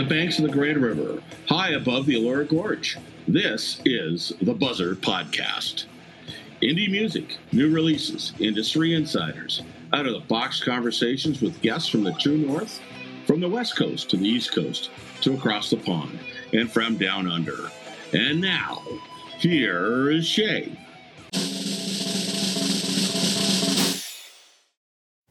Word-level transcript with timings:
the 0.00 0.06
banks 0.06 0.38
of 0.38 0.46
the 0.46 0.50
Great 0.50 0.78
River, 0.78 1.22
high 1.46 1.72
above 1.72 2.06
the 2.06 2.14
Elora 2.14 2.48
Gorge. 2.48 2.96
This 3.28 3.82
is 3.84 4.32
the 4.40 4.54
Buzzr 4.54 4.94
Podcast. 4.94 5.84
Indie 6.62 6.90
music, 6.90 7.36
new 7.52 7.70
releases, 7.70 8.32
industry 8.38 8.94
insiders, 8.94 9.60
out 9.92 10.06
of 10.06 10.14
the 10.14 10.20
box 10.20 10.64
conversations 10.64 11.42
with 11.42 11.60
guests 11.60 11.86
from 11.86 12.02
the 12.02 12.14
true 12.14 12.38
north, 12.38 12.80
from 13.26 13.40
the 13.40 13.48
west 13.48 13.76
coast 13.76 14.08
to 14.08 14.16
the 14.16 14.26
east 14.26 14.54
coast, 14.54 14.88
to 15.20 15.34
across 15.34 15.68
the 15.68 15.76
pond, 15.76 16.18
and 16.54 16.72
from 16.72 16.96
down 16.96 17.30
under. 17.30 17.70
And 18.14 18.40
now, 18.40 18.82
here 19.38 20.10
is 20.10 20.26
Shay. 20.26 20.78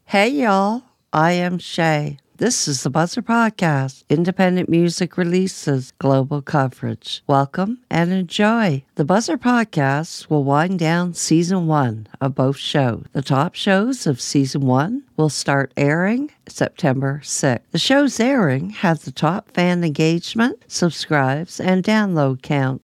Hey, 0.04 0.28
y'all. 0.28 0.84
I 1.12 1.32
am 1.32 1.58
Shay. 1.58 2.18
This 2.40 2.66
is 2.66 2.84
the 2.84 2.90
Buzzr 2.90 3.20
Podcast, 3.20 4.04
independent 4.08 4.70
music 4.70 5.18
releases, 5.18 5.92
global 5.98 6.40
coverage. 6.40 7.22
Welcome 7.26 7.80
and 7.90 8.14
enjoy. 8.14 8.82
The 8.94 9.04
Buzzr 9.04 9.36
Podcast 9.36 10.30
will 10.30 10.42
wind 10.42 10.78
down 10.78 11.12
season 11.12 11.66
one 11.66 12.06
of 12.18 12.34
both 12.34 12.56
shows. 12.56 13.04
The 13.12 13.20
top 13.20 13.54
shows 13.54 14.06
of 14.06 14.22
season 14.22 14.62
one 14.62 15.02
will 15.18 15.28
start 15.28 15.74
airing 15.76 16.30
September 16.48 17.20
6th. 17.22 17.60
The 17.72 17.78
show's 17.78 18.18
airing 18.18 18.70
has 18.70 19.02
the 19.02 19.12
top 19.12 19.50
fan 19.50 19.84
engagement, 19.84 20.64
subscribes, 20.66 21.60
and 21.60 21.84
download 21.84 22.40
count. 22.40 22.80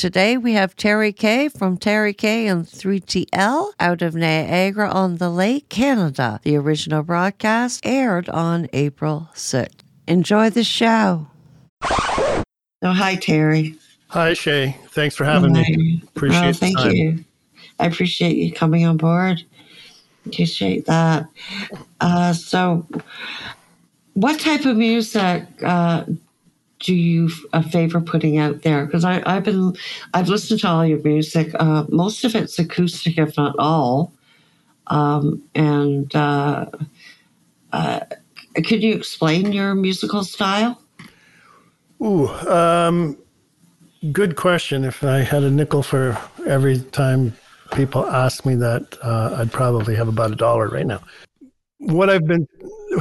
Today 0.00 0.38
we 0.38 0.54
have 0.54 0.76
Terry 0.76 1.12
K 1.12 1.50
from 1.50 1.76
Terry 1.76 2.14
K 2.14 2.46
and 2.46 2.64
3TL 2.64 3.72
out 3.78 4.00
of 4.00 4.14
Niagara 4.14 4.88
on 4.88 5.18
the 5.18 5.28
Lake, 5.28 5.68
Canada. 5.68 6.40
The 6.42 6.56
original 6.56 7.02
broadcast 7.02 7.84
aired 7.84 8.26
on 8.30 8.66
April 8.72 9.28
6th. 9.34 9.80
Enjoy 10.08 10.48
the 10.48 10.64
show. 10.64 11.26
Oh, 11.82 12.42
hi, 12.82 13.16
Terry. 13.16 13.74
Hi, 14.08 14.32
Shay. 14.32 14.74
Thanks 14.88 15.16
for 15.16 15.24
having 15.24 15.54
hi. 15.54 15.64
me. 15.68 16.02
Appreciate 16.16 16.48
oh, 16.48 16.52
thank 16.54 16.94
you. 16.94 17.22
I 17.78 17.84
appreciate 17.84 18.38
you 18.38 18.54
coming 18.54 18.86
on 18.86 18.96
board. 18.96 19.44
Appreciate 20.24 20.86
that. 20.86 21.26
Uh, 22.00 22.32
so, 22.32 22.86
what 24.14 24.40
type 24.40 24.64
of 24.64 24.78
music 24.78 25.44
uh, 25.62 26.04
do 26.80 26.94
you 26.94 27.30
a 27.52 27.62
favor 27.62 28.00
putting 28.00 28.38
out 28.38 28.62
there? 28.62 28.86
Because 28.86 29.04
I've 29.04 29.44
been 29.44 29.76
I've 30.14 30.28
listened 30.28 30.60
to 30.60 30.68
all 30.68 30.84
your 30.84 30.98
music. 31.00 31.52
Uh, 31.54 31.84
most 31.88 32.24
of 32.24 32.34
it's 32.34 32.58
acoustic, 32.58 33.18
if 33.18 33.36
not 33.36 33.54
all. 33.58 34.12
Um, 34.88 35.42
and 35.54 36.14
uh, 36.16 36.66
uh, 37.72 38.00
could 38.56 38.82
you 38.82 38.94
explain 38.94 39.52
your 39.52 39.74
musical 39.74 40.24
style? 40.24 40.82
Ooh, 42.02 42.28
um, 42.28 43.16
good 44.10 44.36
question. 44.36 44.84
If 44.84 45.04
I 45.04 45.18
had 45.18 45.42
a 45.42 45.50
nickel 45.50 45.82
for 45.82 46.18
every 46.46 46.80
time 46.80 47.34
people 47.72 48.06
ask 48.06 48.44
me 48.46 48.54
that, 48.56 48.96
uh, 49.02 49.36
I'd 49.38 49.52
probably 49.52 49.94
have 49.94 50.08
about 50.08 50.32
a 50.32 50.36
dollar 50.36 50.68
right 50.68 50.86
now. 50.86 51.02
What 51.78 52.08
I've 52.08 52.26
been 52.26 52.48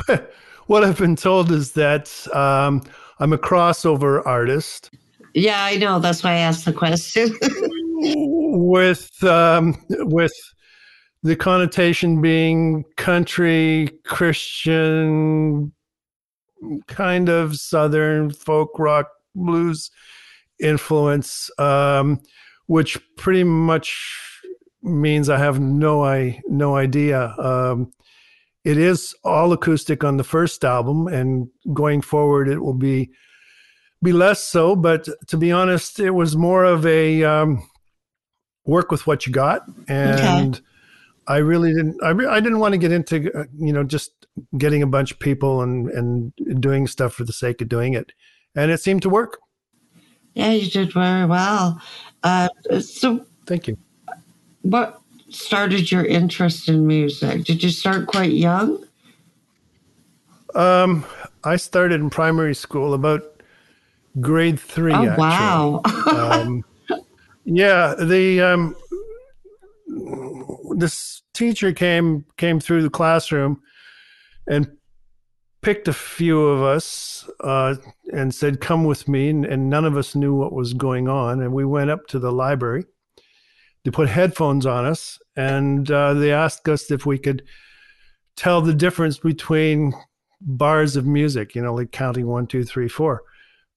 what 0.68 0.84
I've 0.84 0.98
been 0.98 1.16
told 1.16 1.50
is 1.52 1.72
that. 1.72 2.28
Um, 2.36 2.84
I'm 3.20 3.34
a 3.34 3.38
crossover 3.38 4.26
artist. 4.26 4.92
Yeah, 5.34 5.64
I 5.64 5.76
know. 5.78 6.00
That's 6.00 6.24
why 6.24 6.32
I 6.32 6.38
asked 6.38 6.66
the 6.66 6.74
question. 6.74 7.38
with 8.02 9.24
um, 9.24 9.76
with 9.90 10.32
the 11.24 11.36
connotation 11.36 12.22
being 12.22 12.86
country, 12.96 13.90
Christian, 14.06 15.74
kind 16.88 17.30
of 17.30 17.58
southern 17.58 18.32
folk 18.32 18.72
rock 18.80 19.10
blues 19.36 19.92
influence, 20.60 21.50
um, 21.60 22.20
which 22.68 22.98
pretty 23.18 23.44
much 23.44 24.42
means 24.82 25.30
I 25.30 25.38
have 25.38 25.60
no 25.60 26.04
I 26.04 26.40
no 26.48 26.76
idea. 26.76 27.36
Um, 27.38 27.92
it 28.64 28.78
is 28.78 29.16
all 29.24 29.54
acoustic 29.54 30.04
on 30.04 30.18
the 30.18 30.24
first 30.24 30.64
album, 30.66 31.08
and 31.08 31.50
going 31.74 32.02
forward, 32.02 32.48
it 32.50 32.60
will 32.60 32.74
be 32.74 33.10
be 34.02 34.12
less 34.12 34.44
so. 34.44 34.76
But 34.76 35.08
to 35.28 35.38
be 35.38 35.52
honest, 35.52 36.00
it 36.00 36.12
was 36.12 36.36
more 36.36 36.66
of 36.66 36.86
a 36.86 37.24
um, 37.24 37.68
work 38.66 38.92
with 38.92 39.08
what 39.08 39.26
you 39.26 39.32
got, 39.32 39.64
and 39.88 40.56
okay. 40.56 40.64
I 41.28 41.38
really 41.38 41.74
didn't. 41.74 42.04
I, 42.04 42.10
re- 42.10 42.28
I 42.28 42.40
didn't 42.40 42.60
want 42.60 42.74
to 42.74 42.78
get 42.78 42.92
into 42.92 43.32
uh, 43.34 43.46
you 43.58 43.72
know 43.72 43.84
just 43.84 44.12
getting 44.58 44.84
a 44.84 44.88
bunch 44.88 45.12
of 45.12 45.20
people 45.20 45.62
and 45.62 45.90
and 45.90 46.62
doing 46.62 46.88
stuff 46.88 47.14
for 47.14 47.24
the 47.24 47.34
sake 47.34 47.62
of 47.62 47.70
doing 47.70 47.94
it, 47.94 48.12
and 48.56 48.72
it 48.72 48.82
seemed 48.82 49.02
to 49.04 49.10
work. 49.10 49.40
Yeah, 50.34 50.52
you 50.52 50.70
did 50.70 50.94
very 50.94 51.26
well. 51.26 51.82
Uh, 52.24 52.50
so, 52.80 53.26
thank 53.46 53.68
you. 53.68 53.78
What 54.62 54.99
started 55.30 55.92
your 55.92 56.06
interest 56.06 56.70
in 56.70 56.86
music? 56.86 57.44
Did 57.46 57.64
you 57.64 57.70
start 57.70 58.08
quite 58.08 58.32
young? 58.32 58.84
Um, 60.56 61.06
I 61.44 61.56
started 61.56 62.02
in 62.02 62.10
primary 62.10 62.56
school 62.56 62.94
about 62.94 63.42
grade 64.20 64.60
three. 64.60 64.94
Oh, 64.94 65.06
actually. 65.06 65.18
wow. 65.18 65.82
um, 66.08 66.66
yeah, 67.46 67.96
the 67.96 68.42
um, 68.42 68.76
this 70.76 71.22
teacher 71.34 71.72
came 71.72 72.26
came 72.38 72.60
through 72.60 72.84
the 72.84 72.90
classroom 72.90 73.62
and 74.48 74.70
picked 75.62 75.88
a 75.88 75.94
few 75.94 76.42
of 76.42 76.64
us 76.64 77.30
uh, 77.42 77.76
and 78.12 78.34
said, 78.34 78.62
"Come 78.62 78.84
with 78.84 79.08
me," 79.08 79.30
and, 79.30 79.46
and 79.46 79.70
none 79.70 79.86
of 79.86 79.96
us 79.96 80.16
knew 80.16 80.34
what 80.34 80.54
was 80.54 80.74
going 80.74 81.08
on, 81.08 81.42
and 81.42 81.54
we 81.54 81.66
went 81.66 81.90
up 81.90 82.08
to 82.08 82.20
the 82.20 82.32
library 82.32 82.86
they 83.84 83.92
put 83.92 84.10
headphones 84.10 84.66
on 84.66 84.86
us 84.86 85.20
and 85.36 85.90
uh, 85.90 86.14
they 86.14 86.32
asked 86.32 86.68
us 86.68 86.92
if 86.92 87.06
we 87.06 87.18
could 87.18 87.44
tell 88.36 88.62
the 88.62 88.74
difference 88.74 89.18
between 89.20 89.94
bars 90.42 90.96
of 90.96 91.06
music, 91.06 91.56
you 91.56 91.62
know, 91.62 91.74
like 91.74 91.92
counting 91.92 92.28
one, 92.28 92.48
two, 92.48 92.64
three, 92.64 92.88
four. 92.88 93.24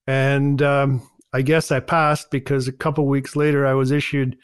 And 0.07 0.61
um, 0.63 1.09
I 1.33 1.43
guess 1.43 1.71
I 1.71 1.81
passed 1.81 2.31
because 2.31 2.69
a 2.69 2.73
couple 2.73 3.07
weeks 3.07 3.37
later 3.37 3.67
I 3.67 3.75
was 3.75 3.91
issued 3.91 4.37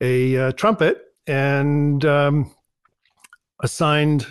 a 0.00 0.36
uh, 0.36 0.52
trumpet 0.52 1.02
and 1.26 2.04
um, 2.04 2.54
assigned 3.62 4.26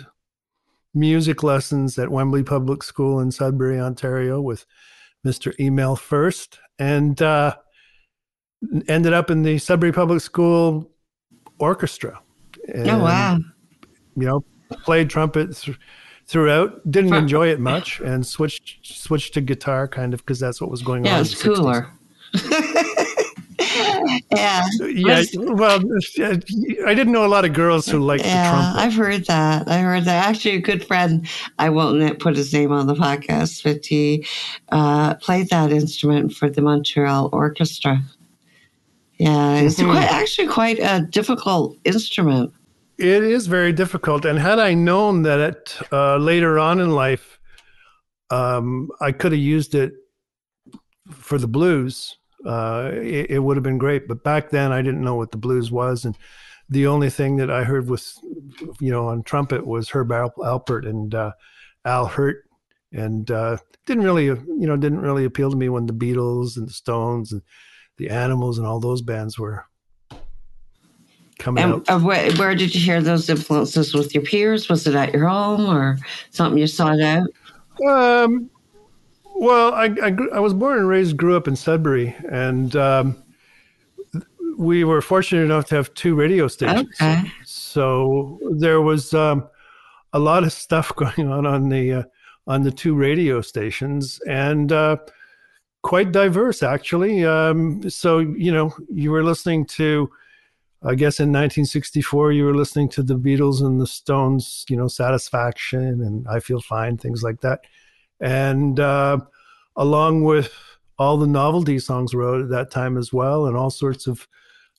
music 0.94 1.42
lessons 1.42 1.98
at 1.98 2.10
Wembley 2.10 2.42
Public 2.42 2.82
School 2.82 3.20
in 3.20 3.30
Sudbury, 3.30 3.80
Ontario, 3.80 4.40
with 4.40 4.66
Mr. 5.26 5.58
Email 5.60 5.96
first. 5.96 6.58
And 6.78 7.20
uh, 7.22 7.56
ended 8.88 9.12
up 9.12 9.30
in 9.30 9.42
the 9.42 9.58
Sudbury 9.58 9.92
Public 9.92 10.20
School 10.20 10.90
orchestra. 11.58 12.20
And, 12.72 12.90
oh 12.90 12.98
wow! 12.98 13.38
You 14.16 14.26
know, 14.26 14.44
played 14.84 15.10
trumpet 15.10 15.56
th- 15.56 15.78
throughout. 16.26 16.90
Didn't 16.90 17.14
enjoy 17.14 17.48
it 17.48 17.60
much, 17.60 18.00
and 18.00 18.26
switched 18.26 18.86
switched 18.86 19.34
to 19.34 19.40
guitar 19.40 19.88
kind 19.88 20.14
of 20.14 20.20
because 20.20 20.40
that's 20.40 20.60
what 20.60 20.70
was 20.70 20.82
going 20.82 21.04
yeah, 21.04 21.18
on. 21.18 21.24
Yeah, 21.24 21.32
it's 21.32 21.42
cooler. 21.42 21.90
yeah. 24.32 24.66
Yeah. 24.80 25.22
Well, 25.34 25.82
I 26.20 26.94
didn't 26.94 27.12
know 27.12 27.26
a 27.26 27.28
lot 27.28 27.44
of 27.44 27.52
girls 27.52 27.86
who 27.86 27.98
liked 27.98 28.24
yeah, 28.24 28.44
the 28.44 28.56
trumpet. 28.56 28.80
I've 28.80 28.94
heard 28.94 29.26
that. 29.26 29.68
I 29.68 29.78
heard 29.80 30.04
that. 30.04 30.28
Actually, 30.28 30.56
a 30.56 30.60
good 30.60 30.84
friend, 30.84 31.26
I 31.58 31.70
won't 31.70 32.18
put 32.18 32.36
his 32.36 32.52
name 32.52 32.72
on 32.72 32.86
the 32.86 32.94
podcast, 32.94 33.62
but 33.64 33.84
he 33.84 34.26
uh, 34.70 35.14
played 35.14 35.48
that 35.50 35.72
instrument 35.72 36.32
for 36.32 36.48
the 36.48 36.62
Montreal 36.62 37.30
Orchestra. 37.32 38.00
Yeah, 39.20 39.56
it's 39.56 39.78
mm-hmm. 39.78 39.90
quite, 39.90 40.10
actually 40.10 40.48
quite 40.48 40.78
a 40.78 41.06
difficult 41.10 41.76
instrument. 41.84 42.54
It 42.96 43.22
is 43.22 43.48
very 43.48 43.70
difficult. 43.70 44.24
And 44.24 44.38
had 44.38 44.58
I 44.58 44.72
known 44.72 45.24
that 45.24 45.40
it, 45.40 45.78
uh, 45.92 46.16
later 46.16 46.58
on 46.58 46.80
in 46.80 46.92
life, 46.92 47.38
um, 48.30 48.88
I 48.98 49.12
could 49.12 49.32
have 49.32 49.40
used 49.40 49.74
it 49.74 49.92
for 51.10 51.36
the 51.36 51.46
blues, 51.46 52.16
uh, 52.46 52.92
it, 52.94 53.32
it, 53.32 53.38
would 53.40 53.58
have 53.58 53.62
been 53.62 53.76
great. 53.76 54.08
But 54.08 54.24
back 54.24 54.48
then, 54.48 54.72
I 54.72 54.80
didn't 54.80 55.02
know 55.02 55.16
what 55.16 55.32
the 55.32 55.36
blues 55.36 55.70
was. 55.70 56.06
And 56.06 56.16
the 56.70 56.86
only 56.86 57.10
thing 57.10 57.36
that 57.36 57.50
I 57.50 57.64
heard 57.64 57.90
was, 57.90 58.18
you 58.80 58.90
know, 58.90 59.08
on 59.08 59.22
trumpet 59.22 59.66
was 59.66 59.90
Herb 59.90 60.08
Alpert 60.08 60.88
and 60.88 61.14
uh, 61.14 61.32
Al 61.84 62.06
Hirt. 62.06 62.46
And 62.90 63.30
uh, 63.30 63.58
didn't 63.84 64.04
really, 64.04 64.24
you 64.24 64.66
know, 64.66 64.78
didn't 64.78 65.02
really 65.02 65.26
appeal 65.26 65.50
to 65.50 65.56
me 65.58 65.68
when 65.68 65.84
the 65.84 65.92
Beatles 65.92 66.56
and 66.56 66.66
the 66.66 66.72
Stones 66.72 67.32
and 67.32 67.42
the 68.00 68.10
Animals 68.10 68.56
and 68.58 68.66
all 68.66 68.80
those 68.80 69.02
bands 69.02 69.38
were 69.38 69.66
coming 71.38 71.62
and, 71.62 71.88
out. 71.88 72.02
Where, 72.02 72.32
where, 72.32 72.54
did 72.54 72.74
you 72.74 72.80
hear 72.80 73.02
those 73.02 73.28
influences 73.28 73.94
with 73.94 74.14
your 74.14 74.24
peers? 74.24 74.68
Was 74.68 74.86
it 74.86 74.94
at 74.94 75.12
your 75.12 75.28
home 75.28 75.68
or 75.68 75.98
something 76.30 76.58
you 76.58 76.66
sought 76.66 77.00
out? 77.00 77.28
Um, 77.86 78.50
well, 79.36 79.74
I, 79.74 79.94
I, 80.02 80.16
I, 80.34 80.40
was 80.40 80.54
born 80.54 80.78
and 80.78 80.88
raised, 80.88 81.16
grew 81.16 81.36
up 81.36 81.46
in 81.46 81.56
Sudbury, 81.56 82.16
and 82.30 82.74
um, 82.74 83.22
we 84.56 84.84
were 84.84 85.02
fortunate 85.02 85.42
enough 85.42 85.66
to 85.66 85.74
have 85.74 85.92
two 85.94 86.14
radio 86.14 86.48
stations. 86.48 86.88
Okay. 87.00 87.30
So 87.44 88.38
there 88.52 88.80
was 88.80 89.12
um, 89.12 89.46
a 90.14 90.18
lot 90.18 90.44
of 90.44 90.52
stuff 90.52 90.94
going 90.96 91.30
on 91.30 91.46
on 91.46 91.68
the 91.68 91.92
uh, 91.92 92.02
on 92.46 92.62
the 92.62 92.70
two 92.70 92.94
radio 92.94 93.42
stations 93.42 94.20
and 94.26 94.72
uh, 94.72 94.96
quite 95.82 96.12
diverse 96.12 96.62
actually. 96.62 97.24
Um, 97.24 97.88
so 97.88 98.18
you 98.18 98.52
know, 98.52 98.74
you 98.88 99.10
were 99.10 99.24
listening 99.24 99.66
to. 99.66 100.10
I 100.82 100.94
guess 100.94 101.20
in 101.20 101.28
1964, 101.28 102.32
you 102.32 102.46
were 102.46 102.54
listening 102.54 102.88
to 102.90 103.02
the 103.02 103.14
Beatles 103.14 103.60
and 103.60 103.78
the 103.78 103.86
Stones, 103.86 104.64
you 104.70 104.78
know, 104.78 104.88
Satisfaction 104.88 106.00
and 106.00 106.26
I 106.26 106.40
Feel 106.40 106.62
Fine, 106.62 106.96
things 106.96 107.22
like 107.22 107.42
that. 107.42 107.60
And 108.18 108.80
uh, 108.80 109.18
along 109.76 110.24
with 110.24 110.54
all 110.98 111.18
the 111.18 111.26
novelty 111.26 111.78
songs 111.78 112.14
wrote 112.14 112.42
at 112.42 112.48
that 112.50 112.70
time 112.70 112.96
as 112.96 113.12
well, 113.12 113.46
and 113.46 113.58
all 113.58 113.68
sorts 113.68 114.06
of 114.06 114.26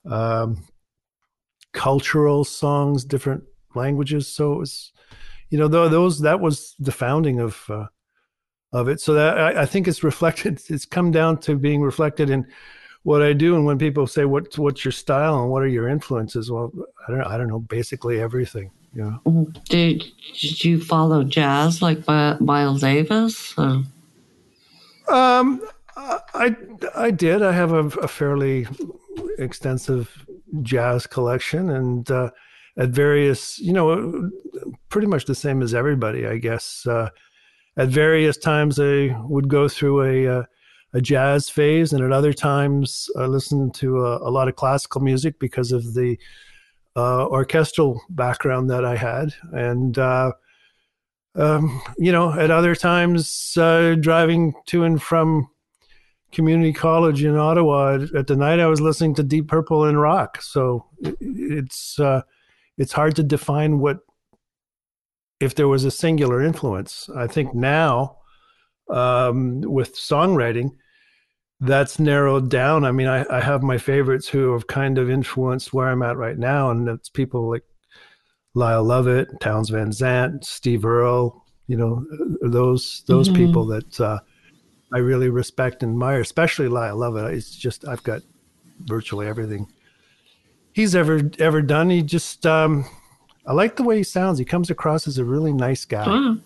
um, 0.06 0.64
cultural 1.74 2.44
songs, 2.44 3.04
different 3.04 3.44
languages. 3.76 4.28
So 4.28 4.54
it 4.54 4.60
was, 4.60 4.92
you 5.50 5.58
know, 5.58 5.68
those 5.68 6.20
that 6.22 6.40
was 6.40 6.76
the 6.80 6.92
founding 6.92 7.40
of 7.40 7.64
uh, 7.70 7.86
of 8.74 8.88
it. 8.88 9.02
So 9.02 9.14
that 9.14 9.38
I, 9.38 9.64
I, 9.64 9.66
think 9.66 9.88
it's 9.88 10.04
reflected. 10.04 10.62
It's 10.70 10.86
come 10.86 11.12
down 11.12 11.38
to 11.40 11.56
being 11.56 11.82
reflected 11.82 12.30
in 12.30 12.48
what 13.04 13.22
I 13.22 13.34
do. 13.34 13.56
And 13.56 13.66
when 13.66 13.78
people 13.78 14.08
say, 14.08 14.26
"What's 14.26 14.58
what's 14.58 14.86
your 14.86 14.92
style 14.92 15.42
and 15.42 15.52
what 15.52 15.64
are 15.64 15.68
your 15.68 15.88
influences?" 15.88 16.52
Well, 16.52 16.72
I 17.08 17.12
don't 17.12 17.24
I 17.24 17.38
don't 17.38 17.48
know. 17.48 17.60
Basically 17.60 18.22
everything. 18.22 18.72
Know. 18.94 19.20
Mm-hmm. 19.26 19.52
Did 19.70 20.04
Did 20.40 20.64
you 20.64 20.82
follow 20.82 21.24
jazz 21.24 21.82
like 21.82 22.06
Miles 22.08 22.82
Davis? 22.82 23.54
Or? 23.58 23.84
Um, 25.10 25.62
I 25.96 26.56
I 26.96 27.12
did. 27.12 27.42
I 27.42 27.52
have 27.52 27.72
a, 27.72 27.86
a 28.00 28.08
fairly 28.08 28.68
extensive 29.38 30.26
jazz 30.62 31.08
collection, 31.08 31.70
and 31.70 32.10
uh, 32.12 32.32
at 32.78 32.90
various, 32.90 33.60
you 33.60 33.74
know, 33.74 34.30
pretty 34.90 35.08
much 35.08 35.26
the 35.26 35.36
same 35.36 35.62
as 35.62 35.74
everybody, 35.74 36.26
I 36.26 36.38
guess. 36.38 36.86
Uh, 36.88 37.10
at 37.78 37.90
various 37.90 38.38
times, 38.38 38.80
I 38.80 39.16
would 39.24 39.48
go 39.48 39.68
through 39.68 40.04
a 40.04 40.40
uh, 40.40 40.44
a 40.94 41.02
jazz 41.02 41.50
phase, 41.50 41.94
and 41.94 42.04
at 42.04 42.12
other 42.12 42.34
times, 42.34 43.10
I 43.18 43.26
listened 43.26 43.74
to 43.76 44.06
a, 44.06 44.30
a 44.30 44.32
lot 44.32 44.50
of 44.50 44.56
classical 44.56 45.02
music 45.02 45.40
because 45.40 45.72
of 45.72 45.94
the 45.94 46.18
uh, 46.98 47.26
orchestral 47.28 48.02
background 48.10 48.70
that 48.70 48.84
I 48.84 48.98
had, 48.98 49.34
and 49.54 49.98
uh, 49.98 50.34
um, 51.36 51.82
you 51.98 52.12
know, 52.12 52.34
at 52.34 52.52
other 52.52 52.76
times, 52.76 53.56
uh, 53.58 53.96
driving 54.00 54.54
to 54.68 54.84
and 54.84 55.02
from 55.02 55.48
community 56.32 56.74
college 56.74 57.24
in 57.24 57.36
Ottawa 57.36 58.00
at 58.16 58.28
the 58.28 58.36
night 58.36 58.60
I 58.60 58.68
was 58.68 58.80
listening 58.80 59.16
to 59.16 59.24
Deep 59.24 59.48
Purple 59.48 59.86
and 59.86 60.00
rock. 60.00 60.42
So 60.42 60.86
it's 61.00 62.00
uh, 62.00 62.22
it's 62.78 62.94
hard 62.94 63.16
to 63.18 63.24
define 63.24 63.80
what 63.80 64.00
if 65.42 65.56
there 65.56 65.68
was 65.68 65.84
a 65.84 65.92
singular 65.92 66.42
influence. 66.42 67.10
I 67.16 67.28
think 67.28 67.54
now 67.54 68.18
um, 68.90 69.62
with 69.62 69.96
songwriting, 69.96 70.72
that's 71.60 72.00
narrowed 72.00 72.50
down. 72.50 72.86
I 72.86 72.92
mean, 72.92 73.08
I, 73.08 73.26
I 73.30 73.42
have 73.42 73.62
my 73.62 73.78
favorites 73.78 74.28
who 74.28 74.54
have 74.54 74.68
kind 74.68 74.98
of 74.98 75.10
influenced 75.10 75.74
where 75.74 75.90
I'm 75.90 76.04
at 76.04 76.18
right 76.18 76.38
now, 76.38 76.72
and 76.72 76.88
it's 76.88 77.10
people 77.10 77.50
like 77.50 77.64
Lyle 78.54 78.84
Lovett, 78.84 79.40
Townes 79.40 79.70
Van 79.70 79.92
Zandt, 79.92 80.46
Steve 80.46 80.86
Earle. 80.86 81.46
You 81.68 81.78
know, 81.78 82.06
those 82.42 83.04
those 83.08 83.28
mm-hmm. 83.28 83.46
people 83.46 83.66
that 83.68 84.02
uh, 84.02 84.20
I 84.94 84.98
really 84.98 85.30
respect 85.30 85.84
and 85.84 85.92
admire, 85.92 86.20
especially 86.20 86.68
Lyle 86.68 86.98
Lovett. 86.98 87.34
It's 87.34 87.56
just 87.56 87.88
I've 87.88 88.04
got 88.04 88.22
virtually 88.80 89.28
everything 89.28 89.68
he's 90.74 90.96
ever 90.96 91.22
ever 91.40 91.62
done. 91.62 91.90
He 91.90 92.02
just 92.02 92.46
um, 92.46 92.86
I 93.46 93.54
like 93.54 93.76
the 93.76 93.84
way 93.84 93.98
he 93.98 94.04
sounds. 94.04 94.40
He 94.40 94.46
comes 94.46 94.70
across 94.70 95.08
as 95.08 95.18
a 95.18 95.26
really 95.26 95.54
nice 95.54 95.86
guy. 95.86 96.06
Oh, 96.08 96.38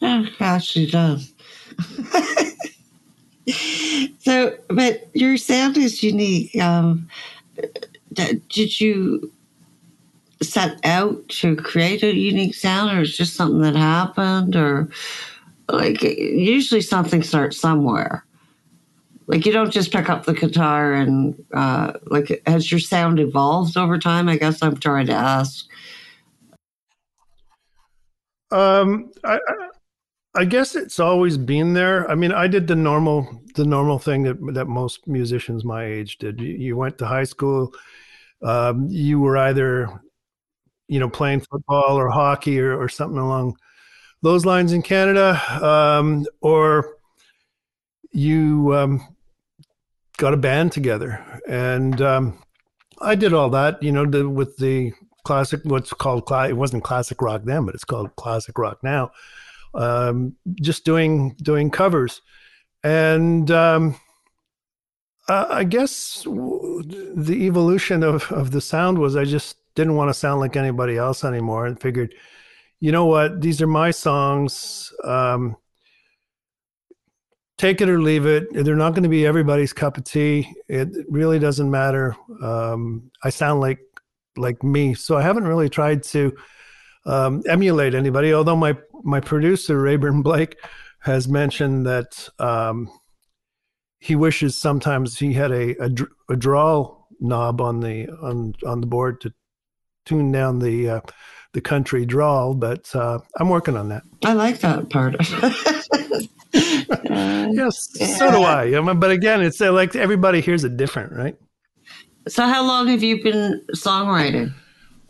yeah, 0.00 0.26
actually 0.40 0.86
does. 0.86 1.32
so, 4.20 4.56
but 4.68 5.08
your 5.14 5.36
sound 5.36 5.76
is 5.76 6.02
unique. 6.02 6.56
Um, 6.60 7.08
did 8.12 8.80
you 8.80 9.32
set 10.42 10.78
out 10.84 11.28
to 11.28 11.56
create 11.56 12.02
a 12.02 12.14
unique 12.14 12.54
sound, 12.54 12.96
or 12.96 13.02
is 13.02 13.16
just 13.16 13.34
something 13.34 13.62
that 13.62 13.76
happened, 13.76 14.54
or 14.54 14.88
like 15.68 16.02
usually 16.02 16.80
something 16.80 17.22
starts 17.22 17.58
somewhere? 17.58 18.24
like 19.26 19.46
you 19.46 19.52
don't 19.52 19.70
just 19.70 19.92
pick 19.92 20.08
up 20.08 20.24
the 20.24 20.34
guitar 20.34 20.92
and 20.92 21.42
uh, 21.54 21.92
like 22.06 22.42
has 22.46 22.70
your 22.70 22.80
sound 22.80 23.18
evolved 23.18 23.76
over 23.76 23.98
time 23.98 24.28
i 24.28 24.36
guess 24.36 24.62
i'm 24.62 24.76
trying 24.76 25.06
to 25.06 25.12
ask 25.12 25.66
um 28.54 29.10
i 29.24 29.38
i 30.34 30.44
guess 30.44 30.74
it's 30.74 31.00
always 31.00 31.36
been 31.36 31.72
there 31.72 32.10
i 32.10 32.14
mean 32.14 32.32
i 32.32 32.46
did 32.46 32.66
the 32.66 32.74
normal 32.74 33.42
the 33.54 33.64
normal 33.64 33.98
thing 33.98 34.22
that 34.22 34.36
that 34.54 34.66
most 34.66 35.06
musicians 35.06 35.64
my 35.64 35.84
age 35.84 36.18
did 36.18 36.40
you, 36.40 36.54
you 36.54 36.76
went 36.76 36.96
to 36.98 37.06
high 37.06 37.24
school 37.24 37.72
um, 38.42 38.86
you 38.90 39.20
were 39.20 39.38
either 39.38 39.88
you 40.88 41.00
know 41.00 41.08
playing 41.08 41.40
football 41.40 41.96
or 41.96 42.10
hockey 42.10 42.60
or, 42.60 42.78
or 42.78 42.88
something 42.88 43.18
along 43.18 43.56
those 44.22 44.44
lines 44.44 44.72
in 44.72 44.82
canada 44.82 45.40
um, 45.64 46.26
or 46.40 46.94
you 48.14 48.74
um, 48.74 49.14
got 50.16 50.32
a 50.32 50.38
band 50.38 50.72
together, 50.72 51.22
and 51.48 52.00
um, 52.00 52.38
I 53.00 53.14
did 53.16 53.34
all 53.34 53.50
that. 53.50 53.82
You 53.82 53.92
know, 53.92 54.06
the, 54.06 54.28
with 54.28 54.56
the 54.56 54.92
classic, 55.24 55.60
what's 55.64 55.92
called 55.92 56.30
it 56.30 56.56
wasn't 56.56 56.84
classic 56.84 57.20
rock 57.20 57.42
then, 57.44 57.64
but 57.64 57.74
it's 57.74 57.84
called 57.84 58.14
classic 58.16 58.58
rock 58.58 58.78
now. 58.82 59.10
Um, 59.74 60.36
just 60.60 60.84
doing 60.84 61.34
doing 61.42 61.70
covers, 61.70 62.22
and 62.84 63.50
um, 63.50 63.96
I 65.28 65.64
guess 65.64 66.22
the 66.24 67.38
evolution 67.40 68.02
of 68.04 68.30
of 68.30 68.52
the 68.52 68.60
sound 68.60 68.98
was 68.98 69.16
I 69.16 69.24
just 69.24 69.56
didn't 69.74 69.96
want 69.96 70.10
to 70.10 70.14
sound 70.14 70.40
like 70.40 70.56
anybody 70.56 70.96
else 70.96 71.24
anymore, 71.24 71.66
and 71.66 71.80
figured, 71.80 72.14
you 72.78 72.92
know 72.92 73.06
what, 73.06 73.40
these 73.40 73.60
are 73.60 73.66
my 73.66 73.90
songs. 73.90 74.92
Um, 75.02 75.56
take 77.58 77.80
it 77.80 77.88
or 77.88 78.00
leave 78.00 78.26
it. 78.26 78.46
They're 78.52 78.76
not 78.76 78.90
going 78.90 79.04
to 79.04 79.08
be 79.08 79.26
everybody's 79.26 79.72
cup 79.72 79.96
of 79.96 80.04
tea. 80.04 80.54
It 80.68 80.88
really 81.08 81.38
doesn't 81.38 81.70
matter. 81.70 82.16
Um, 82.42 83.10
I 83.22 83.30
sound 83.30 83.60
like 83.60 83.80
like 84.36 84.62
me, 84.62 84.94
so 84.94 85.16
I 85.16 85.22
haven't 85.22 85.46
really 85.46 85.68
tried 85.68 86.02
to 86.04 86.36
um, 87.06 87.42
emulate 87.48 87.94
anybody. 87.94 88.32
Although 88.32 88.56
my 88.56 88.76
my 89.02 89.20
producer 89.20 89.80
Rayburn 89.80 90.22
Blake 90.22 90.56
has 91.00 91.28
mentioned 91.28 91.86
that 91.86 92.28
um, 92.38 92.90
he 93.98 94.16
wishes 94.16 94.56
sometimes 94.56 95.18
he 95.18 95.32
had 95.32 95.50
a, 95.52 95.76
a, 95.82 95.90
a 96.30 96.36
draw 96.36 96.96
knob 97.20 97.60
on 97.60 97.80
the 97.80 98.08
on 98.22 98.54
on 98.66 98.80
the 98.80 98.86
board 98.86 99.20
to 99.22 99.32
tune 100.04 100.32
down 100.32 100.58
the 100.58 100.88
uh, 100.88 101.00
the 101.52 101.60
country 101.60 102.04
drawl, 102.04 102.54
but 102.54 102.94
uh, 102.94 103.18
I'm 103.38 103.48
working 103.48 103.76
on 103.76 103.88
that. 103.88 104.02
I 104.24 104.32
like 104.34 104.58
that 104.60 104.90
part. 104.90 105.14
yes, 106.52 107.90
yeah. 107.94 108.06
so 108.18 108.30
do 108.30 108.42
I. 108.42 108.94
But 108.94 109.10
again, 109.10 109.40
it's 109.40 109.60
uh, 109.60 109.72
like 109.72 109.94
everybody 109.96 110.40
hears 110.40 110.64
it 110.64 110.76
different, 110.76 111.12
right? 111.12 111.36
So, 112.28 112.46
how 112.46 112.66
long 112.66 112.88
have 112.88 113.02
you 113.02 113.22
been 113.22 113.64
songwriting? 113.74 114.52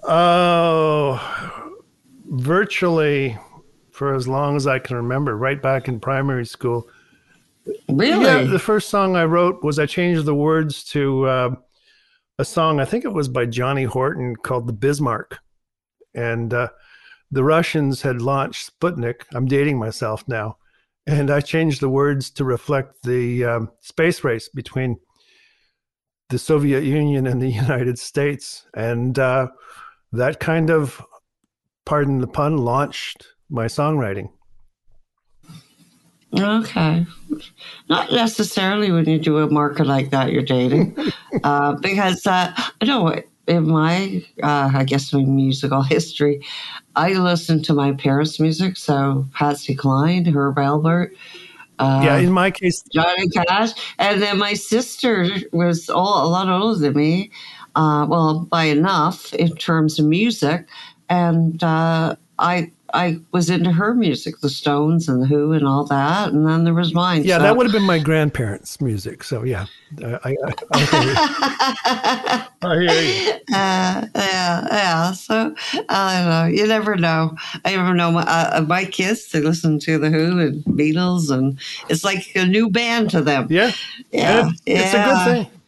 Oh, 0.03 1.21
virtually 2.27 3.39
for 3.91 4.15
as 4.15 4.27
long 4.27 4.57
as 4.57 4.67
I 4.67 4.79
can 4.79 4.97
remember. 4.97 5.37
Right 5.37 5.61
back 5.61 5.87
in 5.89 6.01
primary 6.01 6.47
school. 6.47 6.89
Really? 7.89 8.25
Yeah. 8.25 8.43
The 8.43 8.59
first 8.59 8.91
song 8.91 9.17
I 9.17 9.25
wrote 9.25 9.63
was 9.63 9.79
I 9.79 9.87
changed 9.87 10.25
the 10.25 10.35
words 10.35 10.85
to 10.91 11.27
uh, 11.27 11.55
a 12.39 12.45
song. 12.45 12.81
I 12.81 12.85
think 12.85 13.05
it 13.05 13.13
was 13.13 13.29
by 13.29 13.47
Johnny 13.47 13.85
Horton 13.85 14.37
called 14.37 14.67
"The 14.67 14.73
Bismarck," 14.73 15.39
and 16.15 16.53
uh, 16.53 16.69
the 17.31 17.45
Russians 17.45 18.03
had 18.03 18.21
launched 18.21 18.71
Sputnik. 18.79 19.23
I'm 19.33 19.47
dating 19.47 19.79
myself 19.79 20.27
now 20.27 20.57
and 21.07 21.31
I 21.31 21.41
changed 21.41 21.81
the 21.81 21.89
words 21.89 22.31
to 22.31 22.45
reflect 22.45 23.03
the 23.03 23.45
um, 23.45 23.71
space 23.81 24.25
race 24.25 24.49
between 24.49 24.99
the 26.31 26.39
Soviet 26.39 26.85
Union 26.85 27.27
and 27.27 27.41
the 27.41 27.51
United 27.65 27.99
States, 27.99 28.67
and 28.75 29.19
uh, 29.19 29.49
that 30.13 30.41
kind 30.41 30.71
of, 30.71 31.03
pardon 31.85 32.19
the 32.21 32.27
pun, 32.27 32.57
launched 32.57 33.27
my 33.49 33.67
songwriting. 33.67 34.31
Okay, 36.37 37.07
not 37.89 38.11
necessarily 38.11 38.91
when 38.91 39.09
you 39.09 39.21
do 39.21 39.39
a 39.39 39.49
marker 39.49 39.85
like 39.85 40.11
that 40.11 40.33
you're 40.33 40.43
dating, 40.43 40.97
uh, 41.45 41.75
because 41.75 42.27
uh, 42.27 42.53
I 42.81 42.85
know 42.85 43.15
in 43.47 43.69
my, 43.69 44.25
uh, 44.43 44.71
I 44.75 44.85
guess, 44.85 45.13
my 45.13 45.23
musical 45.23 45.83
history, 45.97 46.43
I 46.97 47.13
listened 47.13 47.65
to 47.67 47.75
my 47.75 47.93
parents' 47.93 48.41
music. 48.41 48.77
So 48.77 49.27
Patsy 49.35 49.75
Cline, 49.75 50.25
Herb 50.27 50.57
Alpert. 50.57 51.11
Uh, 51.79 52.03
yeah, 52.05 52.17
in 52.19 52.33
my 52.33 52.51
case, 52.51 52.83
Johnny 52.93 53.29
Cash, 53.29 53.73
and 53.99 54.23
then 54.23 54.39
my 54.39 54.55
sister 54.55 55.29
was 55.53 55.89
all, 55.89 56.27
a 56.27 56.29
lot 56.29 56.49
older 56.49 56.79
than 56.79 56.95
me. 56.95 57.31
Uh, 57.75 58.07
well, 58.09 58.41
by 58.41 58.65
enough 58.65 59.35
in 59.35 59.55
terms 59.57 59.99
of 59.99 60.07
music, 60.07 60.69
and 61.09 61.63
uh, 61.65 62.15
I 62.39 62.71
I 62.95 63.19
was 63.33 63.51
into 63.51 63.73
her 63.73 63.93
music, 63.93 64.39
the 64.39 64.49
Stones 64.49 65.09
and 65.09 65.21
the 65.21 65.27
Who 65.27 65.53
and 65.53 65.67
all 65.67 65.85
that, 65.87 66.33
and 66.33 66.47
then 66.47 66.63
there 66.63 66.73
was 66.73 66.95
mine. 66.95 67.25
Yeah, 67.25 67.39
so. 67.39 67.43
that 67.43 67.57
would 67.57 67.67
have 67.67 67.73
been 67.73 67.83
my 67.83 67.99
grandparents' 67.99 68.81
music. 68.81 69.25
So 69.25 69.43
yeah, 69.43 69.67
I, 70.03 70.15
I, 70.25 70.37
I, 70.73 72.49
I 72.63 72.75
hear 72.75 72.83
you. 72.83 73.33
Uh, 73.53 74.07
yeah, 74.15 74.67
yeah. 74.71 75.13
So 75.13 75.55
I 75.89 76.21
don't 76.21 76.31
know. 76.31 76.57
You 76.57 76.69
never 76.69 76.95
know. 76.95 77.37
I 77.65 77.75
never 77.75 77.95
know. 77.95 78.13
My, 78.13 78.23
uh, 78.23 78.65
my 78.67 78.85
kids 78.85 79.29
they 79.33 79.41
listen 79.41 79.81
to 79.81 79.99
the 79.99 80.11
Who 80.11 80.39
and 80.39 80.65
Beatles, 80.65 81.33
and 81.33 81.59
it's 81.89 82.05
like 82.05 82.31
a 82.37 82.47
new 82.47 82.71
band 82.71 83.11
to 83.11 83.23
them. 83.23 83.49
Yeah, 83.51 83.73
yeah, 84.13 84.49
it's, 84.49 84.63
it's 84.67 84.95
yeah. 84.95 85.03
a 85.03 85.09
good 85.09 85.33
thing. 85.33 85.61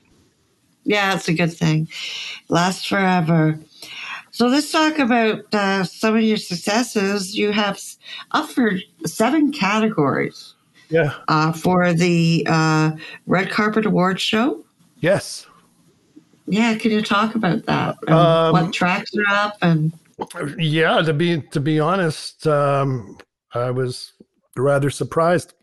Yeah, 0.84 1.14
it's 1.16 1.28
a 1.28 1.34
good 1.34 1.52
thing. 1.52 1.88
Lasts 2.48 2.86
forever. 2.86 3.58
So 4.36 4.48
let's 4.48 4.70
talk 4.70 4.98
about 4.98 5.46
uh, 5.54 5.82
some 5.84 6.14
of 6.14 6.20
your 6.20 6.36
successes. 6.36 7.34
You 7.38 7.52
have 7.52 7.80
offered 8.32 8.82
seven 9.06 9.50
categories. 9.50 10.52
Yeah. 10.90 11.14
Uh, 11.28 11.52
for 11.52 11.94
the 11.94 12.46
uh, 12.46 12.90
Red 13.24 13.48
Carpet 13.48 13.86
Award 13.86 14.20
Show. 14.20 14.62
Yes. 15.00 15.46
Yeah, 16.48 16.74
can 16.74 16.90
you 16.90 17.00
talk 17.00 17.34
about 17.34 17.64
that? 17.64 17.96
Um, 18.08 18.52
what 18.52 18.74
tracks 18.74 19.10
are 19.16 19.34
up 19.34 19.56
and 19.62 19.90
Yeah, 20.58 21.00
to 21.00 21.14
be 21.14 21.40
to 21.40 21.58
be 21.58 21.80
honest, 21.80 22.46
um, 22.46 23.16
I 23.54 23.70
was 23.70 24.12
rather 24.54 24.90
surprised. 24.90 25.54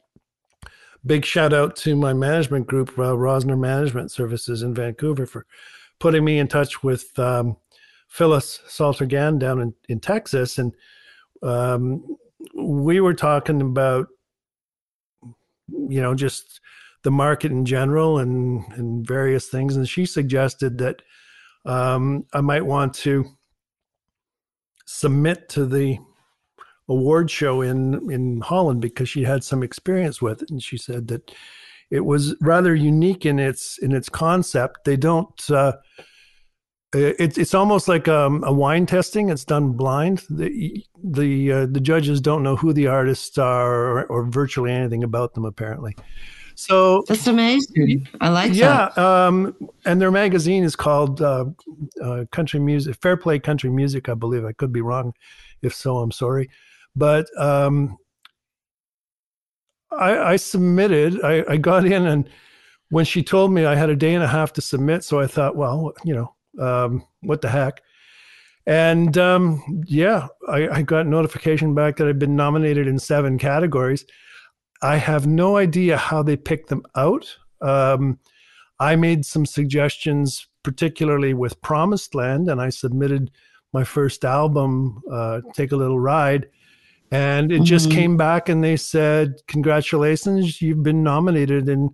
Big 1.05 1.25
shout 1.25 1.53
out 1.53 1.75
to 1.75 1.95
my 1.95 2.13
management 2.13 2.65
group, 2.65 2.89
uh, 2.97 3.13
Rosner 3.13 3.59
Management 3.59 4.09
Services 4.09 4.63
in 4.63 4.73
Vancouver, 4.73 5.27
for 5.27 5.45
putting 5.99 6.25
me 6.25 6.39
in 6.39 6.47
touch 6.47 6.81
with 6.81 7.17
um, 7.19 7.55
Phyllis 8.13 8.61
Saltergan 8.67 9.39
down 9.39 9.59
in, 9.59 9.73
in 9.89 9.99
Texas, 9.99 10.59
and 10.59 10.71
um, 11.41 12.15
we 12.55 12.99
were 12.99 13.15
talking 13.15 13.59
about, 13.59 14.05
you 15.67 15.99
know, 15.99 16.13
just 16.13 16.61
the 17.01 17.09
market 17.09 17.51
in 17.51 17.65
general 17.65 18.19
and 18.19 18.71
and 18.73 19.07
various 19.07 19.47
things, 19.47 19.75
and 19.75 19.89
she 19.89 20.05
suggested 20.05 20.77
that 20.77 21.01
um, 21.65 22.27
I 22.33 22.41
might 22.41 22.67
want 22.67 22.93
to 22.95 23.25
submit 24.85 25.49
to 25.49 25.65
the 25.65 25.97
award 26.87 27.31
show 27.31 27.61
in 27.61 28.11
in 28.11 28.41
Holland 28.41 28.79
because 28.79 29.09
she 29.09 29.23
had 29.23 29.43
some 29.43 29.63
experience 29.63 30.21
with 30.21 30.43
it, 30.43 30.51
and 30.51 30.61
she 30.61 30.77
said 30.77 31.07
that 31.07 31.33
it 31.89 32.05
was 32.05 32.35
rather 32.41 32.75
unique 32.75 33.25
in 33.25 33.39
its 33.39 33.79
in 33.79 33.91
its 33.91 34.07
concept. 34.07 34.85
They 34.85 34.97
don't. 34.97 35.49
Uh, 35.49 35.77
it's 36.93 37.37
it's 37.37 37.53
almost 37.53 37.87
like 37.87 38.07
um, 38.07 38.43
a 38.43 38.53
wine 38.53 38.85
testing. 38.85 39.29
It's 39.29 39.45
done 39.45 39.73
blind. 39.73 40.23
The 40.29 40.85
the 41.03 41.51
uh, 41.51 41.65
the 41.65 41.79
judges 41.79 42.21
don't 42.21 42.43
know 42.43 42.55
who 42.55 42.73
the 42.73 42.87
artists 42.87 43.37
are 43.37 43.73
or, 43.73 44.05
or 44.05 44.25
virtually 44.25 44.71
anything 44.71 45.03
about 45.03 45.33
them 45.33 45.45
apparently. 45.45 45.95
So 46.55 47.03
that's 47.07 47.27
amazing. 47.27 48.07
I 48.21 48.29
like 48.29 48.53
yeah, 48.53 48.89
that. 48.95 48.97
um, 49.03 49.55
and 49.85 49.99
their 49.99 50.11
magazine 50.11 50.63
is 50.63 50.75
called 50.75 51.21
uh, 51.21 51.45
uh, 52.01 52.25
Country 52.31 52.59
Music, 52.59 52.95
Fair 53.01 53.17
Play 53.17 53.39
Country 53.39 53.71
Music, 53.71 54.07
I 54.07 54.13
believe. 54.13 54.45
I 54.45 54.51
could 54.53 54.71
be 54.71 54.81
wrong. 54.81 55.13
If 55.61 55.73
so, 55.73 55.97
I'm 55.97 56.11
sorry. 56.11 56.49
But 56.95 57.25
um, 57.39 57.97
I, 59.91 60.17
I 60.33 60.35
submitted. 60.35 61.23
I, 61.23 61.43
I 61.49 61.57
got 61.57 61.85
in, 61.85 62.05
and 62.05 62.29
when 62.89 63.05
she 63.05 63.23
told 63.23 63.51
me 63.51 63.65
I 63.65 63.75
had 63.75 63.89
a 63.89 63.95
day 63.95 64.13
and 64.13 64.23
a 64.23 64.27
half 64.27 64.53
to 64.53 64.61
submit, 64.61 65.03
so 65.03 65.19
I 65.19 65.27
thought, 65.27 65.55
well, 65.55 65.93
you 66.03 66.13
know, 66.13 66.32
um, 66.59 67.05
what 67.21 67.41
the 67.41 67.49
heck. 67.49 67.81
And 68.65 69.17
um, 69.17 69.83
yeah, 69.85 70.27
I, 70.47 70.69
I 70.69 70.81
got 70.81 71.05
notification 71.05 71.75
back 71.75 71.97
that 71.97 72.07
I'd 72.07 72.19
been 72.19 72.35
nominated 72.35 72.87
in 72.87 72.97
seven 72.97 73.37
categories. 73.37 74.05
I 74.81 74.97
have 74.97 75.27
no 75.27 75.57
idea 75.57 75.97
how 75.97 76.23
they 76.23 76.37
picked 76.37 76.69
them 76.69 76.83
out. 76.95 77.37
Um, 77.61 78.19
I 78.79 78.95
made 78.95 79.25
some 79.25 79.45
suggestions, 79.45 80.47
particularly 80.63 81.33
with 81.33 81.61
Promised 81.61 82.15
Land, 82.15 82.49
and 82.49 82.61
I 82.61 82.69
submitted 82.69 83.31
my 83.73 83.83
first 83.83 84.23
album, 84.23 85.01
uh, 85.11 85.41
Take 85.53 85.71
a 85.71 85.77
Little 85.77 85.99
Ride. 85.99 86.47
And 87.11 87.51
it 87.51 87.55
mm-hmm. 87.55 87.65
just 87.65 87.91
came 87.91 88.17
back 88.17 88.49
and 88.49 88.63
they 88.63 88.75
said, 88.75 89.35
Congratulations, 89.47 90.61
you've 90.61 90.83
been 90.83 91.03
nominated 91.03 91.69
in 91.69 91.89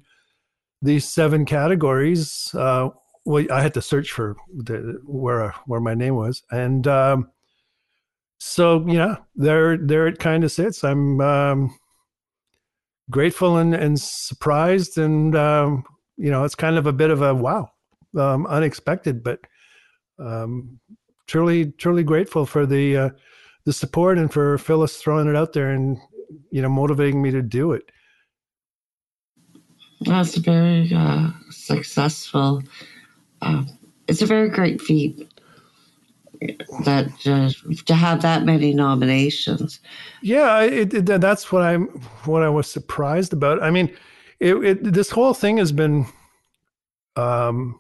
these 0.81 1.07
seven 1.07 1.45
categories. 1.45 2.53
Uh, 2.53 2.89
well, 3.29 3.45
I 3.51 3.62
had 3.62 3.75
to 3.75 3.81
search 3.81 4.12
for 4.12 4.36
the, 4.51 5.00
where 5.05 5.53
where 5.67 5.79
my 5.79 5.93
name 5.93 6.15
was, 6.15 6.41
and 6.50 6.88
um, 6.88 7.29
so 8.39 8.83
yeah, 8.88 9.17
there 9.36 9.77
there 9.77 10.07
it 10.07 10.17
kind 10.17 10.43
of 10.43 10.51
sits. 10.51 10.83
I'm 10.83 11.21
um, 11.21 11.77
grateful 13.12 13.57
and, 13.57 13.75
and 13.75 14.00
surprised 14.00 14.98
and 14.98 15.36
um, 15.36 15.83
you 16.17 16.31
know 16.31 16.43
it's 16.43 16.55
kind 16.55 16.77
of 16.77 16.88
a 16.88 16.93
bit 16.93 17.12
of 17.12 17.21
a 17.21 17.36
wow 17.36 17.69
um, 18.17 18.45
unexpected 18.48 19.24
but 19.24 19.39
um, 20.19 20.79
truly 21.27 21.71
truly 21.77 22.03
grateful 22.03 22.45
for 22.45 22.65
the 22.65 22.98
uh, 22.98 23.09
the 23.65 23.74
support 23.74 24.17
and 24.17 24.31
for 24.33 24.57
phyllis 24.57 24.98
throwing 24.98 25.27
it 25.27 25.36
out 25.36 25.53
there 25.53 25.69
and 25.69 25.98
you 26.51 26.62
know 26.62 26.69
motivating 26.69 27.21
me 27.21 27.31
to 27.31 27.41
do 27.41 27.74
it. 27.74 27.91
That's 30.01 30.38
very 30.38 30.93
uh, 30.93 31.31
successful 31.50 32.63
uh, 33.41 33.63
it's 34.08 34.22
a 34.22 34.25
very 34.25 34.50
great 34.50 34.81
feat 34.81 35.27
that 36.86 37.08
uh, 37.25 37.51
to 37.86 37.93
have 37.93 38.22
that 38.22 38.43
many 38.43 38.74
nominations. 38.74 39.79
Yeah, 40.22 40.62
it, 40.62 40.93
it, 40.93 41.05
that's 41.05 41.51
what 41.51 41.63
I'm 41.63 41.88
what 42.25 42.43
I 42.43 42.50
was 42.50 42.69
surprised 42.69 43.34
about. 43.34 43.62
I 43.62 43.72
mean, 43.72 43.96
it, 44.39 44.84
this 44.84 45.10
whole 45.10 45.34
thing 45.34 45.58
has 45.58 45.72
been 45.72 46.05
um, 47.15 47.79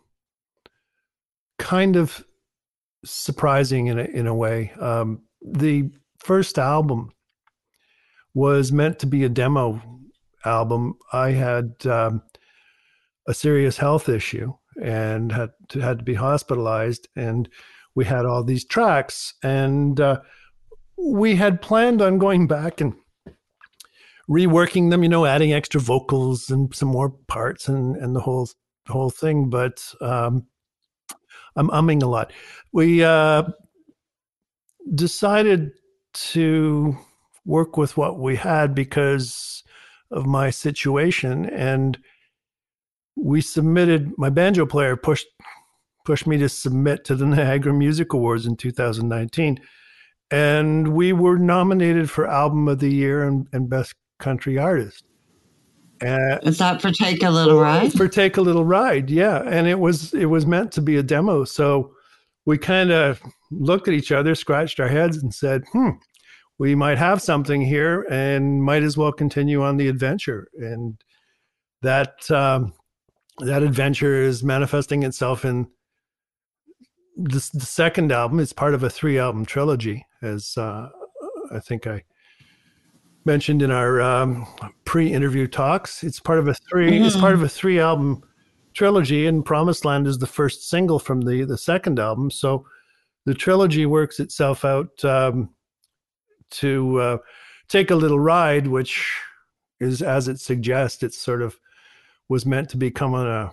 kind 1.57 1.95
of 1.95 2.25
surprising 3.05 3.87
in 3.87 3.99
a, 3.99 4.03
in 4.03 4.27
a 4.27 4.35
way. 4.35 4.71
Um, 4.79 5.21
the 5.41 5.89
first 6.19 6.59
album 6.59 7.11
was 8.33 8.71
meant 8.71 8.99
to 8.99 9.05
be 9.05 9.23
a 9.23 9.29
demo 9.29 9.81
album. 10.45 10.97
I 11.13 11.31
had 11.31 11.75
um, 11.85 12.21
a 13.25 13.33
serious 13.33 13.77
health 13.77 14.09
issue 14.09 14.53
and 14.81 15.31
had 15.31 15.49
to, 15.69 15.79
had 15.79 15.99
to 15.99 16.05
be 16.05 16.13
hospitalized 16.13 17.07
and 17.15 17.49
we 17.95 18.05
had 18.05 18.25
all 18.25 18.43
these 18.43 18.65
tracks 18.65 19.33
and 19.43 19.99
uh, 19.99 20.19
we 20.97 21.35
had 21.35 21.61
planned 21.61 22.01
on 22.01 22.17
going 22.17 22.47
back 22.47 22.81
and 22.81 22.93
reworking 24.29 24.89
them 24.89 25.03
you 25.03 25.09
know 25.09 25.25
adding 25.25 25.53
extra 25.53 25.81
vocals 25.81 26.49
and 26.49 26.73
some 26.75 26.89
more 26.89 27.09
parts 27.27 27.67
and 27.67 27.95
and 27.97 28.15
the 28.15 28.21
whole 28.21 28.47
whole 28.87 29.09
thing 29.09 29.49
but 29.49 29.93
um, 30.01 30.45
i'm 31.55 31.69
umming 31.69 32.01
a 32.01 32.07
lot. 32.07 32.31
We 32.71 33.03
uh, 33.03 33.43
decided 34.93 35.71
to 36.13 36.97
work 37.45 37.77
with 37.77 37.97
what 37.97 38.19
we 38.19 38.35
had 38.35 38.75
because 38.75 39.63
of 40.11 40.25
my 40.25 40.49
situation 40.49 41.45
and 41.45 41.97
we 43.21 43.41
submitted 43.41 44.17
my 44.17 44.29
banjo 44.29 44.65
player 44.65 44.95
pushed 44.95 45.27
pushed 46.05 46.25
me 46.25 46.37
to 46.37 46.49
submit 46.49 47.05
to 47.05 47.15
the 47.15 47.25
Niagara 47.25 47.73
Music 47.73 48.13
Awards 48.13 48.45
in 48.45 48.55
2019. 48.55 49.59
And 50.31 50.93
we 50.95 51.13
were 51.13 51.37
nominated 51.37 52.09
for 52.09 52.27
Album 52.27 52.67
of 52.67 52.79
the 52.79 52.89
Year 52.89 53.27
and, 53.27 53.47
and 53.53 53.69
Best 53.69 53.93
Country 54.19 54.57
Artist. 54.57 55.03
Uh, 56.01 56.37
Is 56.43 56.57
that 56.59 56.81
for 56.81 56.91
Take 56.91 57.23
a 57.23 57.29
Little 57.29 57.59
Ride? 57.59 57.91
For 57.93 58.07
Take 58.07 58.37
a 58.37 58.41
Little 58.41 58.65
Ride, 58.65 59.09
yeah. 59.09 59.43
And 59.45 59.67
it 59.67 59.79
was 59.79 60.13
it 60.13 60.25
was 60.25 60.45
meant 60.45 60.71
to 60.73 60.81
be 60.81 60.97
a 60.97 61.03
demo. 61.03 61.43
So 61.43 61.91
we 62.45 62.57
kind 62.57 62.91
of 62.91 63.21
looked 63.51 63.87
at 63.87 63.93
each 63.93 64.11
other, 64.11 64.33
scratched 64.33 64.79
our 64.79 64.87
heads, 64.87 65.17
and 65.17 65.33
said, 65.33 65.63
"Hmm, 65.73 65.89
we 66.57 66.73
might 66.73 66.97
have 66.97 67.21
something 67.21 67.61
here, 67.61 68.07
and 68.09 68.63
might 68.63 68.83
as 68.83 68.95
well 68.95 69.11
continue 69.11 69.61
on 69.61 69.75
the 69.75 69.89
adventure." 69.89 70.47
And 70.57 70.95
that 71.81 72.31
um, 72.31 72.73
that 73.39 73.63
adventure 73.63 74.21
is 74.21 74.43
manifesting 74.43 75.03
itself 75.03 75.45
in 75.45 75.67
the, 77.15 77.49
the 77.53 77.65
second 77.65 78.11
album 78.11 78.39
is 78.39 78.53
part 78.53 78.73
of 78.73 78.83
a 78.83 78.89
three 78.89 79.19
album 79.19 79.45
trilogy, 79.45 80.05
as 80.21 80.57
uh, 80.57 80.89
I 81.51 81.59
think 81.59 81.85
I 81.85 82.03
mentioned 83.25 83.61
in 83.61 83.71
our 83.71 84.01
um, 84.01 84.47
pre 84.85 85.11
interview 85.11 85.47
talks. 85.47 86.03
It's 86.03 86.19
part 86.19 86.39
of 86.39 86.47
a 86.47 86.53
3 86.53 86.91
mm-hmm. 86.91 87.05
It's 87.05 87.17
part 87.17 87.33
of 87.33 87.43
a 87.43 87.49
three 87.49 87.79
album 87.79 88.23
trilogy, 88.73 89.27
and 89.27 89.45
Promised 89.45 89.85
Land 89.85 90.07
is 90.07 90.17
the 90.17 90.27
first 90.27 90.69
single 90.69 90.99
from 90.99 91.21
the 91.21 91.43
the 91.43 91.57
second 91.57 91.99
album. 91.99 92.31
So 92.31 92.65
the 93.25 93.33
trilogy 93.33 93.85
works 93.85 94.19
itself 94.19 94.63
out 94.63 95.03
um, 95.03 95.49
to 96.51 96.99
uh, 96.99 97.17
take 97.67 97.91
a 97.91 97.95
little 97.95 98.19
ride, 98.19 98.67
which 98.67 99.13
is 99.79 100.01
as 100.01 100.27
it 100.27 100.39
suggests, 100.39 101.03
it's 101.03 101.17
sort 101.17 101.41
of 101.41 101.59
was 102.29 102.45
meant 102.45 102.69
to 102.69 102.77
be 102.77 102.91
come 102.91 103.13
on 103.13 103.27
a 103.27 103.51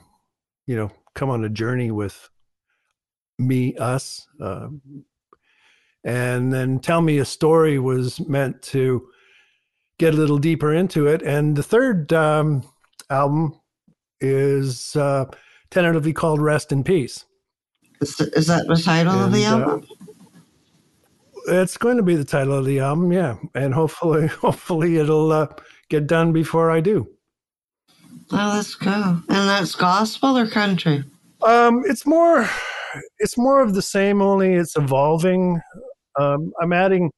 you 0.67 0.77
know 0.77 0.93
come 1.15 1.31
on 1.31 1.45
a 1.45 1.49
journey 1.49 1.91
with 1.91 2.29
me, 3.39 3.75
us. 3.77 4.27
Uh, 4.41 4.69
And 6.05 6.53
then 6.53 6.79
Tell 6.79 7.01
Me 7.01 7.19
a 7.19 7.25
Story 7.25 7.79
was 7.81 8.21
meant 8.29 8.63
to 8.63 9.09
get 9.99 10.15
a 10.15 10.17
little 10.17 10.39
deeper 10.39 10.73
into 10.73 11.09
it. 11.09 11.21
And 11.23 11.57
the 11.57 11.65
third 11.65 12.13
um, 12.13 12.63
album 13.11 13.61
is 14.21 14.95
uh, 14.95 15.25
tentatively 15.71 16.13
called 16.13 16.41
Rest 16.41 16.71
in 16.71 16.85
Peace. 16.85 17.25
Is, 18.01 18.21
is 18.21 18.47
that 18.47 18.69
the 18.69 18.77
title 18.77 19.15
and, 19.15 19.23
of 19.25 19.33
the 19.33 19.47
uh, 19.47 19.59
album? 19.59 19.87
Uh, 21.49 21.55
it's 21.61 21.77
going 21.77 21.97
to 21.97 22.05
be 22.05 22.15
the 22.15 22.25
title 22.25 22.55
of 22.55 22.67
the 22.67 22.79
album, 22.79 23.13
yeah. 23.13 23.37
And 23.55 23.75
hopefully, 23.75 24.27
hopefully 24.43 24.99
it'll 24.99 25.33
uh, 25.33 25.49
get 25.89 26.07
done 26.07 26.33
before 26.33 26.71
I 26.71 26.81
do. 26.81 27.09
Oh, 28.33 28.53
let's 28.57 28.75
go. 28.75 28.93
And 28.93 29.49
that's 29.49 29.75
gospel 29.75 30.37
or 30.37 30.47
country? 30.47 31.05
Um, 31.43 31.83
it's 31.87 32.07
more, 32.07 32.49
it's 33.19 33.39
more 33.39 33.63
of 33.63 33.75
the 33.75 33.83
same. 33.83 34.21
Only 34.21 34.55
it's 34.55 34.77
evolving. 34.77 35.61
Um, 36.19 36.53
I'm 36.61 36.73
adding, 36.73 37.11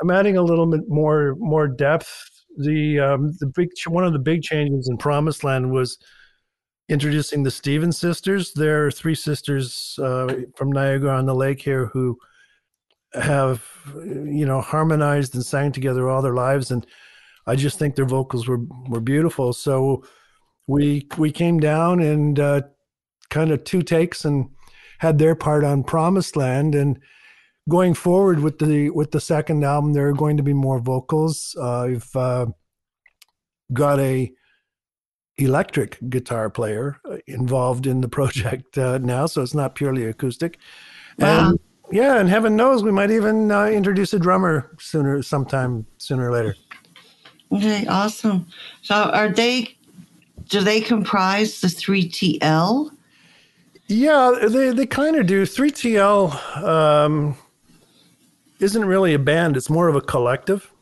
I'm 0.00 0.10
adding 0.10 0.36
a 0.36 0.42
little 0.42 0.66
bit 0.66 0.82
more 0.88 1.34
more 1.38 1.68
depth. 1.68 2.28
The 2.58 3.00
um, 3.00 3.32
the 3.40 3.46
big 3.46 3.68
one 3.86 4.04
of 4.04 4.12
the 4.12 4.18
big 4.18 4.42
changes 4.42 4.88
in 4.90 4.98
Promised 4.98 5.44
Land 5.44 5.72
was 5.72 5.96
introducing 6.88 7.42
the 7.42 7.50
Stevens 7.50 7.96
sisters. 7.96 8.52
There 8.52 8.86
are 8.86 8.90
three 8.90 9.14
sisters 9.14 9.98
uh, 10.02 10.34
from 10.56 10.70
Niagara 10.70 11.16
on 11.16 11.26
the 11.26 11.34
Lake 11.34 11.62
here 11.62 11.86
who 11.86 12.18
have 13.14 13.64
you 14.04 14.44
know 14.44 14.60
harmonized 14.60 15.34
and 15.34 15.44
sang 15.44 15.72
together 15.72 16.10
all 16.10 16.20
their 16.20 16.34
lives 16.34 16.70
and 16.70 16.86
I 17.46 17.56
just 17.56 17.78
think 17.78 17.96
their 17.96 18.04
vocals 18.04 18.46
were 18.46 18.60
were 18.88 19.00
beautiful. 19.00 19.52
So 19.52 20.04
we 20.66 21.08
we 21.18 21.32
came 21.32 21.60
down 21.60 22.00
and 22.00 22.38
uh, 22.38 22.62
kind 23.30 23.50
of 23.50 23.64
two 23.64 23.82
takes 23.82 24.24
and 24.24 24.50
had 24.98 25.18
their 25.18 25.34
part 25.34 25.64
on 25.64 25.82
Promised 25.82 26.36
Land 26.36 26.74
and 26.74 26.98
going 27.68 27.94
forward 27.94 28.40
with 28.40 28.58
the 28.58 28.90
with 28.90 29.10
the 29.10 29.20
second 29.20 29.64
album 29.64 29.92
there 29.92 30.08
are 30.08 30.12
going 30.14 30.36
to 30.36 30.42
be 30.42 30.52
more 30.52 30.78
vocals. 30.78 31.56
Uh, 31.58 31.82
I've 31.82 32.16
uh, 32.16 32.46
got 33.72 33.98
a 33.98 34.32
electric 35.38 35.98
guitar 36.08 36.50
player 36.50 37.00
uh, 37.10 37.16
involved 37.26 37.86
in 37.86 38.00
the 38.00 38.08
project 38.08 38.78
uh, 38.78 38.98
now, 38.98 39.26
so 39.26 39.42
it's 39.42 39.54
not 39.54 39.74
purely 39.74 40.04
acoustic. 40.04 40.58
Wow. 41.18 41.50
And 41.50 41.60
yeah, 41.90 42.18
and 42.18 42.28
heaven 42.28 42.56
knows 42.56 42.82
we 42.82 42.92
might 42.92 43.10
even 43.10 43.50
uh, 43.50 43.66
introduce 43.66 44.14
a 44.14 44.18
drummer 44.18 44.74
sooner, 44.78 45.22
sometime 45.22 45.86
sooner 45.98 46.30
or 46.30 46.32
later. 46.32 46.56
Okay, 47.52 47.86
awesome. 47.86 48.46
So 48.82 48.94
are 48.94 49.28
they, 49.28 49.76
do 50.48 50.60
they 50.60 50.80
comprise 50.80 51.60
the 51.60 51.68
3TL? 51.68 52.90
Yeah, 53.88 54.38
they, 54.48 54.70
they 54.70 54.86
kind 54.86 55.16
of 55.16 55.26
do. 55.26 55.42
3TL 55.42 56.62
um, 56.62 57.36
isn't 58.58 58.84
really 58.84 59.12
a 59.12 59.18
band, 59.18 59.56
it's 59.56 59.68
more 59.68 59.88
of 59.88 59.96
a 59.96 60.00
collective. 60.00 60.72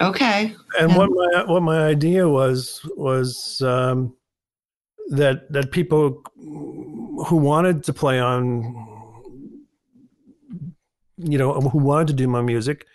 Okay. 0.00 0.54
And 0.78 0.90
yeah. 0.90 0.98
what 0.98 1.10
my 1.10 1.44
what 1.44 1.62
my 1.62 1.84
idea 1.84 2.28
was 2.28 2.80
was 2.96 3.60
um, 3.62 4.14
that 5.10 5.52
that 5.52 5.70
people 5.70 6.22
who 7.26 7.36
wanted 7.36 7.84
to 7.84 7.92
play 7.92 8.18
on 8.18 8.62
you 11.18 11.38
know 11.38 11.52
who 11.60 11.78
wanted 11.78 12.08
to 12.08 12.12
do 12.14 12.26
my 12.26 12.40
music 12.40 12.86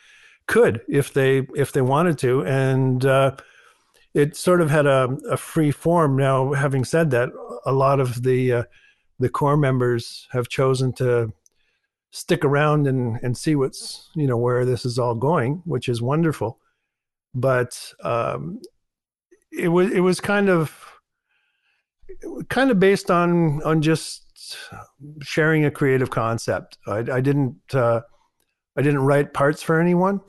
could 0.47 0.81
if 0.87 1.13
they 1.13 1.47
if 1.55 1.71
they 1.71 1.81
wanted 1.81 2.17
to, 2.19 2.43
and 2.45 3.05
uh, 3.05 3.35
it 4.13 4.35
sort 4.35 4.61
of 4.61 4.69
had 4.69 4.85
a, 4.85 5.17
a, 5.29 5.37
free 5.37 5.71
form. 5.71 6.15
Now, 6.15 6.53
having 6.53 6.83
said 6.83 7.11
that, 7.11 7.29
a 7.65 7.71
lot 7.71 7.99
of 7.99 8.23
the 8.23 8.51
uh, 8.51 8.63
the 9.19 9.29
core 9.29 9.57
members 9.57 10.27
have 10.31 10.49
chosen 10.49 10.93
to 10.93 11.33
stick 12.11 12.43
around 12.43 12.87
and 12.87 13.19
and 13.21 13.37
see 13.37 13.55
what's 13.55 14.09
you 14.15 14.25
know 14.25 14.37
where 14.37 14.65
this 14.65 14.85
is 14.85 14.97
all 14.97 15.15
going, 15.15 15.61
which 15.65 15.89
is 15.89 16.01
wonderful. 16.01 16.59
But 17.35 17.93
um, 18.03 18.61
it 19.51 19.67
was 19.67 19.91
it 19.91 19.99
was 19.99 20.19
kind 20.19 20.49
of 20.49 20.73
kind 22.49 22.71
of 22.71 22.79
based 22.79 23.11
on 23.11 23.61
on 23.63 23.81
just 23.81 24.23
sharing 25.21 25.65
a 25.65 25.71
creative 25.71 26.09
concept. 26.09 26.77
I, 26.87 26.99
I 26.99 27.21
didn't 27.21 27.57
uh, 27.73 28.01
I 28.77 28.81
didn't 28.81 29.01
write 29.01 29.33
parts 29.33 29.61
for 29.61 29.79
anyone. 29.79 30.21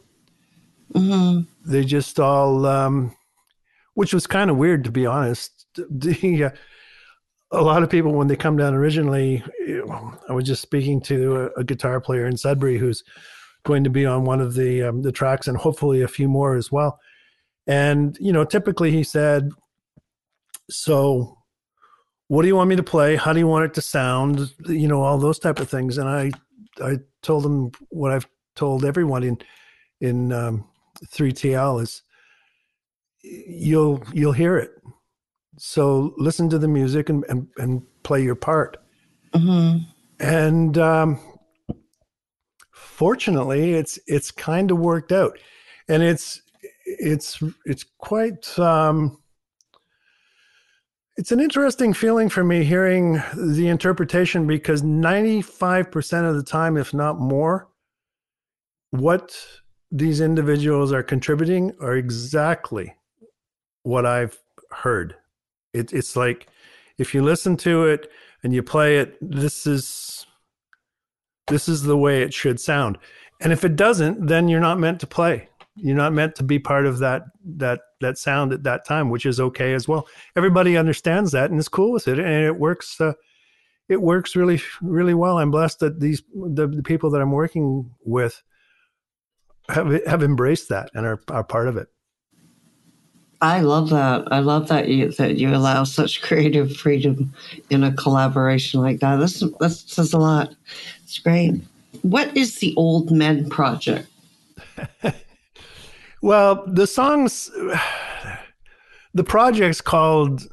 Mm-hmm. 0.94 1.70
They 1.70 1.85
just 1.85 2.18
all, 2.18 2.66
um, 2.66 3.14
which 3.94 4.14
was 4.14 4.27
kind 4.27 4.51
of 4.51 4.57
weird 4.57 4.85
to 4.85 4.92
be 4.92 5.07
honest. 5.07 5.55
The, 5.90 6.44
uh, 6.44 6.51
a 7.51 7.62
lot 7.62 7.83
of 7.83 7.90
people 7.90 8.12
when 8.12 8.27
they 8.27 8.37
come 8.37 8.57
down 8.57 8.74
originally, 8.74 9.42
I 10.29 10.33
was 10.33 10.44
just 10.44 10.61
speaking 10.61 11.01
to 11.03 11.37
a, 11.37 11.61
a, 11.61 11.64
guitar 11.64 12.01
player 12.01 12.27
in 12.27 12.37
Sudbury 12.37 12.79
who's 12.79 13.05
going 13.64 13.85
to 13.85 13.90
be 13.90 14.05
on 14.05 14.24
one 14.24 14.40
of 14.40 14.55
the 14.55 14.83
um, 14.83 15.03
the 15.03 15.12
tracks 15.12 15.48
and 15.48 15.57
hopefully 15.57 16.03
a 16.03 16.09
few 16.09 16.29
more 16.29 16.57
as 16.57 16.70
well. 16.70 16.98
And 17.66 18.16
you 18.20 18.33
know, 18.33 18.44
typically 18.44 18.90
he 18.90 19.03
said, 19.03 19.51
"So, 20.68 21.38
what 22.29 22.42
do 22.42 22.48
you 22.48 22.57
want 22.57 22.70
me 22.70 22.77
to 22.77 22.83
play? 22.83 23.16
How 23.16 23.33
do 23.33 23.38
you 23.38 23.46
want 23.46 23.64
it 23.64 23.74
to 23.74 23.83
sound? 23.83 24.53
You 24.66 24.88
know, 24.88 25.03
all 25.03 25.18
those 25.18 25.38
type 25.38 25.61
of 25.61 25.70
things." 25.70 25.96
And 25.96 26.09
I 26.09 26.31
I 26.83 26.98
told 27.22 27.46
him 27.46 27.72
what 27.90 28.12
I've 28.12 28.29
told 28.57 28.85
everyone 28.85 29.22
in 29.22 29.38
in 30.01 30.33
um, 30.33 30.64
3TL 31.07 31.83
is 31.83 32.03
you'll 33.23 34.03
you'll 34.13 34.33
hear 34.33 34.57
it. 34.57 34.71
So 35.59 36.15
listen 36.17 36.49
to 36.51 36.59
the 36.59 36.69
music 36.69 37.09
and 37.09 37.25
and, 37.29 37.49
and 37.57 37.83
play 38.03 38.23
your 38.23 38.35
part. 38.35 38.77
Mm-hmm. 39.35 39.85
And 40.21 40.79
um, 40.79 41.21
fortunately, 42.73 43.75
it's 43.75 43.99
it's 44.07 44.31
kind 44.31 44.71
of 44.71 44.79
worked 44.79 45.13
out, 45.13 45.39
and 45.89 46.03
it's 46.03 46.43
it's 46.85 47.43
it's 47.65 47.85
quite. 47.99 48.59
Um, 48.59 49.19
it's 51.17 51.33
an 51.33 51.41
interesting 51.41 51.93
feeling 51.95 52.29
for 52.29 52.45
me 52.45 52.63
hearing 52.63 53.21
the 53.35 53.67
interpretation 53.67 54.47
because 54.47 54.83
95% 54.83 56.31
of 56.31 56.37
the 56.37 56.45
time, 56.45 56.77
if 56.77 56.95
not 56.95 57.19
more, 57.19 57.67
what 58.91 59.37
these 59.90 60.20
individuals 60.20 60.92
are 60.92 61.03
contributing 61.03 61.72
are 61.81 61.96
exactly 61.96 62.94
what 63.83 64.05
I've 64.05 64.38
heard. 64.70 65.14
It, 65.72 65.92
it's 65.92 66.16
like 66.16 66.48
if 66.98 67.14
you 67.14 67.22
listen 67.22 67.57
to 67.59 67.85
it 67.85 68.11
and 68.42 68.53
you 68.53 68.62
play 68.62 68.98
it, 68.98 69.16
this 69.20 69.66
is 69.66 70.27
this 71.48 71.68
is 71.68 71.83
the 71.83 71.96
way 71.96 72.22
it 72.22 72.35
should 72.35 72.61
sound. 72.61 72.98
And 73.40 73.53
if 73.53 73.64
it 73.64 73.77
doesn't, 73.77 74.27
then 74.27 74.48
you're 74.48 74.61
not 74.61 74.79
meant 74.79 75.01
to 75.01 75.07
play. 75.07 75.48
You're 75.77 75.96
not 75.96 76.12
meant 76.12 76.35
to 76.37 76.42
be 76.42 76.59
part 76.59 76.87
of 76.87 76.98
that 76.98 77.22
that 77.44 77.81
that 78.01 78.18
sound 78.18 78.53
at 78.53 78.64
that 78.64 78.85
time, 78.85 79.11
which 79.11 79.24
is 79.24 79.40
okay 79.40 79.74
as 79.74 79.88
well. 79.88 80.07
Everybody 80.37 80.77
understands 80.77 81.33
that 81.33 81.51
and 81.51 81.59
is 81.59 81.68
cool 81.68 81.92
with 81.92 82.09
it, 82.09 82.18
and 82.18 82.44
it 82.44 82.59
works. 82.59 83.01
Uh, 83.01 83.14
it 83.88 84.03
works 84.03 84.37
really 84.37 84.61
really 84.83 85.14
well. 85.14 85.38
I'm 85.38 85.51
blessed 85.51 85.79
that 85.81 86.01
these 86.01 86.22
the, 86.35 86.66
the 86.66 86.83
people 86.83 87.11
that 87.11 87.22
I'm 87.22 87.33
working 87.33 87.90
with 88.05 88.42
have 89.69 90.05
have 90.07 90.23
embraced 90.23 90.69
that 90.69 90.91
and 90.95 91.07
are, 91.07 91.21
are 91.29 91.45
part 91.45 91.69
of 91.69 91.77
it. 91.77 91.89
I 93.41 93.61
love 93.61 93.91
that. 93.91 94.33
I 94.33 94.41
love 94.41 94.69
that 94.69 94.89
you 94.89 95.13
that 95.13 95.37
you 95.37 95.55
allow 95.55 95.85
such 95.85 96.23
creative 96.23 96.77
freedom 96.77 97.33
in 97.71 97.85
a 97.85 97.93
collaboration 97.93 98.81
like 98.81 99.01
that. 99.01 99.17
This 99.17 99.41
that 99.41 99.71
says 99.71 100.13
a 100.13 100.19
lot. 100.19 100.55
It's 101.05 101.19
great. 101.19 101.61
What 102.03 102.37
is 102.37 102.59
the 102.59 102.75
Old 102.77 103.11
Men 103.11 103.49
Project? 103.49 104.09
well, 106.23 106.65
the 106.67 106.87
songs, 106.87 107.51
the 109.15 109.25
project's 109.25 109.81
called 109.81 110.49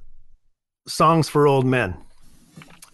Songs 0.88 1.28
for 1.28 1.48
Old 1.48 1.66
Men, 1.66 1.98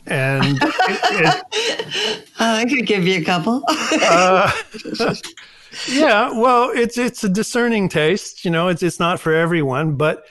and 0.08 0.58
it, 0.62 1.44
it, 1.60 2.26
I 2.40 2.66
could 2.66 2.86
give 2.86 3.06
you 3.06 3.20
a 3.20 3.24
couple. 3.24 3.64
uh, 3.68 4.52
yeah, 5.88 6.32
well, 6.32 6.72
it's 6.74 6.98
it's 6.98 7.24
a 7.24 7.30
discerning 7.30 7.90
taste. 7.90 8.46
You 8.46 8.52
know, 8.52 8.68
it's 8.68 8.84
it's 8.84 9.00
not 9.00 9.20
for 9.20 9.34
everyone, 9.34 9.96
but 9.96 10.26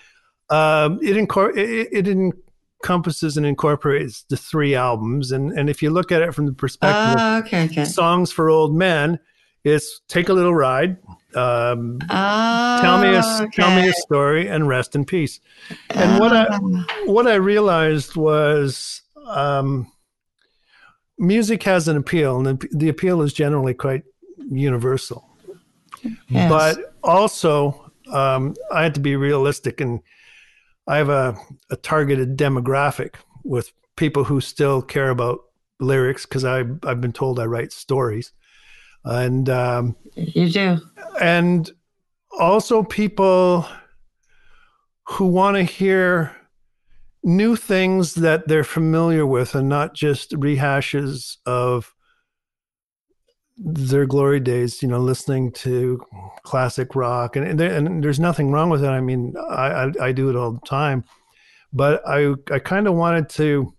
um, 0.51 0.99
it, 1.03 1.17
incor- 1.17 1.57
it, 1.57 1.89
it 1.93 2.09
encompasses 2.09 3.37
and 3.37 3.47
incorporates 3.47 4.25
the 4.25 4.37
three 4.37 4.75
albums. 4.75 5.33
And 5.33 5.53
and 5.53 5.71
if 5.71 5.83
you 5.83 5.91
look 5.91 6.13
at 6.13 6.23
it 6.23 6.35
from 6.35 6.47
the 6.47 6.53
perspective 6.53 7.21
uh, 7.21 7.43
okay, 7.45 7.65
okay. 7.65 7.85
songs 7.85 8.33
for 8.33 8.51
old 8.51 8.75
men, 8.75 9.19
it's 9.65 10.01
take 10.09 10.29
a 10.29 10.33
little 10.33 10.55
ride. 10.55 10.97
Um, 11.35 12.01
tell 12.09 13.01
me 13.01 13.15
a 13.15 13.23
okay. 13.43 13.51
tell 13.53 13.75
me 13.75 13.89
a 13.89 13.93
story 13.93 14.49
and 14.49 14.67
rest 14.69 14.95
in 14.95 15.05
peace. 15.05 15.41
And 15.91 16.21
what 16.21 16.33
I 16.33 16.47
ah. 16.51 16.87
what 17.07 17.27
I 17.27 17.35
realized 17.35 18.17
was. 18.17 19.03
Um, 19.27 19.93
music 21.21 21.63
has 21.63 21.87
an 21.87 21.97
appeal, 21.97 22.45
and 22.45 22.67
the 22.73 22.89
appeal 22.89 23.23
is 23.23 23.33
generally 23.33 23.75
quite 23.75 24.03
universal. 24.51 25.30
Yes. 26.29 26.49
But 26.49 26.95
also, 27.03 27.93
um, 28.13 28.55
I 28.73 28.83
had 28.83 28.95
to 28.95 29.01
be 29.01 29.17
realistic, 29.17 29.81
and 29.81 30.01
I 30.87 30.97
have 30.97 31.09
a, 31.09 31.37
a 31.71 31.77
targeted 31.77 32.37
demographic 32.37 33.15
with 33.45 33.73
people 33.97 34.25
who 34.25 34.41
still 34.41 34.83
care 34.83 35.11
about 35.11 35.41
lyrics 35.79 36.27
because 36.27 36.45
I've 36.45 37.01
been 37.01 37.13
told 37.13 37.39
I 37.39 37.47
write 37.47 37.73
stories. 37.73 38.33
and 39.05 39.49
um, 39.49 39.97
you 40.15 40.49
do, 40.51 40.79
and 41.21 41.71
also 42.39 42.83
people 42.83 43.67
who 45.05 45.27
want 45.27 45.57
to 45.57 45.63
hear 45.63 46.37
new 47.23 47.57
things 47.57 48.15
that 48.15 48.49
they're 48.49 48.65
familiar 48.65 49.27
with 49.27 49.55
and 49.55 49.69
not 49.69 49.95
just 49.95 50.33
rehashes 50.33 51.37
of 51.47 51.95
their 53.63 54.07
glory 54.07 54.41
days, 54.41 54.83
you 54.83 54.89
know, 54.89 54.99
listening 54.99 55.53
to 55.53 56.01
classic 56.43 56.95
rock, 56.95 57.37
and 57.37 57.47
and, 57.47 57.61
there, 57.61 57.73
and 57.73 58.03
there's 58.03 58.21
nothing 58.21 58.51
wrong 58.51 58.71
with 58.71 58.83
it. 58.83 58.89
I 58.89 59.01
mean, 59.01 59.35
I, 59.51 59.67
I, 59.67 59.93
I 60.01 60.13
do 60.13 60.31
it 60.31 60.37
all 60.37 60.53
the 60.53 60.67
time, 60.67 61.05
but 61.73 62.03
I 62.07 62.35
I 62.51 62.59
kind 62.59 62.87
of 62.87 62.95
wanted 62.95 63.29
to 63.31 63.75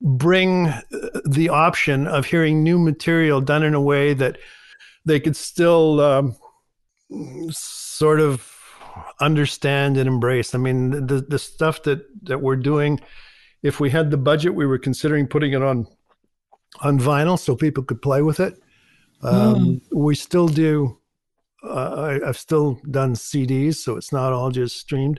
bring 0.00 0.72
the 1.28 1.48
option 1.48 2.06
of 2.06 2.26
hearing 2.26 2.62
new 2.62 2.78
material 2.78 3.40
done 3.40 3.64
in 3.64 3.74
a 3.74 3.80
way 3.80 4.14
that 4.14 4.38
they 5.04 5.18
could 5.18 5.36
still 5.36 6.00
um, 6.00 6.36
sort 7.50 8.20
of 8.20 8.52
understand 9.20 9.96
and 9.96 10.06
embrace. 10.06 10.54
I 10.54 10.58
mean, 10.58 11.06
the 11.06 11.24
the 11.28 11.38
stuff 11.38 11.82
that 11.82 12.06
that 12.22 12.40
we're 12.40 12.56
doing, 12.56 13.00
if 13.64 13.80
we 13.80 13.90
had 13.90 14.12
the 14.12 14.16
budget, 14.16 14.54
we 14.54 14.66
were 14.66 14.78
considering 14.78 15.26
putting 15.26 15.52
it 15.52 15.62
on 15.62 15.88
on 16.80 16.98
vinyl 16.98 17.38
so 17.38 17.56
people 17.56 17.82
could 17.82 18.02
play 18.02 18.22
with 18.22 18.40
it. 18.40 18.60
Um, 19.22 19.54
mm. 19.56 19.80
We 19.92 20.14
still 20.14 20.48
do. 20.48 20.98
Uh, 21.62 22.18
I, 22.22 22.26
have 22.26 22.38
still 22.38 22.80
done 22.90 23.14
CDs, 23.14 23.76
so 23.76 23.96
it's 23.96 24.12
not 24.12 24.32
all 24.32 24.50
just 24.50 24.78
streamed, 24.78 25.18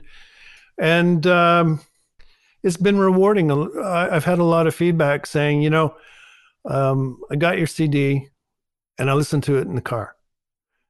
and 0.78 1.26
um, 1.26 1.80
it's 2.62 2.76
been 2.76 2.98
rewarding. 2.98 3.50
I've 3.50 4.24
had 4.24 4.38
a 4.38 4.44
lot 4.44 4.66
of 4.66 4.74
feedback 4.74 5.26
saying, 5.26 5.60
you 5.60 5.68
know, 5.68 5.94
um, 6.64 7.20
I 7.30 7.36
got 7.36 7.58
your 7.58 7.66
CD, 7.66 8.28
and 8.98 9.10
I 9.10 9.14
listened 9.14 9.42
to 9.44 9.58
it 9.58 9.66
in 9.66 9.74
the 9.74 9.82
car. 9.82 10.14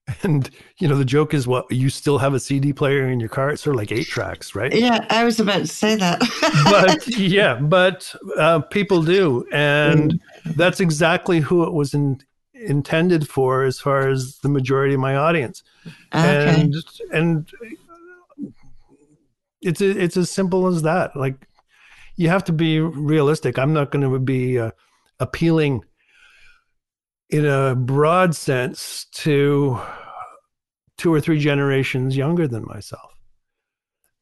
And 0.23 0.51
you 0.79 0.89
know, 0.89 0.97
the 0.97 1.05
joke 1.05 1.35
is, 1.35 1.47
what 1.47 1.71
you 1.71 1.91
still 1.91 2.19
have 2.19 2.35
a 2.35 2.41
CD 2.41 2.73
player 2.73 3.09
in 3.09 3.21
your 3.21 3.29
car? 3.29 3.51
It's 3.51 3.63
sort 3.63 3.77
of 3.77 3.79
like 3.79 3.93
eight 3.93 4.07
tracks, 4.07 4.55
right? 4.55 4.75
Yeah, 4.75 5.07
I 5.11 5.25
was 5.25 5.39
about 5.39 5.59
to 5.59 5.67
say 5.67 5.97
that. 5.97 6.21
but 6.65 7.07
yeah, 7.19 7.57
but 7.57 8.15
uh, 8.39 8.61
people 8.61 9.03
do, 9.03 9.47
and 9.53 10.21
that's 10.45 10.81
exactly 10.81 11.41
who 11.41 11.65
it 11.65 11.73
was 11.73 11.95
in, 11.95 12.21
intended 12.55 13.29
for 13.29 13.65
as 13.65 13.79
far 13.81 14.09
as 14.09 14.39
the 14.39 14.49
majority 14.49 14.95
of 14.95 15.01
my 15.01 15.17
audience. 15.17 15.63
Okay. 16.15 16.63
And 16.63 16.75
and 17.13 17.53
it's 19.61 19.81
it's 19.81 20.17
as 20.17 20.31
simple 20.31 20.67
as 20.67 20.83
that. 20.83 21.17
Like 21.17 21.47
you 22.17 22.29
have 22.29 22.45
to 22.45 22.53
be 22.53 22.81
realistic. 22.81 23.59
I'm 23.59 23.73
not 23.73 23.91
going 23.91 24.11
to 24.11 24.19
be 24.19 24.59
uh, 24.59 24.71
appealing 25.21 25.85
in 27.31 27.45
a 27.45 27.75
broad 27.75 28.35
sense 28.35 29.07
to 29.13 29.79
two 30.97 31.13
or 31.13 31.21
three 31.21 31.39
generations 31.39 32.17
younger 32.17 32.49
than 32.49 32.65
myself 32.67 33.19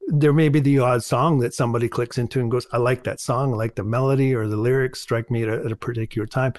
there 0.06 0.32
may 0.32 0.48
be 0.48 0.60
the 0.60 0.78
odd 0.78 1.02
song 1.02 1.40
that 1.40 1.54
somebody 1.54 1.88
clicks 1.88 2.18
into 2.18 2.40
and 2.40 2.50
goes, 2.50 2.66
I 2.72 2.78
like 2.78 3.04
that 3.04 3.20
song, 3.20 3.52
I 3.52 3.56
like 3.56 3.74
the 3.74 3.84
melody 3.84 4.34
or 4.34 4.46
the 4.46 4.56
lyrics 4.56 5.00
strike 5.00 5.30
me 5.30 5.42
at 5.42 5.48
a, 5.48 5.64
at 5.64 5.72
a 5.72 5.76
particular 5.76 6.26
time, 6.26 6.54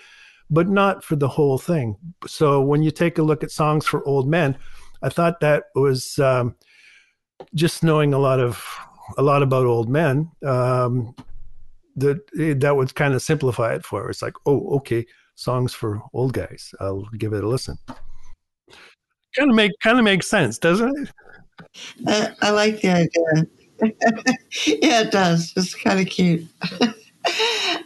but 0.50 0.68
not 0.68 1.04
for 1.04 1.16
the 1.16 1.30
whole 1.30 1.58
thing. 1.58 1.96
So 2.26 2.62
when 2.62 2.84
you 2.84 2.92
take 2.92 3.18
a 3.18 3.24
look 3.24 3.44
at 3.44 3.52
songs 3.52 3.86
for 3.86 4.06
old 4.06 4.28
men, 4.28 4.58
I 5.02 5.10
thought 5.10 5.40
that 5.40 5.66
was 5.76 6.20
um, 6.20 6.56
just 7.54 7.84
knowing 7.84 8.14
a 8.14 8.20
lot 8.20 8.40
of 8.40 8.66
a 9.18 9.22
lot 9.22 9.44
about 9.44 9.66
old 9.66 9.88
men. 9.88 10.30
Um, 10.46 11.16
that 11.96 12.20
that 12.60 12.76
would 12.76 12.94
kind 12.96 13.14
of 13.14 13.22
simplify 13.22 13.74
it 13.74 13.86
for. 13.86 14.10
Us. 14.10 14.18
It's 14.18 14.22
like, 14.22 14.34
oh, 14.46 14.78
okay, 14.78 15.06
songs 15.38 15.74
for 15.74 16.02
old 16.14 16.34
guys. 16.34 16.76
I'll 16.82 17.08
give 17.18 17.32
it 17.32 17.44
a 17.44 17.48
listen. 17.48 17.78
Kind 19.36 19.50
of 19.50 19.56
make 19.56 19.72
kind 19.82 19.98
of 19.98 20.04
makes 20.04 20.28
sense, 20.28 20.58
doesn't 20.58 20.98
it? 20.98 21.12
Uh, 22.06 22.30
I 22.42 22.50
like 22.50 22.82
the 22.82 22.90
idea. 22.90 23.48
yeah, 24.82 25.02
it 25.02 25.12
does. 25.12 25.54
It's 25.56 25.76
kind 25.76 26.00
of 26.00 26.08
cute. 26.08 26.48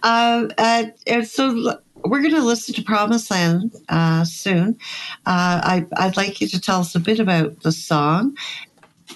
um, 0.04 0.52
and, 0.58 0.94
and, 1.08 1.28
so 1.28 1.78
we're 2.06 2.22
going 2.22 2.34
to 2.34 2.42
listen 2.42 2.74
to 2.76 2.84
Promised 2.84 3.30
Land 3.30 3.76
uh, 3.90 4.24
soon. 4.24 4.78
Uh, 5.26 5.86
I, 5.98 6.06
would 6.06 6.18
like 6.18 6.40
you 6.40 6.48
to 6.48 6.62
tell 6.62 6.80
us 6.80 6.96
a 6.96 7.00
bit 7.00 7.20
about 7.20 7.62
the 7.62 7.72
song. 7.72 8.38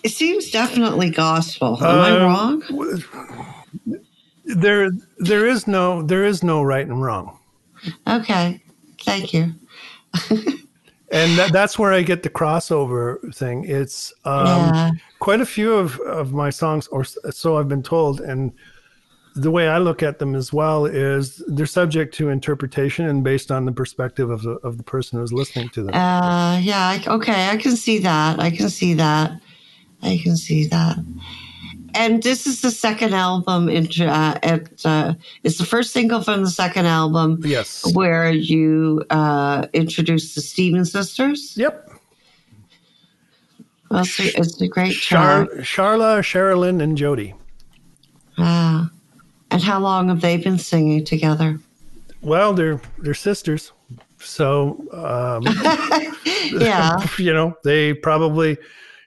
It 0.04 0.10
seems 0.10 0.52
definitely 0.52 1.10
gospel. 1.10 1.78
Am 1.82 2.00
I 2.00 2.12
uh, 2.12 2.26
wrong? 2.26 4.04
There, 4.44 4.92
there 5.20 5.48
is 5.48 5.68
no, 5.68 6.02
there 6.02 6.26
is 6.26 6.44
no 6.44 6.62
right 6.62 6.86
and 6.86 7.02
wrong. 7.02 7.40
Okay, 8.08 8.62
thank 9.02 9.34
you. 9.34 9.54
and 11.12 11.38
that, 11.38 11.50
that's 11.52 11.78
where 11.78 11.94
I 11.94 12.02
get 12.02 12.24
the 12.24 12.30
crossover 12.30 13.34
thing. 13.36 13.66
It's 13.66 14.14
um, 14.26 14.46
yeah. 14.46 14.92
quite 15.20 15.42
a 15.42 15.46
few 15.46 15.74
of, 15.74 16.00
of 16.02 16.34
my 16.34 16.50
songs, 16.50 16.88
or 16.88 17.04
so 17.04 17.58
I've 17.58 17.68
been 17.68 17.84
told, 17.84 18.22
and 18.22 18.54
the 19.36 19.52
way 19.52 19.68
I 19.68 19.80
look 19.80 20.02
at 20.02 20.20
them 20.20 20.34
as 20.34 20.54
well 20.54 20.86
is 20.86 21.44
they're 21.48 21.66
subject 21.66 22.14
to 22.16 22.30
interpretation 22.30 23.06
and 23.08 23.24
based 23.24 23.52
on 23.52 23.66
the 23.66 23.72
perspective 23.72 24.30
of 24.30 24.44
the 24.44 24.52
of 24.64 24.78
the 24.78 24.84
person 24.84 25.20
who's 25.20 25.34
listening 25.34 25.70
to 25.70 25.84
them. 25.84 25.94
Uh, 25.94 26.58
yeah, 26.60 27.02
okay, 27.06 27.50
I 27.50 27.58
can 27.58 27.76
see 27.76 28.00
that. 28.00 28.40
I 28.40 28.50
can 28.50 28.70
see 28.70 28.94
that. 28.94 29.42
I 30.02 30.20
can 30.24 30.38
see 30.38 30.68
that 30.68 30.98
and 31.96 32.22
this 32.22 32.46
is 32.46 32.62
the 32.62 32.72
second 32.72 33.14
album. 33.14 33.70
Into 33.70 34.08
uh, 34.08 34.38
it, 34.44 34.86
uh, 34.86 35.14
it's 35.44 35.58
the 35.58 35.66
first 35.66 35.92
single 35.92 36.22
from 36.22 36.44
the 36.44 36.50
second 36.50 36.86
album. 36.86 37.40
Yes, 37.44 37.84
where 37.94 38.32
you 38.32 39.04
uh, 39.10 39.68
introduce 39.74 40.36
the 40.36 40.42
Steven 40.42 40.86
sisters. 40.86 41.58
Yep. 41.58 41.92
Well, 43.90 44.02
it's, 44.02 44.20
a, 44.20 44.40
it's 44.40 44.62
a 44.62 44.68
great 44.68 44.96
Char- 44.96 45.46
Charla, 45.62 46.20
Sherilyn, 46.20 46.82
and 46.82 46.98
Jody. 46.98 47.34
Ah, 48.38 48.90
and 49.52 49.62
how 49.62 49.80
long 49.80 50.10
have 50.10 50.22
they 50.22 50.38
been 50.38 50.58
singing 50.58 51.06
together? 51.06 51.60
Well, 52.22 52.54
they're 52.54 52.82
they're 52.98 53.14
sisters, 53.14 53.72
so 54.20 54.86
um, 54.92 55.44
yeah, 56.60 56.98
you 57.18 57.34
know 57.34 57.56
they 57.64 57.94
probably 57.94 58.58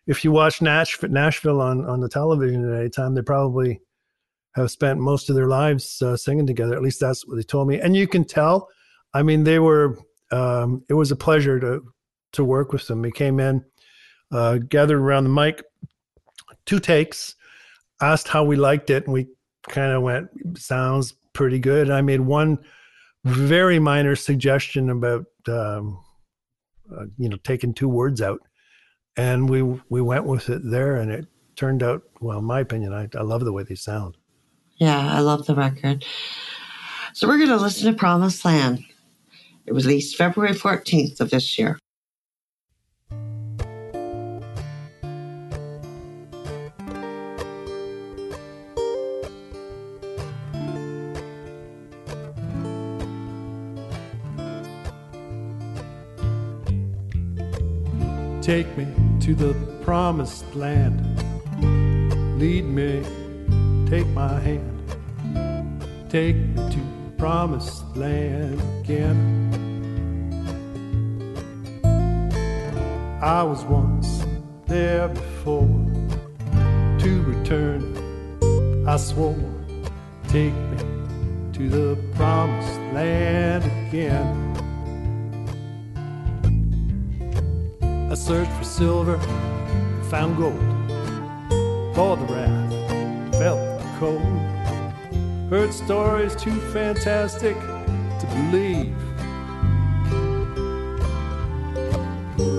if 0.09 0.25
you 0.25 0.33
watch 0.33 0.63
Nashville, 0.63 1.11
Nashville 1.11 1.61
on, 1.61 1.85
on 1.85 2.01
the 2.01 2.09
television 2.09 2.73
at 2.73 2.81
any 2.81 2.89
time, 2.89 3.15
they 3.15 3.23
probably 3.23 3.81
have 4.55 4.71
spent 4.71 4.99
most 4.99 5.29
of 5.29 5.37
their 5.37 5.49
lives 5.49 6.01
uh, 6.01 6.17
singing 6.17 6.47
together. 6.47 6.75
At 6.75 6.83
least 6.83 6.99
that's 6.99 7.27
what 7.27 7.37
they 7.37 7.43
told 7.43 7.69
me. 7.69 7.79
And 7.79 7.95
you 7.95 8.09
can 8.09 8.25
tell. 8.25 8.69
I 9.15 9.23
mean, 9.23 9.45
they 9.45 9.59
were. 9.59 9.99
Um, 10.33 10.83
it 10.89 10.95
was 10.95 11.13
a 11.13 11.17
pleasure 11.17 11.61
to 11.61 11.83
to 12.33 12.45
work 12.45 12.73
with 12.73 12.87
them. 12.87 13.03
We 13.03 13.13
came 13.13 13.39
in, 13.39 13.65
uh, 14.33 14.59
gathered 14.69 14.99
around 14.99 15.25
the 15.25 15.31
mic, 15.31 15.63
two 16.67 16.81
takes, 16.81 17.35
asked 18.01 18.29
how 18.29 18.45
we 18.45 18.57
liked 18.57 18.91
it, 18.91 19.05
and 19.05 19.13
we 19.13 19.29
kind 19.69 19.93
of 19.93 20.03
went, 20.03 20.29
"Sounds 20.57 21.15
pretty 21.35 21.59
good." 21.59 21.89
And 21.89 21.97
I 21.97 22.01
made 22.01 22.21
one 22.21 22.59
very 23.25 23.79
minor 23.79 24.17
suggestion 24.17 24.89
about 24.89 25.27
um, 25.49 26.03
uh, 26.95 27.05
you 27.19 27.29
know 27.29 27.37
taking 27.45 27.75
two 27.75 27.89
words 27.89 28.23
out 28.23 28.41
and 29.19 29.51
we 29.51 29.63
we 29.63 30.01
went 30.01 30.25
with 30.25 30.49
it 30.49 30.63
there, 30.65 30.97
and 30.97 31.11
it 31.11 31.27
turned 31.57 31.83
out 31.83 32.05
well. 32.21 32.39
In 32.39 32.45
my 32.45 32.61
opinion, 32.61 32.95
I, 32.95 33.09
I 33.19 33.23
love 33.23 33.45
the 33.45 33.53
way 33.53 33.65
they 33.65 33.75
sound. 33.75 34.17
Yeah, 34.77 35.13
I 35.13 35.19
love 35.19 35.45
the 35.45 35.57
record. 35.57 36.05
So 37.13 37.27
we're 37.27 37.39
going 37.39 37.51
to 37.51 37.57
listen 37.57 37.93
to 37.93 37.99
Promised 37.99 38.45
Land. 38.45 38.85
It 39.67 39.73
was 39.73 39.87
released 39.87 40.17
February 40.17 40.55
14th 40.55 41.21
of 41.21 41.31
this 41.31 41.59
year. 41.59 41.79
Take 58.41 58.79
me 58.79 59.08
to 59.29 59.35
the 59.35 59.53
promised 59.85 60.55
land. 60.55 60.99
Lead 62.41 62.65
me, 62.65 63.05
take 63.87 64.07
my 64.15 64.41
hand. 64.41 64.81
Take 66.09 66.35
me 66.35 66.71
to 66.71 66.81
promised 67.19 67.85
land 67.95 68.59
again. 68.81 69.21
I 73.21 73.43
was 73.43 73.65
once 73.65 74.25
there 74.67 75.09
before. 75.09 75.77
To 77.01 77.23
return, 77.27 78.89
I 78.89 78.97
swore. 78.97 79.37
Take 80.29 80.55
me 80.55 80.79
to 81.53 81.69
the 81.69 81.99
promised 82.15 82.79
land 82.95 83.63
again. 83.89 84.48
Searched 88.19 88.51
for 88.53 88.65
silver, 88.65 89.19
found 90.11 90.37
gold. 90.37 90.59
For 91.95 92.17
the 92.17 92.25
wrath, 92.25 93.33
felt 93.39 93.81
the 93.81 93.89
cold. 93.99 94.21
Heard 95.49 95.73
stories 95.73 96.35
too 96.35 96.61
fantastic 96.73 97.57
to 97.59 98.27
believe. 98.35 98.95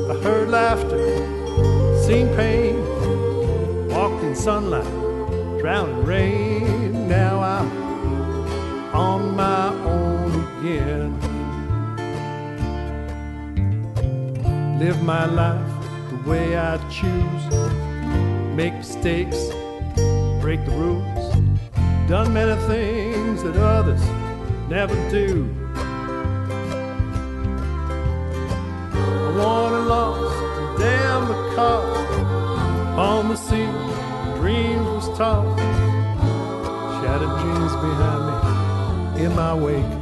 I 0.10 0.16
heard 0.24 0.50
laughter, 0.50 1.18
seen 2.04 2.28
pain, 2.36 2.80
walked 3.90 4.24
in 4.24 4.36
sunlight, 4.36 4.90
drowned 5.60 5.92
in 5.92 6.06
rain. 6.06 7.08
Now 7.10 7.42
I'm 7.42 8.96
on 8.96 9.36
my 9.36 9.68
own 9.84 10.60
again. 10.60 11.29
Live 14.80 15.04
my 15.04 15.26
life 15.26 15.74
the 16.10 16.30
way 16.30 16.58
I 16.58 16.78
choose, 16.88 17.44
make 18.56 18.74
mistakes, 18.76 19.50
break 20.40 20.64
the 20.66 20.72
rules. 20.72 21.36
Done 22.08 22.32
many 22.32 22.56
things 22.62 23.44
that 23.44 23.58
others 23.58 24.02
never 24.70 24.96
do. 25.10 25.54
I 28.94 29.36
won 29.38 29.74
and 29.74 29.88
lost, 29.90 30.80
damn 30.80 31.28
the 31.28 31.56
cost. 31.58 32.20
On 32.98 33.28
the 33.28 33.36
sea, 33.36 33.68
dreams 34.40 34.88
was 34.88 35.10
tossed. 35.18 35.60
Shattered 37.04 37.36
dreams 37.42 37.74
behind 37.84 38.24
me, 39.18 39.26
in 39.26 39.36
my 39.36 39.54
wake. 39.54 39.94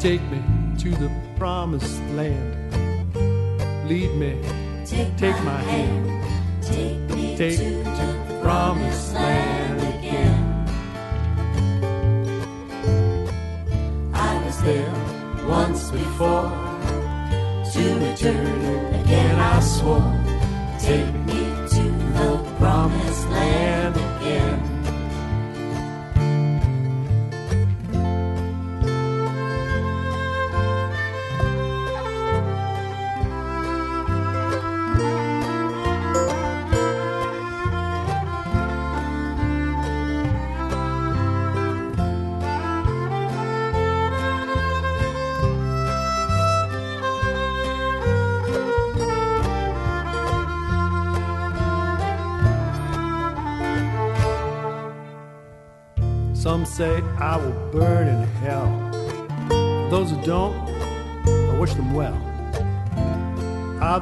Take 0.00 0.22
me 0.30 0.55
to 0.90 0.96
the 0.98 1.10
promised 1.36 2.00
land. 2.10 2.72
Lead 3.88 4.14
me, 4.14 4.40
Take, 4.84 5.16
take 5.16 5.42
my 5.42 5.60
hand. 5.62 6.24
Take 6.62 6.98
me 7.10 7.36
Take 7.36 7.58
to 7.58 7.82
to 7.82 8.06
the 8.28 8.40
promised 8.42 9.14
land 9.14 9.80
again. 9.98 10.42
I 14.14 14.44
was 14.44 14.62
there 14.62 14.94
once 15.48 15.90
before. 15.90 16.52
To 17.72 17.82
return 18.06 18.94
again, 18.94 19.38
I 19.40 19.60
swore. 19.60 20.14
Take 20.78 21.12
me 21.25 21.25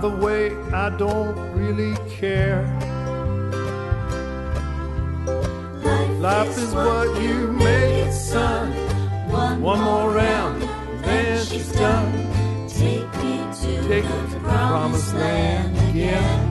Either 0.04 0.16
way, 0.16 0.54
I 0.70 0.90
don't 0.90 1.34
really 1.54 1.96
care. 2.10 2.66
Life 6.20 6.58
is 6.58 6.74
what 6.74 7.22
you 7.22 7.50
make 7.52 8.06
it, 8.06 8.12
son. 8.12 8.70
One 9.62 9.80
more 9.80 10.10
round, 10.12 10.60
then 11.04 11.46
she's 11.46 11.72
done. 11.72 12.12
Take 12.68 13.10
me 13.22 13.38
to 13.62 13.88
Take 13.88 14.04
the 14.04 14.34
the 14.34 14.40
promised 14.40 15.14
land 15.14 15.74
again. 15.88 16.43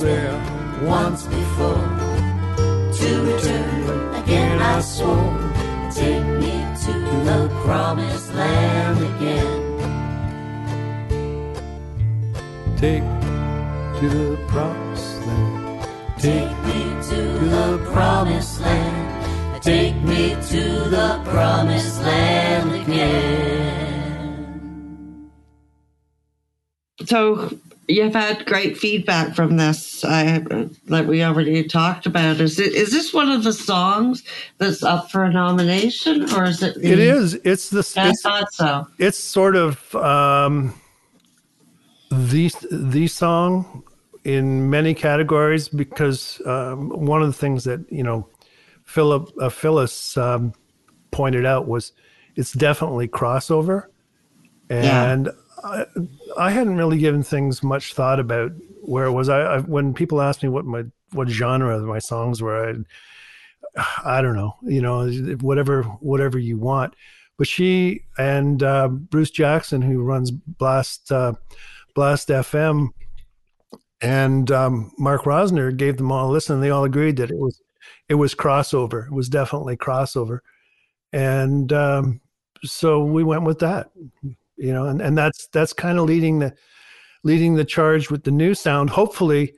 I 0.00 0.04
there 0.04 0.34
once 0.82 1.26
before. 1.26 1.88
To 2.92 3.22
return 3.22 4.14
again, 4.14 4.62
I 4.62 4.80
swore. 4.80 5.36
Take 5.92 6.24
me 6.24 6.64
to 6.84 6.92
the 7.24 7.48
promised 7.64 8.34
land 8.34 8.98
again. 8.98 9.60
Take 12.76 13.02
me 13.02 14.00
to 14.00 14.08
the 14.08 14.36
promised 14.48 15.26
land. 15.26 15.88
Take 16.18 16.48
Take 16.48 16.56
me 16.64 16.82
to 17.10 17.20
the 17.54 17.78
promised 17.92 18.60
land. 18.60 19.62
Take 19.62 19.96
me 20.02 20.34
to 20.48 20.62
the 20.88 21.20
promised 21.24 22.00
land 22.02 22.72
again. 22.82 23.50
So 27.06 27.50
you've 27.90 28.14
had 28.14 28.46
great 28.46 28.76
feedback 28.78 29.34
from 29.34 29.56
this 29.56 30.04
uh, 30.04 30.40
that 30.86 31.06
we 31.06 31.22
already 31.22 31.64
talked 31.64 32.06
about. 32.06 32.40
Is 32.40 32.58
it 32.58 32.72
is 32.74 32.92
this 32.92 33.12
one 33.12 33.30
of 33.30 33.44
the 33.44 33.52
songs 33.52 34.22
that's 34.58 34.82
up 34.82 35.10
for 35.10 35.24
a 35.24 35.32
nomination, 35.32 36.32
or 36.34 36.44
is 36.44 36.62
it? 36.62 36.74
The, 36.76 36.92
It 36.92 36.98
is. 36.98 37.34
It's 37.44 37.70
the. 37.70 37.80
I 37.96 38.10
It's, 38.10 38.22
thought 38.22 38.52
so. 38.52 38.86
it's 38.98 39.18
sort 39.18 39.56
of 39.56 39.94
um, 39.96 40.74
the 42.10 42.50
the 42.70 43.06
song 43.06 43.84
in 44.24 44.68
many 44.70 44.94
categories 44.94 45.68
because 45.68 46.40
um, 46.46 46.90
one 46.90 47.22
of 47.22 47.28
the 47.28 47.32
things 47.34 47.64
that 47.64 47.80
you 47.90 48.02
know 48.02 48.28
Philip 48.84 49.30
uh, 49.40 49.48
Phyllis 49.48 50.16
um, 50.16 50.52
pointed 51.10 51.46
out 51.46 51.66
was 51.68 51.92
it's 52.36 52.52
definitely 52.52 53.08
crossover, 53.08 53.86
Yeah. 54.68 55.12
I 56.38 56.50
hadn't 56.50 56.76
really 56.76 56.98
given 56.98 57.22
things 57.22 57.62
much 57.62 57.94
thought 57.94 58.20
about 58.20 58.52
where 58.82 59.04
it 59.04 59.12
was. 59.12 59.28
I, 59.28 59.40
I 59.40 59.58
when 59.60 59.94
people 59.94 60.20
asked 60.20 60.42
me 60.42 60.48
what 60.48 60.64
my 60.64 60.84
what 61.12 61.28
genre 61.28 61.78
my 61.80 61.98
songs 61.98 62.40
were, 62.40 62.70
I 62.70 62.74
I 64.04 64.22
don't 64.22 64.36
know, 64.36 64.56
you 64.62 64.80
know, 64.80 65.08
whatever 65.40 65.82
whatever 65.82 66.38
you 66.38 66.58
want. 66.58 66.94
But 67.38 67.46
she 67.46 68.02
and 68.18 68.62
uh, 68.62 68.88
Bruce 68.88 69.30
Jackson, 69.30 69.80
who 69.82 70.02
runs 70.02 70.30
Blast 70.30 71.10
uh, 71.10 71.34
Blast 71.94 72.28
FM, 72.28 72.88
and 74.00 74.50
um, 74.50 74.92
Mark 74.98 75.22
Rosner 75.22 75.74
gave 75.74 75.96
them 75.96 76.12
all 76.12 76.30
a 76.30 76.32
listen. 76.32 76.56
And 76.56 76.62
they 76.62 76.70
all 76.70 76.84
agreed 76.84 77.16
that 77.16 77.30
it 77.30 77.38
was 77.38 77.60
it 78.08 78.14
was 78.14 78.34
crossover. 78.34 79.06
It 79.06 79.12
was 79.12 79.28
definitely 79.28 79.76
crossover, 79.76 80.40
and 81.12 81.72
um, 81.72 82.20
so 82.62 83.02
we 83.04 83.24
went 83.24 83.44
with 83.44 83.60
that. 83.60 83.90
You 84.60 84.74
know, 84.74 84.84
and, 84.84 85.00
and 85.00 85.16
that's 85.16 85.48
that's 85.48 85.72
kind 85.72 85.98
of 85.98 86.04
leading 86.04 86.40
the 86.40 86.54
leading 87.24 87.54
the 87.54 87.64
charge 87.64 88.10
with 88.10 88.24
the 88.24 88.30
new 88.30 88.54
sound. 88.54 88.90
Hopefully, 88.90 89.54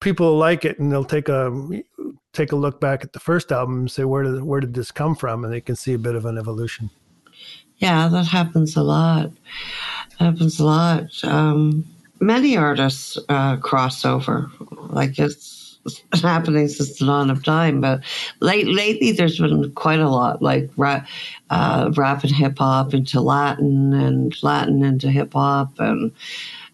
people 0.00 0.36
like 0.36 0.64
it 0.64 0.78
and 0.78 0.92
they'll 0.92 1.04
take 1.04 1.28
a 1.28 1.50
take 2.32 2.52
a 2.52 2.56
look 2.56 2.80
back 2.80 3.02
at 3.02 3.12
the 3.12 3.20
first 3.20 3.50
album 3.50 3.80
and 3.80 3.90
say 3.90 4.04
where 4.04 4.22
did 4.22 4.44
where 4.44 4.60
did 4.60 4.74
this 4.74 4.92
come 4.92 5.16
from, 5.16 5.44
and 5.44 5.52
they 5.52 5.60
can 5.60 5.74
see 5.74 5.92
a 5.92 5.98
bit 5.98 6.14
of 6.14 6.24
an 6.24 6.38
evolution. 6.38 6.90
Yeah, 7.78 8.06
that 8.08 8.26
happens 8.26 8.76
a 8.76 8.82
lot. 8.84 9.32
Happens 10.18 10.60
a 10.60 10.64
lot. 10.64 11.24
Um, 11.24 11.84
many 12.20 12.56
artists 12.56 13.18
uh, 13.28 13.56
cross 13.56 14.04
over. 14.04 14.48
Like 14.70 15.18
it's 15.18 15.51
happening 16.22 16.68
since 16.68 16.98
the 16.98 17.06
dawn 17.06 17.30
of 17.30 17.44
time. 17.44 17.80
But 17.80 18.02
late, 18.40 18.66
lately, 18.68 19.12
there's 19.12 19.38
been 19.38 19.72
quite 19.72 20.00
a 20.00 20.08
lot, 20.08 20.42
like 20.42 20.70
rap, 20.76 21.06
uh, 21.50 21.90
rap 21.96 22.22
and 22.22 22.32
hip 22.32 22.58
hop 22.58 22.94
into 22.94 23.20
Latin, 23.20 23.92
and 23.92 24.34
Latin 24.42 24.84
into 24.84 25.10
hip 25.10 25.32
hop, 25.32 25.78
and 25.78 26.12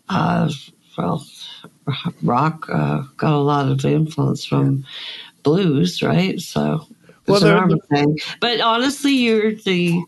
uh, 0.09 0.51
well, 0.97 1.27
rock 2.23 2.69
uh, 2.71 3.03
got 3.17 3.33
a 3.33 3.39
lot 3.39 3.69
of 3.69 3.85
influence 3.85 4.45
from 4.45 4.85
blues, 5.43 6.03
right? 6.03 6.41
So 6.41 6.87
Well, 7.27 7.37
it's 7.37 7.45
an 7.45 7.69
there- 7.69 7.79
thing. 8.05 8.19
But 8.41 8.61
honestly, 8.61 9.13
you're 9.13 9.55
the 9.55 10.03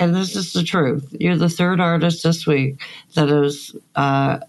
and 0.00 0.14
this 0.14 0.34
is 0.34 0.52
the 0.52 0.64
truth. 0.64 1.14
You're 1.20 1.36
the 1.36 1.48
third 1.48 1.80
artist 1.80 2.24
this 2.24 2.46
week 2.46 2.80
that 3.14 3.28
has 3.28 3.74
uh, 3.94 4.40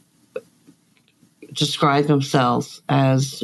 described 1.56 2.08
themselves 2.08 2.82
as 2.90 3.44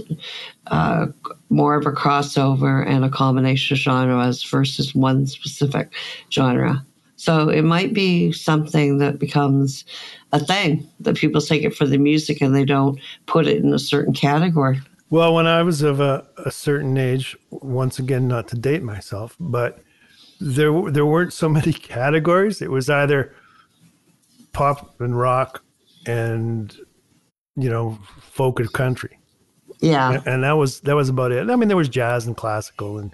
uh, 0.67 1.08
more 1.50 1.76
of 1.76 1.86
a 1.86 1.91
crossover 1.91 2.86
and 2.88 3.04
a 3.04 3.10
combination 3.10 3.76
of 3.76 3.80
genres 3.80 4.43
versus 4.43 4.93
one 4.93 5.26
specific 5.26 5.91
genre. 6.32 6.86
So 7.15 7.50
it 7.50 7.63
might 7.63 7.93
be 7.93 8.32
something 8.32 8.97
that 8.97 9.19
becomes 9.19 9.86
a 10.32 10.39
thing 10.39 10.88
that 11.00 11.15
people 11.15 11.41
take 11.41 11.63
it 11.63 11.76
for 11.76 11.86
the 11.86 11.97
music 11.97 12.41
and 12.41 12.56
they 12.56 12.65
don't 12.65 13.00
put 13.28 13.47
it 13.47 13.63
in 13.63 13.74
a 13.74 13.80
certain 13.80 14.13
category. 14.13 14.80
Well, 15.12 15.34
when 15.34 15.45
I 15.45 15.62
was 15.62 15.82
of 15.82 16.00
a, 16.00 16.26
a 16.45 16.52
certain 16.52 16.97
age, 16.97 17.38
once 17.50 18.00
again, 18.00 18.28
not 18.28 18.47
to 18.47 18.56
date 18.56 18.82
myself, 18.82 19.36
but 19.39 19.80
there 20.39 20.71
there 20.89 21.06
weren't 21.06 21.34
so 21.34 21.47
many 21.47 21.74
categories. 21.93 22.62
It 22.62 22.71
was 22.71 22.89
either 22.89 23.36
pop 24.54 25.00
and 25.00 25.17
rock 25.17 25.63
and 26.06 26.76
you 27.56 27.70
know 27.70 27.98
folk 28.22 28.60
and 28.60 28.72
country, 28.74 29.20
Yeah. 29.80 30.14
and, 30.14 30.28
and 30.28 30.44
that 30.44 30.54
was 30.54 30.82
that 30.82 30.96
was 30.96 31.10
about 31.10 31.32
it. 31.32 31.50
I 31.50 31.56
mean, 31.56 31.68
there 31.68 31.78
was 31.78 31.90
jazz 31.90 32.28
and 32.28 32.36
classical 32.38 32.98
and 32.98 33.14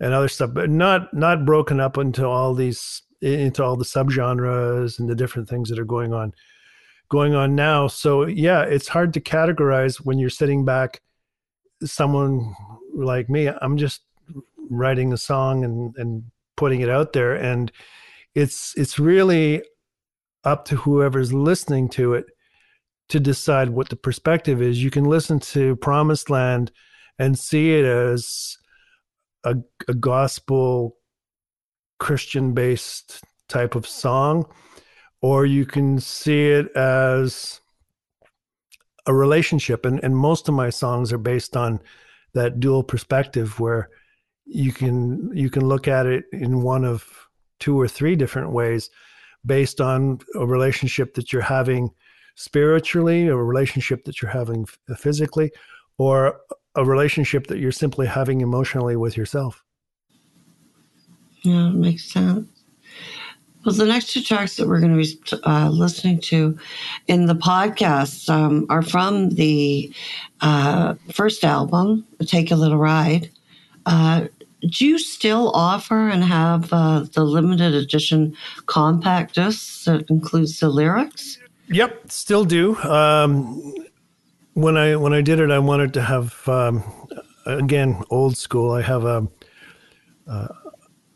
and 0.00 0.12
other 0.12 0.28
stuff, 0.28 0.50
but 0.52 0.70
not 0.70 1.12
not 1.14 1.44
broken 1.44 1.80
up 1.80 1.96
into 1.96 2.26
all 2.26 2.54
these 2.54 3.02
into 3.20 3.62
all 3.62 3.76
the 3.76 3.84
subgenres 3.84 4.98
and 4.98 5.08
the 5.08 5.14
different 5.14 5.48
things 5.48 5.68
that 5.70 5.78
are 5.78 5.84
going 5.84 6.12
on 6.12 6.32
going 7.08 7.34
on 7.34 7.54
now. 7.54 7.86
So 7.86 8.26
yeah, 8.26 8.62
it's 8.62 8.88
hard 8.88 9.12
to 9.14 9.20
categorize 9.20 9.96
when 9.98 10.18
you're 10.18 10.30
sitting 10.30 10.64
back. 10.64 11.00
Someone 11.84 12.54
like 12.94 13.28
me, 13.28 13.48
I'm 13.60 13.76
just 13.76 14.02
writing 14.70 15.12
a 15.12 15.16
song 15.18 15.64
and 15.64 15.94
and 15.96 16.24
putting 16.56 16.80
it 16.80 16.88
out 16.88 17.12
there, 17.12 17.34
and 17.34 17.70
it's 18.34 18.74
it's 18.76 18.98
really 18.98 19.62
up 20.44 20.64
to 20.66 20.76
whoever's 20.76 21.32
listening 21.32 21.88
to 21.90 22.14
it 22.14 22.26
to 23.12 23.20
decide 23.20 23.68
what 23.68 23.90
the 23.90 23.96
perspective 23.96 24.62
is. 24.62 24.82
You 24.82 24.90
can 24.90 25.04
listen 25.04 25.38
to 25.40 25.76
Promised 25.76 26.30
Land 26.30 26.72
and 27.18 27.38
see 27.38 27.74
it 27.74 27.84
as 27.84 28.56
a, 29.44 29.56
a 29.86 29.92
gospel 29.92 30.96
Christian 31.98 32.54
based 32.54 33.22
type 33.48 33.74
of 33.74 33.86
song, 33.86 34.46
or 35.20 35.44
you 35.44 35.66
can 35.66 36.00
see 36.00 36.46
it 36.46 36.74
as 36.74 37.60
a 39.04 39.12
relationship. 39.12 39.84
And, 39.84 40.02
and 40.02 40.16
most 40.16 40.48
of 40.48 40.54
my 40.54 40.70
songs 40.70 41.12
are 41.12 41.18
based 41.18 41.54
on 41.54 41.80
that 42.32 42.60
dual 42.60 42.82
perspective 42.82 43.60
where 43.60 43.90
you 44.46 44.72
can 44.72 45.30
you 45.34 45.50
can 45.50 45.68
look 45.68 45.86
at 45.86 46.06
it 46.06 46.24
in 46.32 46.62
one 46.62 46.86
of 46.86 47.06
two 47.60 47.78
or 47.78 47.88
three 47.88 48.16
different 48.16 48.52
ways 48.52 48.88
based 49.44 49.82
on 49.82 50.18
a 50.34 50.46
relationship 50.46 51.12
that 51.12 51.30
you're 51.30 51.42
having 51.42 51.90
spiritually, 52.34 53.28
a 53.28 53.36
relationship 53.36 54.04
that 54.04 54.20
you're 54.20 54.30
having 54.30 54.66
physically, 54.96 55.50
or 55.98 56.40
a 56.74 56.84
relationship 56.84 57.46
that 57.48 57.58
you're 57.58 57.72
simply 57.72 58.06
having 58.06 58.40
emotionally 58.40 58.96
with 58.96 59.16
yourself. 59.16 59.62
Yeah, 61.42 61.68
it 61.68 61.74
makes 61.74 62.04
sense. 62.04 62.48
Well, 63.64 63.74
the 63.74 63.86
next 63.86 64.12
two 64.12 64.22
tracks 64.22 64.56
that 64.56 64.66
we're 64.66 64.80
going 64.80 64.96
to 64.96 65.02
be 65.02 65.42
uh, 65.44 65.68
listening 65.68 66.20
to 66.22 66.58
in 67.06 67.26
the 67.26 67.34
podcast 67.34 68.28
um, 68.28 68.66
are 68.68 68.82
from 68.82 69.30
the 69.30 69.92
uh, 70.40 70.94
first 71.12 71.44
album, 71.44 72.04
Take 72.26 72.50
a 72.50 72.56
Little 72.56 72.78
Ride. 72.78 73.30
Uh, 73.86 74.26
do 74.68 74.86
you 74.86 74.98
still 74.98 75.50
offer 75.54 76.08
and 76.08 76.24
have 76.24 76.72
uh, 76.72 77.04
the 77.12 77.24
limited 77.24 77.74
edition 77.74 78.36
compact 78.66 79.36
discs 79.36 79.84
that 79.84 80.08
includes 80.10 80.58
the 80.58 80.68
lyrics? 80.68 81.38
Yep, 81.72 82.10
still 82.10 82.44
do. 82.44 82.76
Um, 82.78 83.74
when 84.54 84.76
I 84.76 84.96
when 84.96 85.12
I 85.12 85.22
did 85.22 85.40
it, 85.40 85.50
I 85.50 85.58
wanted 85.58 85.94
to 85.94 86.02
have 86.02 86.46
um, 86.48 86.84
again 87.46 88.02
old 88.10 88.36
school. 88.36 88.72
I 88.72 88.82
have 88.82 89.04
a 89.04 89.28
uh, 90.28 90.48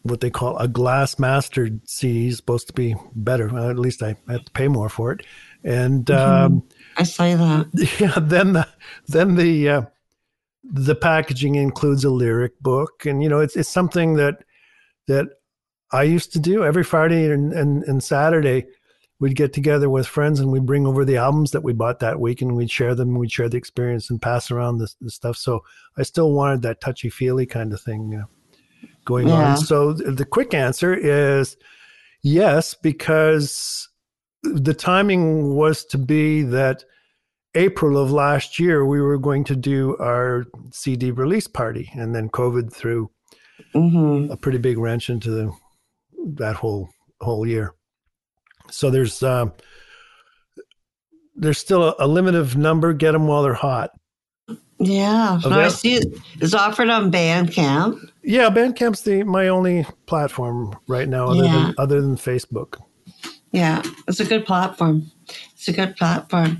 what 0.02 0.20
they 0.20 0.30
call 0.30 0.56
a 0.58 0.68
glass 0.68 1.18
mastered 1.18 1.88
CD. 1.88 2.30
Supposed 2.32 2.68
to 2.68 2.72
be 2.72 2.96
better. 3.14 3.48
Well, 3.48 3.70
at 3.70 3.78
least 3.78 4.02
I 4.02 4.16
have 4.28 4.44
to 4.44 4.52
pay 4.52 4.68
more 4.68 4.88
for 4.88 5.12
it. 5.12 5.26
And 5.62 6.10
um, 6.10 6.62
I 6.96 7.02
say 7.02 7.34
that. 7.34 7.68
yeah, 8.00 8.18
then 8.20 8.54
the 8.54 8.68
then 9.08 9.36
the 9.36 9.68
uh, 9.68 9.82
the 10.64 10.94
packaging 10.94 11.56
includes 11.56 12.04
a 12.04 12.10
lyric 12.10 12.58
book, 12.60 13.04
and 13.04 13.22
you 13.22 13.28
know 13.28 13.40
it's 13.40 13.56
it's 13.56 13.68
something 13.68 14.14
that 14.14 14.42
that 15.06 15.26
I 15.92 16.02
used 16.02 16.32
to 16.32 16.38
do 16.38 16.64
every 16.64 16.84
Friday 16.84 17.30
and, 17.30 17.52
and, 17.52 17.84
and 17.84 18.02
Saturday. 18.02 18.66
We'd 19.18 19.34
get 19.36 19.52
together 19.54 19.88
with 19.88 20.06
friends 20.06 20.40
and 20.40 20.52
we'd 20.52 20.66
bring 20.66 20.86
over 20.86 21.04
the 21.04 21.16
albums 21.16 21.52
that 21.52 21.62
we 21.62 21.72
bought 21.72 22.00
that 22.00 22.20
week 22.20 22.42
and 22.42 22.54
we'd 22.54 22.70
share 22.70 22.94
them. 22.94 23.08
And 23.10 23.18
we'd 23.18 23.32
share 23.32 23.48
the 23.48 23.56
experience 23.56 24.10
and 24.10 24.20
pass 24.20 24.50
around 24.50 24.78
the, 24.78 24.92
the 25.00 25.10
stuff. 25.10 25.36
So 25.38 25.60
I 25.96 26.02
still 26.02 26.32
wanted 26.32 26.62
that 26.62 26.80
touchy 26.82 27.08
feely 27.08 27.46
kind 27.46 27.72
of 27.72 27.80
thing 27.80 28.20
uh, 28.22 28.26
going 29.06 29.28
Yeah. 29.28 29.34
on. 29.52 29.56
So 29.56 29.94
th- 29.94 30.16
the 30.16 30.26
quick 30.26 30.52
answer 30.52 30.92
is 30.94 31.56
yes, 32.22 32.74
because 32.74 33.88
the 34.42 34.74
timing 34.74 35.54
was 35.54 35.84
to 35.86 35.98
be 35.98 36.42
that 36.42 36.84
April 37.54 37.96
of 37.96 38.10
last 38.12 38.58
year, 38.58 38.84
we 38.84 39.00
were 39.00 39.16
going 39.16 39.44
to 39.44 39.56
do 39.56 39.96
our 39.96 40.44
CD 40.72 41.10
release 41.10 41.46
party. 41.48 41.90
And 41.94 42.14
then 42.14 42.28
COVID 42.28 42.70
threw 42.70 43.10
hmm 43.72 44.26
a 44.30 44.36
pretty 44.36 44.58
big 44.58 44.76
wrench 44.76 45.08
into 45.08 45.30
the, 45.30 45.52
that 46.34 46.56
whole 46.56 46.90
whole 47.22 47.46
year. 47.46 47.72
So 48.70 48.90
there's 48.90 49.22
um, 49.22 49.52
there's 51.34 51.58
still 51.58 51.82
a, 51.82 51.94
a 52.00 52.06
limited 52.06 52.56
number. 52.56 52.92
Get 52.92 53.12
them 53.12 53.26
while 53.26 53.42
they're 53.42 53.54
hot. 53.54 53.90
Yeah. 54.78 55.40
Oh, 55.44 55.48
No, 55.48 55.60
I 55.60 55.68
see 55.68 55.94
it. 55.94 56.06
It's 56.40 56.52
offered 56.54 56.90
on 56.90 57.10
Bandcamp. 57.10 57.98
Yeah, 58.22 58.50
Bandcamp's 58.50 59.02
the 59.02 59.22
my 59.22 59.48
only 59.48 59.86
platform 60.06 60.76
right 60.86 61.08
now, 61.08 61.28
other 61.28 61.44
Yeah. 61.44 61.52
than 61.52 61.74
other 61.78 62.00
than 62.00 62.16
Facebook. 62.16 62.80
Yeah, 63.52 63.82
it's 64.06 64.20
a 64.20 64.24
good 64.24 64.44
platform. 64.44 65.10
It's 65.54 65.68
a 65.68 65.72
good 65.72 65.96
platform. 65.96 66.58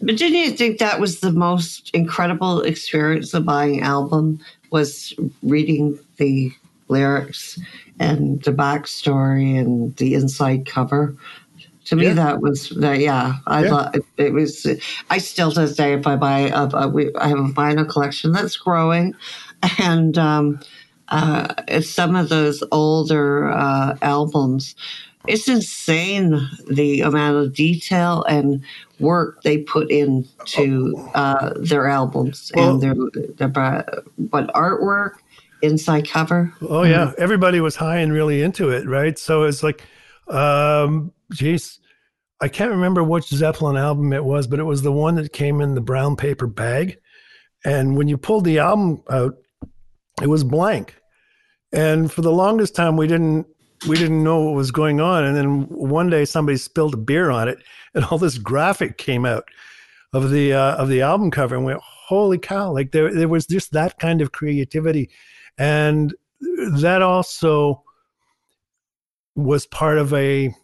But 0.00 0.16
didn't 0.16 0.38
you 0.38 0.50
think 0.52 0.78
that 0.78 1.00
was 1.00 1.18
the 1.18 1.32
most 1.32 1.90
incredible 1.92 2.60
experience 2.60 3.34
of 3.34 3.44
buying 3.44 3.80
album 3.80 4.38
was 4.70 5.12
reading 5.42 5.98
the 6.18 6.52
lyrics 6.86 7.58
and 8.00 8.42
the 8.42 8.52
backstory 8.52 9.58
and 9.58 9.94
the 9.96 10.14
inside 10.14 10.66
cover? 10.66 11.16
To 11.86 11.96
me, 11.96 12.08
Yeah. 12.08 12.14
that 12.14 12.40
was 12.42 12.68
that. 12.70 13.00
Yeah, 13.00 13.36
I 13.46 13.62
Yeah. 13.64 13.70
love 13.70 13.94
it. 14.18 14.32
Was 14.32 14.66
I 15.10 15.18
still 15.18 15.50
to 15.52 15.60
this 15.60 15.76
day, 15.76 15.94
if 15.94 16.06
I 16.06 16.16
buy 16.16 16.40
a, 16.48 16.68
a 16.74 16.88
we, 16.88 17.14
I 17.16 17.28
have 17.28 17.38
a 17.38 17.48
vinyl 17.48 17.88
collection 17.88 18.32
that's 18.32 18.56
growing, 18.56 19.14
and 19.78 20.18
um, 20.18 20.60
uh, 21.08 21.54
it's 21.66 21.88
some 21.88 22.14
of 22.14 22.28
those 22.28 22.62
older 22.72 23.50
uh, 23.50 23.96
albums. 24.02 24.74
It's 25.26 25.48
insane 25.48 26.40
the 26.70 27.02
amount 27.02 27.36
of 27.36 27.54
detail 27.54 28.24
and 28.24 28.62
work 28.98 29.42
they 29.42 29.58
put 29.58 29.90
into 29.90 31.02
uh, 31.14 31.52
their 31.56 31.86
albums 31.86 32.50
and 32.56 32.80
their, 32.80 32.94
their 33.36 33.84
what 34.30 34.52
artwork, 34.54 35.16
inside 35.62 36.08
cover. 36.08 36.52
Oh 36.62 36.82
yeah, 36.82 37.12
everybody 37.18 37.60
was 37.60 37.76
high 37.76 37.98
and 37.98 38.12
really 38.12 38.42
into 38.42 38.70
it, 38.70 38.86
right? 38.86 39.18
So 39.18 39.44
it's 39.44 39.62
like, 39.62 39.84
um, 40.28 41.12
geez, 41.32 41.78
I 42.40 42.48
can't 42.48 42.70
remember 42.70 43.02
which 43.02 43.28
Zeppelin 43.28 43.76
album 43.76 44.12
it 44.12 44.24
was, 44.24 44.46
but 44.46 44.60
it 44.60 44.64
was 44.64 44.82
the 44.82 44.92
one 44.92 45.16
that 45.16 45.32
came 45.32 45.60
in 45.60 45.74
the 45.74 45.80
brown 45.80 46.16
paper 46.16 46.46
bag, 46.46 46.98
and 47.64 47.96
when 47.96 48.08
you 48.08 48.16
pulled 48.16 48.44
the 48.44 48.58
album 48.58 49.02
out, 49.10 49.36
it 50.22 50.28
was 50.28 50.44
blank, 50.44 50.94
and 51.72 52.10
for 52.10 52.22
the 52.22 52.32
longest 52.32 52.74
time 52.74 52.96
we 52.96 53.06
didn't 53.06 53.46
we 53.88 53.96
didn't 53.96 54.24
know 54.24 54.40
what 54.40 54.54
was 54.54 54.70
going 54.70 55.00
on, 55.00 55.24
and 55.24 55.36
then 55.36 55.68
one 55.68 56.10
day 56.10 56.24
somebody 56.24 56.58
spilled 56.58 56.94
a 56.94 56.98
beer 56.98 57.30
on 57.30 57.48
it, 57.48 57.58
and 57.94 58.04
all 58.04 58.18
this 58.18 58.38
graphic 58.38 58.98
came 58.98 59.24
out 59.24 59.44
of 60.12 60.30
the 60.30 60.52
uh, 60.52 60.76
of 60.76 60.88
the 60.88 61.02
album 61.02 61.30
cover, 61.30 61.56
and 61.56 61.64
went, 61.64 61.80
holy 61.82 62.38
cow! 62.38 62.72
Like 62.72 62.92
there 62.92 63.12
there 63.12 63.28
was 63.28 63.46
just 63.46 63.72
that 63.72 63.98
kind 63.98 64.20
of 64.20 64.32
creativity 64.32 65.10
and 65.58 66.14
that 66.72 67.02
also 67.02 67.82
was 69.34 69.66
part 69.66 69.98
of 69.98 70.12
a 70.14 70.54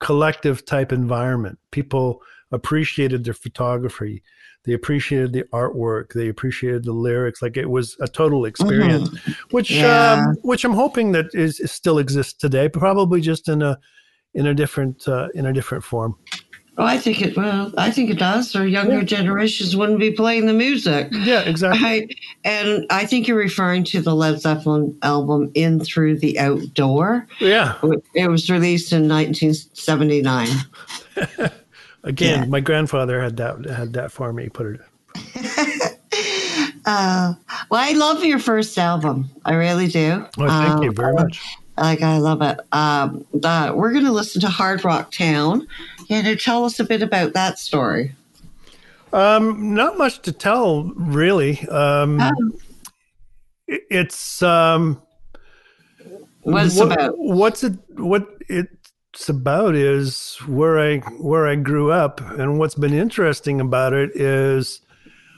collective 0.00 0.64
type 0.64 0.92
environment. 0.92 1.58
People 1.70 2.20
appreciated 2.52 3.24
their 3.24 3.34
photography, 3.34 4.22
they 4.64 4.72
appreciated 4.72 5.32
the 5.32 5.44
artwork, 5.52 6.12
they 6.14 6.28
appreciated 6.28 6.84
the 6.84 6.92
lyrics. 6.92 7.42
Like 7.42 7.56
it 7.56 7.68
was 7.70 7.96
a 8.00 8.08
total 8.08 8.44
experience, 8.44 9.08
which 9.50 9.70
Yeah. 9.70 10.12
um, 10.12 10.36
which 10.42 10.64
I'm 10.64 10.72
hoping 10.72 11.12
that 11.12 11.26
is, 11.34 11.60
is 11.60 11.72
still 11.72 11.98
exists 11.98 12.34
today, 12.34 12.68
probably 12.68 13.20
just 13.20 13.48
in 13.48 13.62
a 13.62 13.78
in 14.34 14.46
a 14.46 14.54
different 14.54 15.06
uh, 15.06 15.28
in 15.34 15.46
a 15.46 15.52
different 15.52 15.84
form. 15.84 16.16
Oh, 16.76 16.84
I 16.84 16.98
think 16.98 17.22
it. 17.22 17.36
Well, 17.36 17.72
I 17.78 17.90
think 17.92 18.10
it 18.10 18.18
does. 18.18 18.56
Or 18.56 18.66
younger 18.66 18.98
Yeah. 18.98 19.04
generations 19.04 19.76
wouldn't 19.76 20.00
be 20.00 20.10
playing 20.10 20.46
the 20.46 20.52
music. 20.52 21.08
Yeah, 21.12 21.42
exactly. 21.42 21.82
Right. 21.82 22.14
And 22.44 22.84
I 22.90 23.06
think 23.06 23.28
you're 23.28 23.36
referring 23.36 23.84
to 23.84 24.00
the 24.00 24.14
Led 24.14 24.40
Zeppelin 24.40 24.96
album 25.02 25.50
"In 25.54 25.78
Through 25.78 26.18
the 26.18 26.38
Outdoor." 26.40 27.28
Yeah. 27.40 27.74
It 28.14 28.28
was 28.28 28.50
released 28.50 28.92
in 28.92 29.06
1979. 29.08 30.48
Again, 32.02 32.40
Yeah. 32.40 32.44
my 32.46 32.60
grandfather 32.60 33.22
had 33.22 33.36
that 33.36 33.64
had 33.70 33.92
that 33.92 34.10
for 34.12 34.32
me. 34.32 34.48
Put 34.48 34.66
it. 34.74 34.80
Uh, 36.86 37.32
well, 37.70 37.80
I 37.82 37.92
love 37.92 38.22
your 38.24 38.38
first 38.38 38.76
album. 38.78 39.30
I 39.46 39.54
really 39.54 39.86
do. 39.88 40.22
Oh, 40.38 40.46
thank 40.46 40.70
Um, 40.76 40.82
you 40.82 40.92
very 40.92 41.14
much. 41.14 41.40
Like 41.78 42.02
I 42.02 42.18
love 42.18 42.42
it. 42.42 42.60
Um, 42.72 43.24
the, 43.32 43.72
we're 43.74 43.92
going 43.92 44.04
to 44.04 44.12
listen 44.12 44.42
to 44.42 44.48
Hard 44.48 44.84
Rock 44.84 45.10
Town. 45.10 45.66
Can 46.08 46.24
you 46.26 46.36
tell 46.36 46.64
us 46.64 46.78
a 46.80 46.84
bit 46.84 47.02
about 47.02 47.32
that 47.34 47.58
story? 47.58 48.14
Um, 49.12 49.74
not 49.74 49.96
much 49.96 50.20
to 50.22 50.32
tell, 50.32 50.84
really. 50.96 51.60
Um, 51.68 52.20
it- 53.68 53.82
it's 53.90 54.42
um, 54.42 55.00
What 56.42 56.66
it's 56.66 56.76
what- 56.76 56.92
about? 56.92 57.14
What's 57.16 57.64
it? 57.64 57.74
What 57.96 58.28
it's 58.48 59.28
about 59.28 59.74
is 59.76 60.36
where 60.46 60.78
I 60.80 60.98
where 61.20 61.46
I 61.46 61.54
grew 61.54 61.90
up, 61.92 62.20
and 62.38 62.58
what's 62.58 62.74
been 62.74 62.92
interesting 62.92 63.60
about 63.60 63.92
it 63.92 64.10
is 64.14 64.80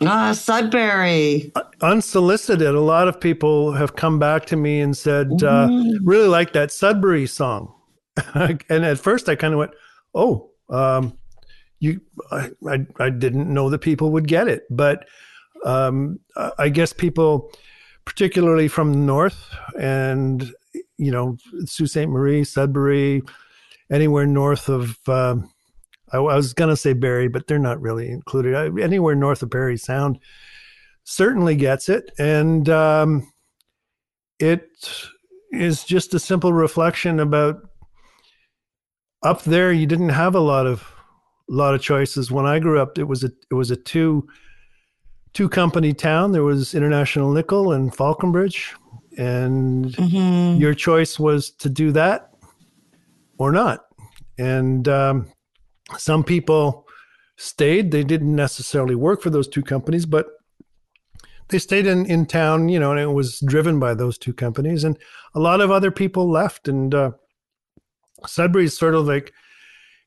Ah, 0.03 0.33
Sudbury. 0.33 1.53
unsolicited. 1.81 2.67
A 2.75 2.81
lot 2.81 3.09
of 3.09 3.21
people 3.21 3.73
have 3.73 3.95
come 3.97 4.19
back 4.19 4.45
to 4.47 4.57
me 4.57 4.81
and 4.81 4.97
said, 4.97 5.43
uh, 5.43 5.69
"Really 6.03 6.29
like 6.29 6.53
that 6.55 6.73
Sudbury 6.73 7.27
song," 7.27 7.73
and 8.35 8.62
at 8.85 8.99
first 8.99 9.29
I 9.29 9.37
kind 9.37 9.53
of 9.55 9.59
went, 9.59 9.73
"Oh." 10.14 10.51
Um, 10.69 11.17
you, 11.79 12.01
I, 12.31 12.51
I, 12.69 12.87
I 12.99 13.11
didn't 13.11 13.53
know 13.53 13.71
that 13.71 13.81
people 13.81 14.11
would 14.12 14.29
get 14.29 14.49
it, 14.49 14.64
but 14.71 15.07
um, 15.64 16.21
I 16.59 16.69
guess 16.69 16.93
people, 16.93 17.51
particularly 18.05 18.69
from 18.69 18.93
the 18.93 18.99
north, 18.99 19.55
and 19.79 20.53
you 20.99 21.11
know, 21.11 21.37
Sault 21.64 21.91
Ste. 21.91 22.09
Marie, 22.09 22.45
Sudbury, 22.45 23.23
anywhere 23.91 24.27
north 24.27 24.69
of, 24.69 24.99
um, 25.09 25.51
I, 26.12 26.19
I 26.19 26.37
was 26.37 26.55
going 26.55 26.71
to 26.71 26.77
say 26.77 26.93
Barrie, 26.93 27.29
but 27.29 27.47
they're 27.47 27.59
not 27.59 27.81
really 27.81 28.09
included. 28.09 28.55
I, 28.55 28.67
anywhere 28.83 29.14
north 29.14 29.43
of 29.43 29.51
Parry 29.51 29.77
Sound 29.77 30.19
certainly 31.05 31.57
gets 31.57 31.89
it, 31.89 32.11
and 32.19 32.69
um, 32.69 33.31
it 34.39 34.69
is 35.53 35.85
just 35.85 36.14
a 36.14 36.19
simple 36.19 36.53
reflection 36.53 37.21
about 37.21 37.57
up 39.23 39.43
there. 39.43 39.73
You 39.73 39.87
didn't 39.87 40.11
have 40.11 40.35
a 40.35 40.41
lot 40.41 40.67
of 40.67 40.85
lot 41.49 41.75
of 41.75 41.81
choices. 41.81 42.31
When 42.31 42.47
I 42.47 42.59
grew 42.59 42.81
up, 42.81 42.99
it 42.99 43.05
was 43.05 43.25
a 43.25 43.31
it 43.51 43.55
was 43.55 43.71
a 43.71 43.77
two 43.77 44.27
two 45.33 45.49
company 45.49 45.93
town. 45.93 46.33
There 46.33 46.43
was 46.45 46.75
International 46.75 47.31
Nickel 47.33 47.73
and 47.73 47.95
Falconbridge, 47.95 48.75
and 49.19 49.87
Mhm. 49.87 50.59
your 50.59 50.75
choice 50.75 51.19
was 51.19 51.51
to 51.53 51.69
do 51.69 51.93
that 51.93 52.31
or 53.39 53.53
not. 53.53 53.85
And 54.39 54.89
um, 54.89 55.27
some 55.99 56.25
people 56.25 56.87
stayed. 57.37 57.91
They 57.91 58.03
didn't 58.05 58.35
necessarily 58.35 58.95
work 58.95 59.23
for 59.23 59.31
those 59.31 59.47
two 59.49 59.62
companies, 59.62 60.07
but 60.07 60.27
they 61.49 61.59
stayed 61.59 61.87
in, 61.87 62.07
in 62.07 62.27
town, 62.27 62.69
you 62.69 62.81
know, 62.81 62.91
and 62.91 62.99
it 63.01 63.12
was 63.12 63.41
driven 63.41 63.79
by 63.79 63.95
those 63.95 64.19
two 64.19 64.33
companies. 64.33 64.85
And 64.85 64.99
a 65.35 65.41
lot 65.41 65.61
of 65.61 65.71
other 65.71 65.91
people 65.91 66.29
left. 66.31 66.67
And 66.67 66.95
uh, 66.95 67.12
Sudbury 68.27 68.64
is 68.64 68.77
sort 68.77 68.95
of 68.95 69.07
like, 69.07 69.33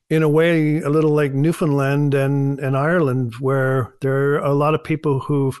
in 0.08 0.22
a 0.22 0.28
way, 0.28 0.80
a 0.80 0.88
little 0.88 1.12
like 1.12 1.32
Newfoundland 1.32 2.14
and, 2.14 2.58
and 2.58 2.76
Ireland, 2.76 3.34
where 3.40 3.94
there 4.00 4.34
are 4.34 4.38
a 4.38 4.54
lot 4.54 4.74
of 4.74 4.82
people 4.82 5.20
who've 5.20 5.60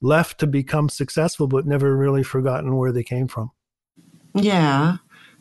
left 0.00 0.38
to 0.40 0.46
become 0.46 0.88
successful, 0.88 1.46
but 1.46 1.66
never 1.66 1.96
really 1.96 2.22
forgotten 2.22 2.76
where 2.76 2.92
they 2.92 3.02
came 3.02 3.28
from. 3.28 3.50
Yeah, 4.34 4.96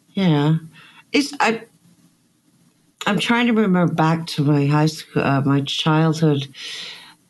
yeah. 0.09 0.55
It's 1.11 1.33
I. 1.39 1.63
I'm 3.05 3.19
trying 3.19 3.47
to 3.47 3.53
remember 3.53 3.93
back 3.93 4.27
to 4.27 4.43
my 4.43 4.65
high 4.65 4.87
school, 4.87 5.23
uh, 5.23 5.41
my 5.41 5.61
childhood 5.61 6.47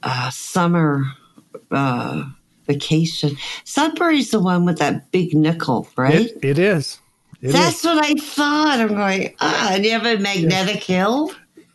uh, 0.02 0.30
summer 0.32 1.04
uh, 1.70 2.24
vacation. 2.66 3.38
Sudbury's 3.66 4.32
the 4.32 4.40
one 4.40 4.66
with 4.66 4.80
that 4.80 5.12
big 5.12 5.36
nickel, 5.36 5.88
right? 5.96 6.16
It, 6.16 6.38
it 6.44 6.60
is. 6.60 7.00
It 7.42 7.48
is. 7.48 7.54
That's 7.54 7.84
what 7.84 8.04
I 8.04 8.14
thought. 8.16 8.80
I'm 8.80 8.90
going, 8.90 9.36
ah, 9.40 9.74
and 9.74 9.86
you 9.86 9.92
have 9.92 10.06
a 10.06 10.20
magnetic 10.20 10.84
hill? 10.84 11.32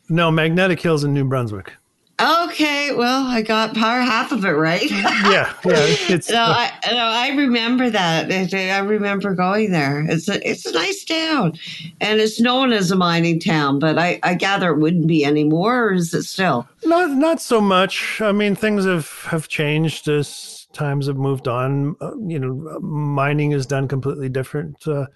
No, 0.09 0.31
Magnetic 0.31 0.81
Hills 0.81 1.05
in 1.05 1.15
New 1.15 1.25
Brunswick. 1.25 1.73
Okay, 2.21 2.93
well, 2.95 3.27
I 3.27 3.43
got 3.43 3.75
power 3.75 4.01
half 4.01 4.31
of 4.31 4.45
it 4.45 4.51
right. 4.51 4.89
Yeah, 5.25 5.53
yeah. 5.65 5.87
It's 6.11 6.31
No, 6.31 6.45
I 6.45 6.71
no, 6.91 6.99
I 6.99 7.31
remember 7.31 7.91
that. 7.91 8.31
I 8.31 8.79
remember 8.79 9.35
going 9.35 9.73
there. 9.73 10.05
It's 10.09 10.29
a 10.29 10.49
it's 10.49 10.65
a 10.67 10.73
nice 10.73 11.05
town, 11.05 11.55
and 12.01 12.21
it's 12.21 12.41
known 12.41 12.73
as 12.73 12.91
a 12.91 12.97
mining 12.97 13.41
town. 13.41 13.79
But 13.81 13.99
I, 13.99 14.21
I 14.23 14.35
gather 14.35 14.71
it 14.71 14.79
wouldn't 14.79 15.09
be 15.09 15.25
anymore, 15.25 15.89
or 15.89 15.95
is 15.95 16.15
it 16.15 16.25
still? 16.25 16.69
not 16.85 17.11
not 17.11 17.41
so 17.41 17.61
much. 17.61 18.21
I 18.21 18.31
mean, 18.33 18.55
things 18.55 18.85
have 18.85 19.11
have 19.25 19.49
changed 19.49 20.07
as 20.09 20.69
times 20.73 21.07
have 21.09 21.17
moved 21.17 21.49
on. 21.49 21.97
Uh, 22.01 22.17
you 22.27 22.39
know, 22.39 22.79
mining 22.81 23.53
is 23.53 23.67
done 23.67 23.89
completely 23.89 24.29
different 24.29 24.87
uh, 24.87 25.07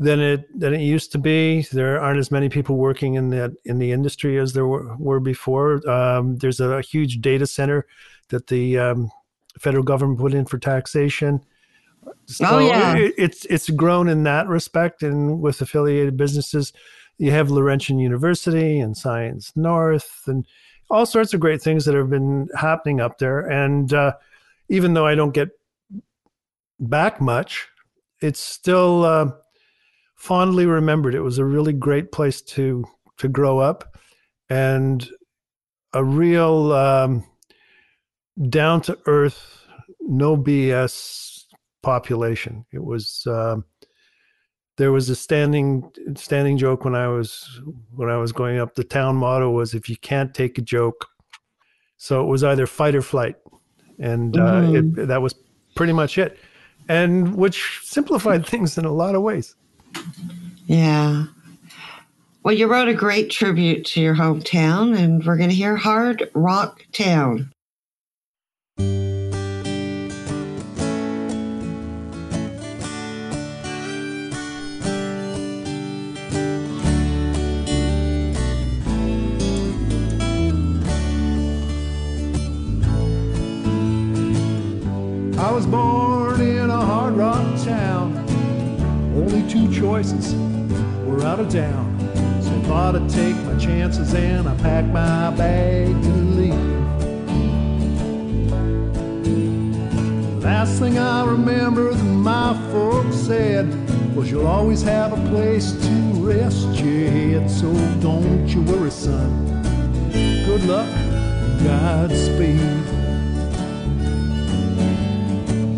than 0.00 0.18
it 0.18 0.58
than 0.58 0.72
it 0.72 0.80
used 0.80 1.12
to 1.12 1.18
be. 1.18 1.66
There 1.70 2.00
aren't 2.00 2.18
as 2.18 2.30
many 2.30 2.48
people 2.48 2.76
working 2.76 3.14
in 3.14 3.28
that 3.30 3.52
in 3.66 3.78
the 3.78 3.92
industry 3.92 4.38
as 4.38 4.54
there 4.54 4.66
were, 4.66 4.96
were 4.96 5.20
before. 5.20 5.88
Um, 5.88 6.38
there's 6.38 6.58
a, 6.58 6.80
huge 6.80 7.20
data 7.20 7.46
center 7.46 7.86
that 8.30 8.46
the 8.46 8.78
um, 8.78 9.12
federal 9.58 9.84
government 9.84 10.18
put 10.18 10.32
in 10.32 10.46
for 10.46 10.58
taxation. 10.58 11.44
So 12.24 12.46
Oh, 12.48 12.58
yeah. 12.60 12.96
it, 12.96 13.14
it's 13.18 13.44
it's 13.44 13.68
grown 13.68 14.08
in 14.08 14.22
that 14.22 14.48
respect, 14.48 15.02
and 15.02 15.42
with 15.42 15.60
affiliated 15.60 16.16
businesses, 16.16 16.72
you 17.18 17.30
have 17.30 17.50
Laurentian 17.50 17.98
University 17.98 18.80
and 18.80 18.96
Science 18.96 19.52
North, 19.54 20.22
and 20.26 20.46
all 20.90 21.04
sorts 21.04 21.34
of 21.34 21.40
great 21.40 21.60
things 21.60 21.84
that 21.84 21.94
have 21.94 22.08
been 22.08 22.48
happening 22.58 23.02
up 23.02 23.18
there. 23.18 23.40
And 23.40 23.92
uh, 23.92 24.14
even 24.70 24.94
though 24.94 25.06
I 25.06 25.14
don't 25.14 25.34
get 25.34 25.50
back 26.80 27.20
much, 27.20 27.68
it's 28.22 28.40
still 28.40 29.04
uh, 29.04 29.32
fondly 30.20 30.66
remembered. 30.66 31.14
It 31.14 31.22
was 31.22 31.38
a 31.38 31.44
really 31.44 31.72
great 31.72 32.12
place 32.12 32.42
to 32.42 32.84
to 33.16 33.28
grow 33.28 33.58
up, 33.58 33.96
and 34.48 35.08
a 35.94 36.04
real 36.04 36.72
um, 36.72 37.24
down 38.48 38.82
to 38.82 38.98
earth, 39.06 39.66
no 40.00 40.36
BS 40.36 41.44
population. 41.82 42.64
It 42.72 42.84
was. 42.84 43.26
um 43.26 43.64
there 44.76 44.92
was 44.92 45.10
a 45.10 45.14
standing 45.14 45.90
standing 46.16 46.56
joke 46.56 46.86
when 46.86 46.94
I 46.94 47.06
was 47.06 47.60
when 47.94 48.08
I 48.08 48.16
was 48.16 48.32
going 48.32 48.58
up. 48.58 48.74
The 48.74 48.84
town 48.84 49.16
motto 49.16 49.50
was, 49.50 49.74
"If 49.74 49.90
you 49.90 49.96
can't 49.98 50.32
take 50.32 50.56
a 50.56 50.62
joke," 50.62 51.06
so 51.98 52.22
it 52.22 52.28
was 52.28 52.42
either 52.42 52.66
fight 52.66 52.94
or 52.94 53.02
flight, 53.02 53.36
and 53.98 54.38
uh, 54.38 54.72
it, 54.72 55.06
that 55.08 55.20
was 55.20 55.34
pretty 55.76 55.92
much 55.92 56.16
it, 56.16 56.38
and 56.88 57.34
which 57.34 57.80
simplified 57.82 58.46
things 58.52 58.78
in 58.78 58.86
a 58.86 58.92
lot 58.92 59.14
of 59.14 59.20
ways. 59.20 59.54
Yeah. 60.66 61.26
Well, 62.42 62.54
you 62.54 62.68
wrote 62.68 62.88
a 62.88 62.94
great 62.94 63.30
tribute 63.30 63.84
to 63.86 64.00
your 64.00 64.14
hometown, 64.14 64.96
and 64.96 65.24
we're 65.24 65.36
going 65.36 65.50
to 65.50 65.54
hear 65.54 65.76
Hard 65.76 66.30
Rock 66.32 66.84
Town. 66.92 67.52
Choices 89.90 90.36
were 91.04 91.24
out 91.24 91.40
of 91.40 91.48
town. 91.50 91.98
So 92.44 92.50
I 92.50 92.62
thought 92.68 92.94
I'd 92.94 93.10
take 93.10 93.34
my 93.38 93.58
chances 93.58 94.14
and 94.14 94.48
I 94.48 94.54
packed 94.58 94.86
my 94.86 95.32
bag 95.36 95.88
to 95.88 96.12
leave. 96.38 96.54
Last 100.44 100.78
thing 100.78 100.96
I 100.96 101.24
remember 101.24 101.92
that 101.92 102.04
my 102.04 102.54
folks 102.70 103.16
said 103.16 103.66
was 104.14 104.30
you'll 104.30 104.46
always 104.46 104.80
have 104.82 105.12
a 105.12 105.28
place 105.28 105.72
to 105.72 105.92
rest 106.22 106.68
your 106.78 107.10
head. 107.10 107.50
So 107.50 107.72
don't 107.98 108.46
you 108.46 108.62
worry, 108.62 108.92
son. 108.92 109.28
Good 110.46 110.64
luck, 110.66 110.88
Godspeed. 111.64 112.60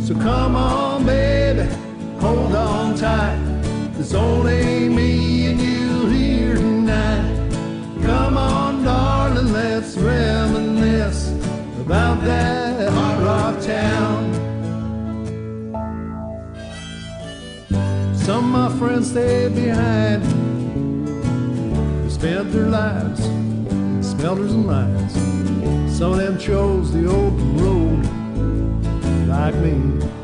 So 0.07 0.13
come 0.17 0.55
on, 0.55 1.07
baby, 1.07 1.67
hold 2.21 2.55
on 2.55 2.95
tight. 2.95 3.62
It's 4.03 4.15
only 4.15 4.89
me 4.89 5.47
and 5.47 5.61
you 5.61 6.07
here 6.09 6.57
tonight. 6.57 7.53
Come 8.03 8.37
on, 8.37 8.83
darling, 8.83 9.53
let's 9.53 9.97
reminisce 9.97 11.31
about 11.79 12.21
that 12.25 12.93
hard 12.93 13.23
rock 13.23 13.61
town. 13.63 14.35
Some 18.13 18.53
of 18.57 18.73
my 18.73 18.77
friends 18.77 19.11
stayed 19.11 19.55
behind. 19.55 20.25
They 22.03 22.11
spent 22.11 22.51
their 22.51 22.67
lives, 22.67 23.25
in 23.25 24.03
smelters 24.03 24.53
and 24.53 24.67
mines. 24.67 25.13
Some 25.97 26.15
of 26.15 26.19
them 26.19 26.41
chose 26.41 26.93
the 26.93 27.07
open 27.07 27.57
road, 27.57 28.05
like 29.29 29.55
me. 29.55 30.22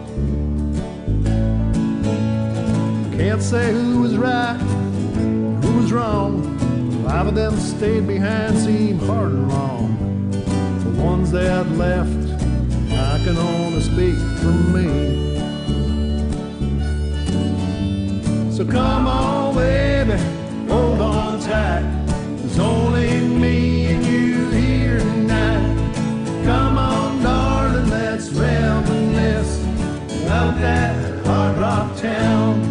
Can't 3.29 3.43
say 3.43 3.73
who 3.75 4.01
was 4.01 4.17
right, 4.17 4.57
who 4.57 5.77
was 5.77 5.93
wrong. 5.93 6.43
Five 7.05 7.27
of 7.27 7.35
them 7.35 7.55
stayed 7.59 8.07
behind, 8.07 8.57
seemed 8.57 9.03
hard 9.03 9.33
and 9.33 9.51
long. 9.51 10.31
The 10.83 11.03
ones 11.03 11.31
that 11.33 11.69
left, 11.73 12.09
I 12.91 13.21
can 13.25 13.37
only 13.37 13.83
speak 13.83 14.17
for 14.41 14.55
me. 14.73 14.89
So 18.51 18.65
come 18.65 19.07
on, 19.07 19.57
baby, 19.57 20.17
hold 20.67 21.03
on 21.03 21.39
tight. 21.41 21.83
There's 22.39 22.59
only 22.59 23.21
me 23.21 23.89
and 23.89 24.07
you 24.07 24.49
here 24.53 25.01
tonight. 25.01 26.45
Come 26.47 26.79
on, 26.79 27.23
darling, 27.23 27.91
let's 27.91 28.31
reminisce 28.31 29.63
about 30.23 30.59
that 30.63 31.27
hard 31.27 31.59
rock 31.59 31.95
town. 31.99 32.68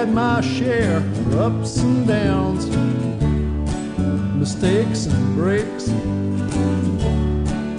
Had 0.00 0.14
my 0.14 0.40
share 0.40 0.96
of 0.96 1.38
ups 1.38 1.76
and 1.76 2.06
downs, 2.06 2.66
mistakes 4.34 5.04
and 5.04 5.34
breaks. 5.34 5.88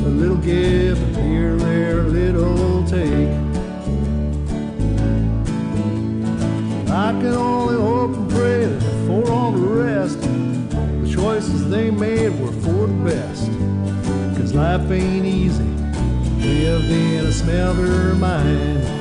A 0.06 0.08
little 0.08 0.38
give 0.38 1.00
here, 1.16 1.56
there, 1.56 2.02
a 2.02 2.04
little 2.04 2.86
take. 2.86 3.30
I 6.92 7.12
can 7.20 7.34
only 7.34 7.76
hope 7.76 8.16
and 8.16 8.30
pray 8.30 8.66
that 8.66 9.08
for 9.08 9.32
all 9.32 9.52
the 9.52 9.68
rest, 9.68 10.22
the 10.22 11.12
choices 11.12 11.72
they 11.72 11.90
made 11.90 12.40
were 12.40 12.52
for 12.52 12.86
the 12.86 13.04
best. 13.04 13.48
Cause 14.38 14.54
life 14.54 14.92
ain't 14.92 15.26
easy, 15.26 15.64
lived 15.64 16.86
in 16.86 17.26
a 17.26 17.32
smelter 17.32 18.14
mind. 18.14 19.01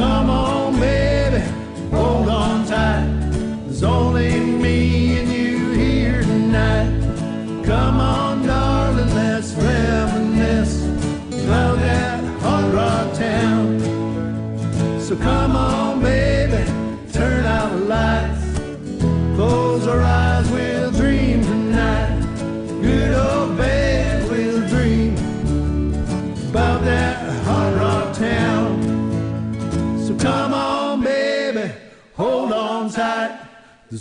Come 0.00 0.30
on, 0.30 0.80
baby, 0.80 1.44
hold 1.90 2.28
on 2.28 2.64
tight. 2.64 3.06
There's 3.66 3.82
only 3.82 4.40
me 4.40 5.18
and 5.18 5.29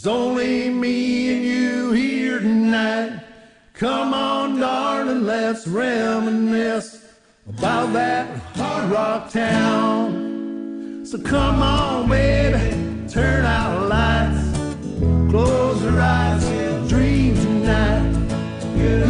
There's 0.02 0.16
only 0.16 0.70
me 0.70 1.36
and 1.36 1.43
you 1.43 1.91
here 1.91 2.39
tonight. 2.39 3.22
Come 3.74 4.14
on, 4.14 4.58
darling, 4.58 5.26
let's 5.26 5.68
reminisce 5.68 7.04
about 7.45 7.91
that 7.91 8.34
hard 8.56 8.89
rock 8.89 9.30
town. 9.30 11.06
So 11.06 11.18
come 11.18 11.62
on, 11.62 12.08
baby, 12.08 13.10
turn 13.10 13.43
out 13.43 13.78
the 13.78 13.88
lights. 13.88 15.32
Close 15.32 15.84
your 15.84 16.00
eyes, 16.00 16.45
we'll 16.45 16.88
dream 16.88 17.36
tonight. 17.36 18.14
Good 18.78 19.06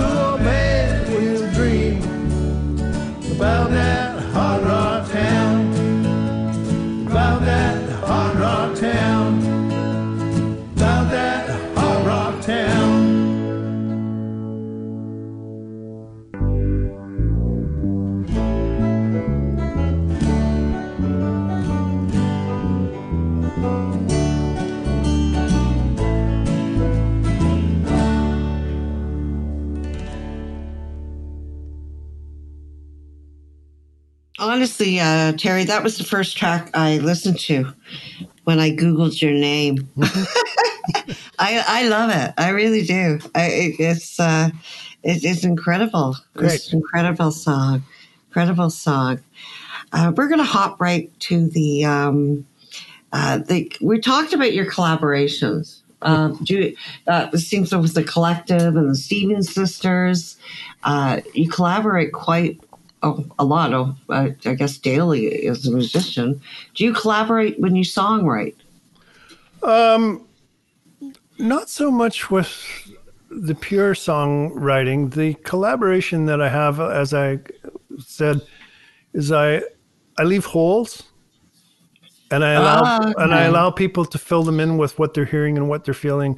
Honestly, 34.60 35.00
uh, 35.00 35.32
Terry, 35.38 35.64
that 35.64 35.84
was 35.84 35.98
the 35.98 36.04
first 36.04 36.36
track 36.36 36.70
I 36.74 36.98
listened 36.98 37.40
to 37.40 37.74
when 38.44 38.60
I 38.60 38.72
Googled 38.72 39.22
your 39.22 39.32
name. 39.32 39.88
I, 41.40 41.64
I 41.66 41.88
love 41.88 42.12
it. 42.12 42.34
I 42.38 42.50
really 42.50 42.82
do. 42.82 43.22
I, 43.34 43.46
it, 43.46 43.76
it's 43.80 44.20
uh, 44.20 44.50
it, 45.02 45.24
it's 45.24 45.46
incredible. 45.46 46.18
It's 46.36 46.68
Great. 46.68 46.74
an 46.74 46.80
incredible 46.80 47.32
song. 47.32 47.84
Incredible 48.28 48.70
song. 48.70 49.22
Uh, 49.94 50.12
we're 50.18 50.28
going 50.28 50.40
to 50.40 50.44
hop 50.44 50.82
right 50.82 51.10
to 51.22 51.48
the 51.48 51.86
um, 51.86 52.46
uh, 53.14 53.38
the. 53.38 53.72
We 53.80 54.02
talked 54.02 54.34
about 54.34 54.52
your 54.52 54.70
collaborations. 54.70 55.84
Um, 56.02 56.38
do 56.44 56.76
uh, 57.08 57.30
it 57.32 57.38
seems 57.38 57.72
like 57.72 57.82
with 57.82 57.94
the 57.94 58.04
collective 58.04 58.76
and 58.76 58.90
the 58.90 58.96
Stevens 58.96 59.54
sisters, 59.54 60.36
uh, 60.84 61.22
you 61.34 61.50
collaborate 61.50 62.12
quite 62.12 62.60
a, 63.04 63.14
a 63.40 63.46
lot. 63.46 63.74
Of, 63.74 63.98
uh, 64.10 64.30
I 64.46 64.54
guess 64.56 64.78
daily 64.78 65.48
as 65.48 65.66
a 65.66 65.72
musician. 65.72 66.42
Do 66.76 66.84
you 66.84 66.94
collaborate 66.94 67.60
when 67.60 67.76
you 67.76 67.84
songwrite? 67.84 68.56
Um, 69.64 70.26
not 71.38 71.70
so 71.70 71.92
much 71.92 72.32
with 72.32 72.50
the 73.30 73.56
pure 73.56 73.94
songwriting. 73.94 75.14
The 75.14 75.36
collaboration 75.44 76.26
that 76.26 76.42
I 76.42 76.50
have, 76.50 76.80
as 76.80 77.14
I 77.14 77.40
said, 78.00 78.42
is 79.14 79.32
I 79.32 79.62
I 80.18 80.24
leave 80.24 80.46
holes, 80.46 81.04
and 82.32 82.44
I 82.44 82.52
allow 82.54 82.82
Ah, 82.84 83.14
and 83.18 83.34
I 83.34 83.44
allow 83.44 83.72
people 83.72 84.06
to 84.06 84.18
fill 84.18 84.44
them 84.44 84.60
in 84.60 84.78
with 84.78 85.00
what 85.00 85.14
they're 85.14 85.26
hearing 85.26 85.58
and 85.58 85.70
what 85.70 85.86
they're 85.86 85.94
feeling 85.94 86.38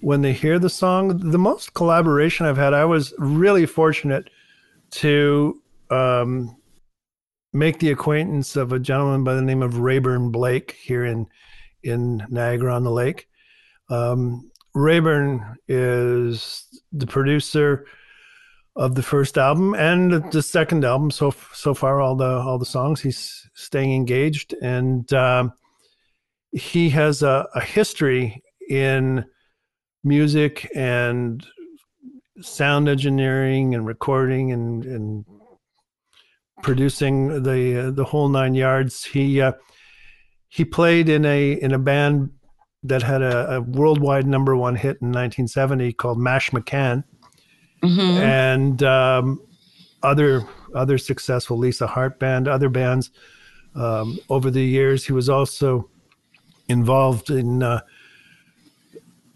when 0.00 0.22
they 0.22 0.32
hear 0.32 0.58
the 0.58 0.70
song. 0.70 1.30
The 1.30 1.38
most 1.38 1.74
collaboration 1.74 2.46
I've 2.46 2.56
had, 2.56 2.72
I 2.72 2.84
was 2.84 3.12
really 3.18 3.66
fortunate 3.66 4.30
to 4.92 5.60
um, 5.90 6.56
make 7.52 7.78
the 7.78 7.90
acquaintance 7.90 8.56
of 8.56 8.72
a 8.72 8.78
gentleman 8.78 9.24
by 9.24 9.34
the 9.34 9.42
name 9.42 9.62
of 9.62 9.78
Rayburn 9.78 10.30
Blake 10.30 10.72
here 10.72 11.04
in 11.04 11.26
in 11.82 12.24
Niagara 12.28 12.74
on 12.74 12.84
the 12.84 12.90
Lake. 12.90 13.26
Um, 13.88 14.50
Rayburn 14.74 15.56
is 15.66 16.66
the 16.92 17.06
producer 17.06 17.86
of 18.76 18.94
the 18.94 19.02
first 19.02 19.36
album 19.36 19.74
and 19.74 20.30
the 20.30 20.42
second 20.42 20.84
album. 20.84 21.10
So 21.10 21.34
so 21.52 21.74
far, 21.74 22.00
all 22.00 22.16
the 22.16 22.24
all 22.24 22.58
the 22.58 22.66
songs 22.66 23.00
he's 23.00 23.48
staying 23.54 23.94
engaged, 23.94 24.54
and 24.62 25.12
um, 25.12 25.52
he 26.52 26.90
has 26.90 27.22
a, 27.22 27.48
a 27.54 27.60
history 27.60 28.42
in 28.68 29.24
music 30.04 30.70
and 30.74 31.44
sound 32.40 32.88
engineering 32.88 33.74
and 33.74 33.86
recording 33.86 34.52
and 34.52 34.84
and 34.84 35.24
producing 36.62 37.42
the 37.42 37.88
uh, 37.88 37.90
the 37.90 38.04
whole 38.04 38.28
nine 38.28 38.54
yards. 38.54 39.04
He 39.04 39.40
uh, 39.40 39.52
he 40.48 40.64
played 40.64 41.08
in 41.08 41.24
a 41.24 41.52
in 41.52 41.72
a 41.72 41.78
band 41.78 42.30
that 42.82 43.02
had 43.02 43.22
a, 43.22 43.56
a 43.56 43.60
worldwide 43.60 44.26
number 44.26 44.56
one 44.56 44.74
hit 44.74 44.98
in 45.02 45.08
1970 45.08 45.92
called 45.92 46.18
Mashmakhan, 46.18 47.04
Mm-hmm. 47.82 48.18
and 48.18 48.82
um, 48.82 49.40
other 50.02 50.46
other 50.74 50.98
successful 50.98 51.56
Lisa 51.56 51.86
Hartt 51.86 52.18
band, 52.18 52.46
other 52.46 52.68
bands. 52.68 53.10
Um, 53.74 54.18
over 54.28 54.50
the 54.50 54.64
years, 54.64 55.06
he 55.06 55.12
was 55.12 55.28
also 55.30 55.88
involved 56.68 57.30
in 57.30 57.62
uh, 57.62 57.80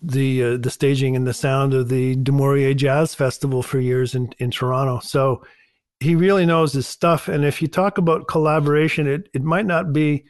the 0.03 0.45
uh, 0.45 0.57
the 0.59 0.71
staging 0.71 1.17
and 1.17 1.27
the 1.27 1.33
sound 1.33 1.73
of 1.73 1.89
the 1.89 2.17
Du 2.17 2.33
Maurier 2.33 2.75
Jazz 2.75 3.15
Festival 3.15 3.63
for 3.63 3.81
years 3.81 4.15
in, 4.15 4.31
in 4.39 4.51
Toronto. 4.51 4.99
So 5.01 5.43
he 6.01 6.15
really 6.15 6.47
knows 6.47 6.73
his 6.73 6.87
stuff. 6.87 7.29
And 7.29 7.45
if 7.45 7.63
you 7.63 7.69
talk 7.69 7.99
about 7.99 8.29
collaboration, 8.29 9.07
it, 9.07 9.29
it 9.33 9.43
might 9.43 9.67
not 9.67 9.93
be 9.93 10.25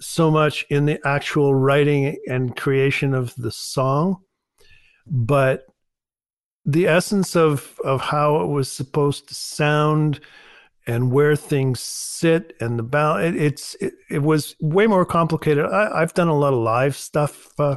so 0.00 0.30
much 0.30 0.64
in 0.70 0.86
the 0.86 1.00
actual 1.06 1.54
writing 1.54 2.16
and 2.28 2.56
creation 2.56 3.14
of 3.14 3.34
the 3.36 3.50
song, 3.50 4.18
but 5.06 5.66
the 6.64 6.86
essence 6.86 7.34
of 7.34 7.78
of 7.82 8.00
how 8.00 8.42
it 8.42 8.46
was 8.46 8.70
supposed 8.70 9.28
to 9.28 9.34
sound 9.34 10.20
and 10.86 11.12
where 11.12 11.36
things 11.36 11.80
sit 11.80 12.54
and 12.60 12.78
the 12.78 12.82
balance. 12.82 13.34
It, 13.34 13.42
it's 13.42 13.74
it, 13.76 13.94
it, 14.10 14.22
was 14.22 14.54
way 14.60 14.86
more 14.86 15.04
complicated. 15.04 15.66
I, 15.66 16.00
have 16.00 16.14
done 16.14 16.28
a 16.28 16.38
lot 16.38 16.52
of 16.52 16.60
live 16.60 16.96
stuff, 16.96 17.48
uh, 17.58 17.76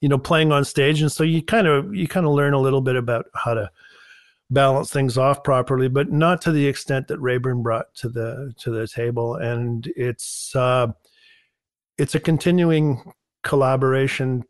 you 0.00 0.08
know, 0.08 0.18
playing 0.18 0.52
on 0.52 0.64
stage, 0.64 1.00
and 1.02 1.10
so 1.10 1.24
you 1.24 1.42
kind 1.42 1.66
of 1.66 1.94
you 1.94 2.08
kind 2.08 2.26
of 2.26 2.32
learn 2.32 2.54
a 2.54 2.60
little 2.60 2.80
bit 2.80 2.96
about 2.96 3.26
how 3.34 3.54
to 3.54 3.70
balance 4.52 4.90
things 4.90 5.16
off 5.16 5.42
properly, 5.42 5.88
but 5.88 6.12
not 6.12 6.42
to 6.42 6.52
the 6.52 6.66
extent 6.66 7.08
that 7.08 7.20
Rayburn 7.20 7.62
brought 7.62 7.94
to 7.96 8.08
the 8.08 8.52
to 8.58 8.70
the 8.70 8.86
table. 8.86 9.36
And 9.36 9.90
it's 9.96 10.54
uh, 10.54 10.88
it's 11.98 12.14
a 12.14 12.20
continuing 12.20 13.12
collaboration 13.42 14.44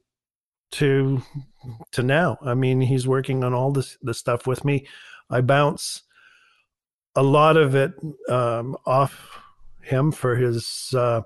to 0.72 1.22
to 1.92 2.02
now. 2.02 2.38
I 2.42 2.54
mean, 2.54 2.80
he's 2.80 3.06
working 3.06 3.44
on 3.44 3.54
all 3.54 3.70
this 3.70 3.96
the 4.02 4.14
stuff 4.14 4.46
with 4.46 4.64
me. 4.64 4.86
I 5.30 5.40
bounce 5.40 6.02
a 7.14 7.22
lot 7.22 7.56
of 7.56 7.74
it 7.74 7.92
um, 8.28 8.76
off 8.86 9.38
him 9.82 10.12
for 10.12 10.36
his 10.36 10.94
uh, 10.96 11.22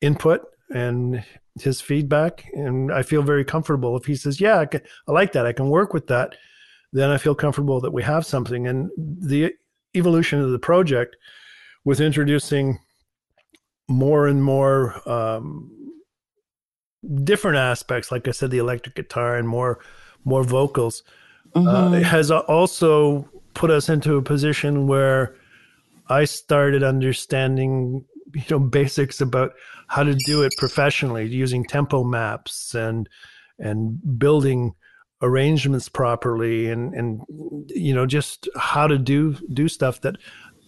input 0.00 0.42
and 0.74 1.24
his 1.60 1.80
feedback, 1.80 2.46
and 2.54 2.92
I 2.92 3.02
feel 3.02 3.22
very 3.22 3.44
comfortable 3.44 3.96
if 3.96 4.04
he 4.06 4.16
says, 4.16 4.40
"Yeah, 4.40 4.58
I, 4.58 4.66
can, 4.66 4.80
I 5.08 5.12
like 5.12 5.32
that. 5.32 5.46
I 5.46 5.52
can 5.52 5.70
work 5.70 5.92
with 5.94 6.06
that." 6.08 6.36
Then 6.92 7.10
I 7.10 7.18
feel 7.18 7.34
comfortable 7.34 7.80
that 7.80 7.92
we 7.92 8.02
have 8.02 8.26
something. 8.26 8.66
And 8.66 8.90
the 8.96 9.54
evolution 9.94 10.40
of 10.40 10.50
the 10.50 10.58
project 10.58 11.16
with 11.84 12.00
introducing 12.00 12.78
more 13.88 14.26
and 14.26 14.42
more 14.42 15.08
um, 15.08 15.70
different 17.24 17.58
aspects, 17.58 18.12
like 18.12 18.28
I 18.28 18.30
said, 18.30 18.50
the 18.50 18.58
electric 18.58 18.94
guitar 18.94 19.36
and 19.36 19.48
more 19.48 19.80
more 20.24 20.44
vocals, 20.44 21.02
uh, 21.54 21.60
mm-hmm. 21.60 21.94
uh, 21.94 22.00
has 22.00 22.30
also 22.30 23.28
put 23.54 23.70
us 23.70 23.88
into 23.88 24.16
a 24.16 24.22
position 24.22 24.86
where 24.86 25.34
I 26.08 26.24
started 26.24 26.82
understanding 26.84 28.04
you 28.34 28.44
know 28.50 28.58
basics 28.58 29.20
about 29.20 29.54
how 29.88 30.02
to 30.02 30.14
do 30.26 30.42
it 30.42 30.52
professionally 30.58 31.26
using 31.26 31.64
tempo 31.64 32.04
maps 32.04 32.74
and 32.74 33.08
and 33.58 34.18
building 34.18 34.74
arrangements 35.22 35.88
properly 35.88 36.68
and 36.68 36.92
and 36.94 37.22
you 37.68 37.94
know 37.94 38.06
just 38.06 38.48
how 38.56 38.86
to 38.86 38.98
do 38.98 39.34
do 39.52 39.68
stuff 39.68 40.00
that 40.00 40.16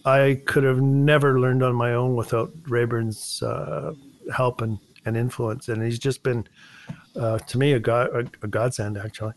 I 0.05 0.41
could 0.45 0.63
have 0.63 0.81
never 0.81 1.39
learned 1.39 1.63
on 1.63 1.75
my 1.75 1.93
own 1.93 2.15
without 2.15 2.51
Rayburn's 2.67 3.41
uh, 3.41 3.93
help 4.33 4.61
and, 4.61 4.77
and 5.03 5.17
influence. 5.17 5.67
And 5.67 5.81
he's 5.81 5.97
just 5.97 6.21
been 6.21 6.47
uh, 7.15 7.39
to 7.39 7.57
me 7.57 7.73
a 7.73 7.79
god 7.79 8.09
a, 8.13 8.19
a, 8.43 8.47
godsend 8.47 8.97
actually. 8.97 9.33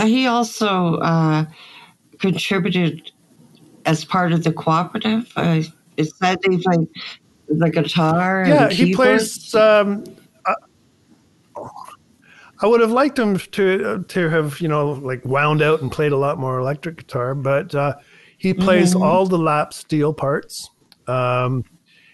He 0.00 0.26
also 0.26 0.96
uh, 0.96 1.46
contributed 2.20 3.10
as 3.86 4.04
part 4.04 4.32
of 4.32 4.44
the 4.44 4.52
cooperative. 4.52 5.30
Uh, 5.36 5.62
is 5.96 6.12
that 6.20 6.40
like 6.46 6.88
the 7.48 7.70
guitar 7.70 8.44
yeah 8.48 8.68
he 8.70 8.94
plays 8.94 9.54
um, 9.54 10.02
I 12.64 12.66
would 12.66 12.80
have 12.80 12.92
liked 12.92 13.18
him 13.18 13.36
to 13.36 14.02
to 14.08 14.30
have 14.30 14.58
you 14.58 14.68
know 14.68 14.92
like 14.92 15.22
wound 15.26 15.60
out 15.60 15.82
and 15.82 15.92
played 15.92 16.12
a 16.12 16.16
lot 16.16 16.38
more 16.38 16.58
electric 16.58 16.96
guitar, 16.96 17.34
but 17.34 17.74
uh, 17.74 17.96
he 18.38 18.54
plays 18.54 18.94
mm-hmm. 18.94 19.02
all 19.02 19.26
the 19.26 19.36
lap 19.36 19.74
steel 19.74 20.14
parts. 20.14 20.70
Um, 21.06 21.64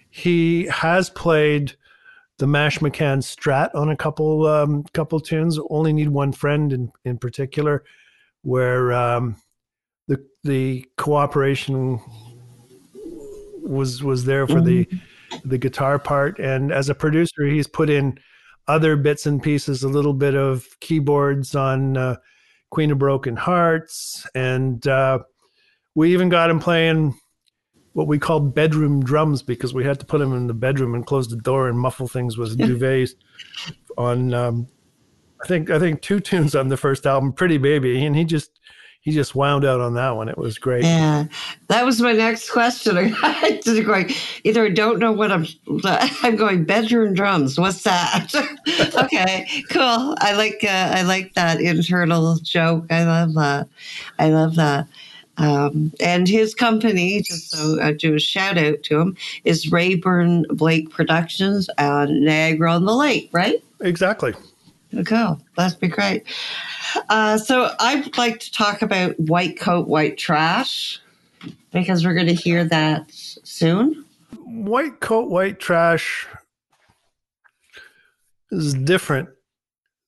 he 0.09 0.65
has 0.65 1.09
played 1.09 1.77
the 2.37 2.47
Mashmakhan 2.47 3.19
Strat 3.19 3.73
on 3.75 3.91
a 3.91 3.95
couple 3.95 4.45
um, 4.45 4.83
couple 4.91 5.21
tunes. 5.21 5.57
Only 5.69 5.93
need 5.93 6.09
one 6.09 6.33
friend 6.33 6.73
in 6.73 6.91
in 7.05 7.17
particular, 7.17 7.85
where 8.41 8.91
um, 8.91 9.37
the 10.09 10.21
the 10.43 10.85
cooperation 10.97 11.97
was 13.63 14.03
was 14.03 14.25
there 14.25 14.47
for 14.47 14.55
mm-hmm. 14.55 14.97
the 15.39 15.41
the 15.45 15.57
guitar 15.57 15.97
part, 15.97 16.39
and 16.39 16.73
as 16.73 16.89
a 16.89 16.93
producer, 16.93 17.45
he's 17.45 17.67
put 17.67 17.89
in 17.89 18.19
other 18.67 18.95
bits 18.95 19.25
and 19.25 19.41
pieces, 19.41 19.83
a 19.83 19.89
little 19.89 20.13
bit 20.13 20.35
of 20.35 20.67
keyboards 20.79 21.55
on 21.55 21.97
uh, 21.97 22.15
Queen 22.69 22.91
of 22.91 22.99
Broken 22.99 23.35
Hearts, 23.35 24.25
and 24.33 24.85
uh, 24.87 25.19
we 25.95 26.13
even 26.13 26.29
got 26.29 26.49
him 26.49 26.59
playing 26.59 27.19
what 27.93 28.07
we 28.07 28.17
called 28.17 28.55
bedroom 28.55 29.03
drums 29.03 29.43
because 29.43 29.73
we 29.73 29.83
had 29.83 29.99
to 29.99 30.05
put 30.05 30.21
him 30.21 30.33
in 30.33 30.47
the 30.47 30.53
bedroom 30.53 30.95
and 30.95 31.05
close 31.05 31.27
the 31.27 31.35
door 31.35 31.67
and 31.67 31.77
muffle 31.77 32.07
things 32.07 32.37
with 32.37 32.57
duvets 32.59 33.11
on. 33.97 34.33
Um, 34.33 34.67
I 35.43 35.47
think 35.47 35.71
I 35.71 35.79
think 35.79 36.01
two 36.01 36.19
tunes 36.19 36.55
on 36.55 36.67
the 36.67 36.77
first 36.77 37.05
album, 37.05 37.33
Pretty 37.33 37.57
Baby, 37.57 38.05
and 38.05 38.15
he 38.15 38.23
just 38.23 38.59
he 39.01 39.11
just 39.11 39.33
wound 39.33 39.65
out 39.65 39.81
on 39.81 39.95
that 39.95 40.11
one. 40.11 40.29
It 40.29 40.37
was 40.37 40.59
great. 40.59 40.83
Yeah, 40.83 41.25
that 41.69 41.85
was 41.85 41.99
my 41.99 42.13
next 42.13 42.51
question. 42.51 42.97
I 43.23 43.59
did 43.63 43.83
going 43.83 44.11
either 44.43 44.65
I 44.65 44.69
don't 44.69 44.99
know 44.99 45.11
what 45.11 45.31
I'm. 45.31 45.47
I'm 45.83 46.35
going 46.35 46.65
bedroom 46.65 47.15
drums. 47.15 47.59
What's 47.59 47.81
that? 47.81 48.31
okay, 49.03 49.63
cool. 49.71 50.15
I 50.19 50.35
like 50.35 50.63
uh, 50.63 50.91
I 50.93 51.01
like 51.01 51.33
that 51.33 51.59
internal 51.59 52.37
joke. 52.37 52.85
I 52.91 53.03
love 53.03 53.33
that. 53.33 53.67
I 54.19 54.29
love 54.29 54.55
that. 54.55 54.87
Um, 55.37 55.91
and 55.99 56.27
his 56.27 56.53
company, 56.53 57.23
just 57.23 57.49
so 57.49 57.81
I 57.81 57.93
do 57.93 58.13
a 58.13 58.19
shout 58.19 58.59
out 58.59 58.83
to 58.83 58.99
him, 58.99 59.17
is 59.43 59.71
Rayburn 59.71 60.45
Blake 60.51 60.91
Productions 60.91 61.67
on 61.79 62.23
Niagara 62.23 62.73
on 62.73 62.85
the 62.85 62.95
Lake, 62.95 63.29
right? 63.31 63.63
Exactly. 63.79 64.35
Cool. 65.05 65.41
That'd 65.55 65.79
be 65.79 65.87
great. 65.87 66.23
Uh, 67.09 67.37
so 67.37 67.73
I'd 67.79 68.17
like 68.17 68.39
to 68.41 68.51
talk 68.51 68.81
about 68.81 69.19
white 69.19 69.59
coat, 69.59 69.87
white 69.87 70.17
trash 70.17 70.99
because 71.71 72.05
we're 72.05 72.13
going 72.13 72.27
to 72.27 72.33
hear 72.33 72.65
that 72.65 73.09
soon. 73.09 74.05
White 74.45 74.99
coat, 74.99 75.29
white 75.29 75.59
trash 75.59 76.27
is 78.51 78.73
different. 78.73 79.29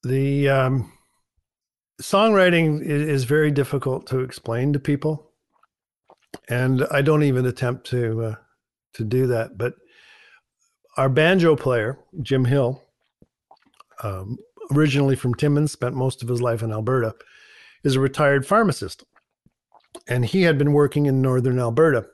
The 0.03 0.49
um, 0.49 0.91
songwriting 2.01 2.81
is, 2.83 3.23
very 3.23 3.51
difficult 3.51 4.05
to 4.07 4.19
explain 4.19 4.73
to 4.73 4.79
people, 4.79 5.31
and 6.49 6.85
I 6.91 7.01
don't 7.01 7.23
even 7.23 7.45
attempt 7.45 7.87
to 7.87 8.23
uh, 8.23 8.35
to 8.95 9.05
do 9.05 9.27
that. 9.27 9.57
But 9.57 9.75
our 10.97 11.07
banjo 11.07 11.55
player, 11.55 11.97
Jim 12.21 12.43
Hill, 12.43 12.83
um, 14.03 14.37
originally 14.71 15.15
from 15.15 15.33
Timmins, 15.33 15.71
spent 15.71 15.95
most 15.95 16.21
of 16.21 16.29
his 16.29 16.41
life 16.41 16.61
in 16.61 16.71
Alberta, 16.71 17.15
is 17.83 17.95
a 17.95 17.99
retired 17.99 18.45
pharmacist. 18.45 19.03
And 20.07 20.25
he 20.25 20.43
had 20.43 20.57
been 20.57 20.73
working 20.73 21.05
in 21.05 21.21
northern 21.21 21.59
Alberta. 21.59 22.07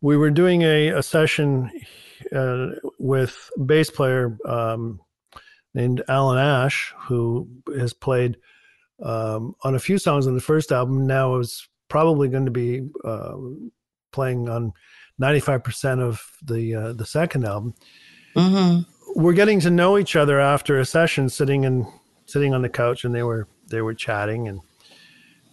We 0.00 0.16
were 0.16 0.30
doing 0.30 0.62
a, 0.62 0.88
a 0.88 1.02
session 1.02 1.70
uh, 2.34 2.68
with 2.98 3.50
bass 3.64 3.90
player 3.90 4.36
um, 4.44 5.00
named 5.74 6.02
Alan 6.08 6.38
Ash, 6.38 6.92
who 7.02 7.48
has 7.78 7.92
played 7.92 8.36
um, 9.02 9.54
on 9.62 9.74
a 9.74 9.80
few 9.80 9.98
songs 9.98 10.26
on 10.26 10.34
the 10.34 10.40
first 10.40 10.72
album. 10.72 11.06
Now 11.06 11.36
is 11.36 11.68
probably 11.88 12.28
going 12.28 12.46
to 12.46 12.50
be 12.50 12.88
uh, 13.04 13.34
playing 14.12 14.48
on 14.48 14.72
95% 15.20 16.00
of 16.00 16.24
the 16.42 16.74
uh, 16.74 16.92
the 16.94 17.06
second 17.06 17.44
album. 17.44 17.74
Mm-hmm 18.34 18.82
we're 19.14 19.32
getting 19.32 19.60
to 19.60 19.70
know 19.70 19.98
each 19.98 20.16
other 20.16 20.40
after 20.40 20.78
a 20.78 20.84
session, 20.84 21.28
sitting 21.28 21.64
and 21.64 21.86
sitting 22.26 22.54
on 22.54 22.62
the 22.62 22.68
couch, 22.68 23.04
and 23.04 23.14
they 23.14 23.22
were 23.22 23.48
they 23.68 23.82
were 23.82 23.94
chatting, 23.94 24.48
and 24.48 24.60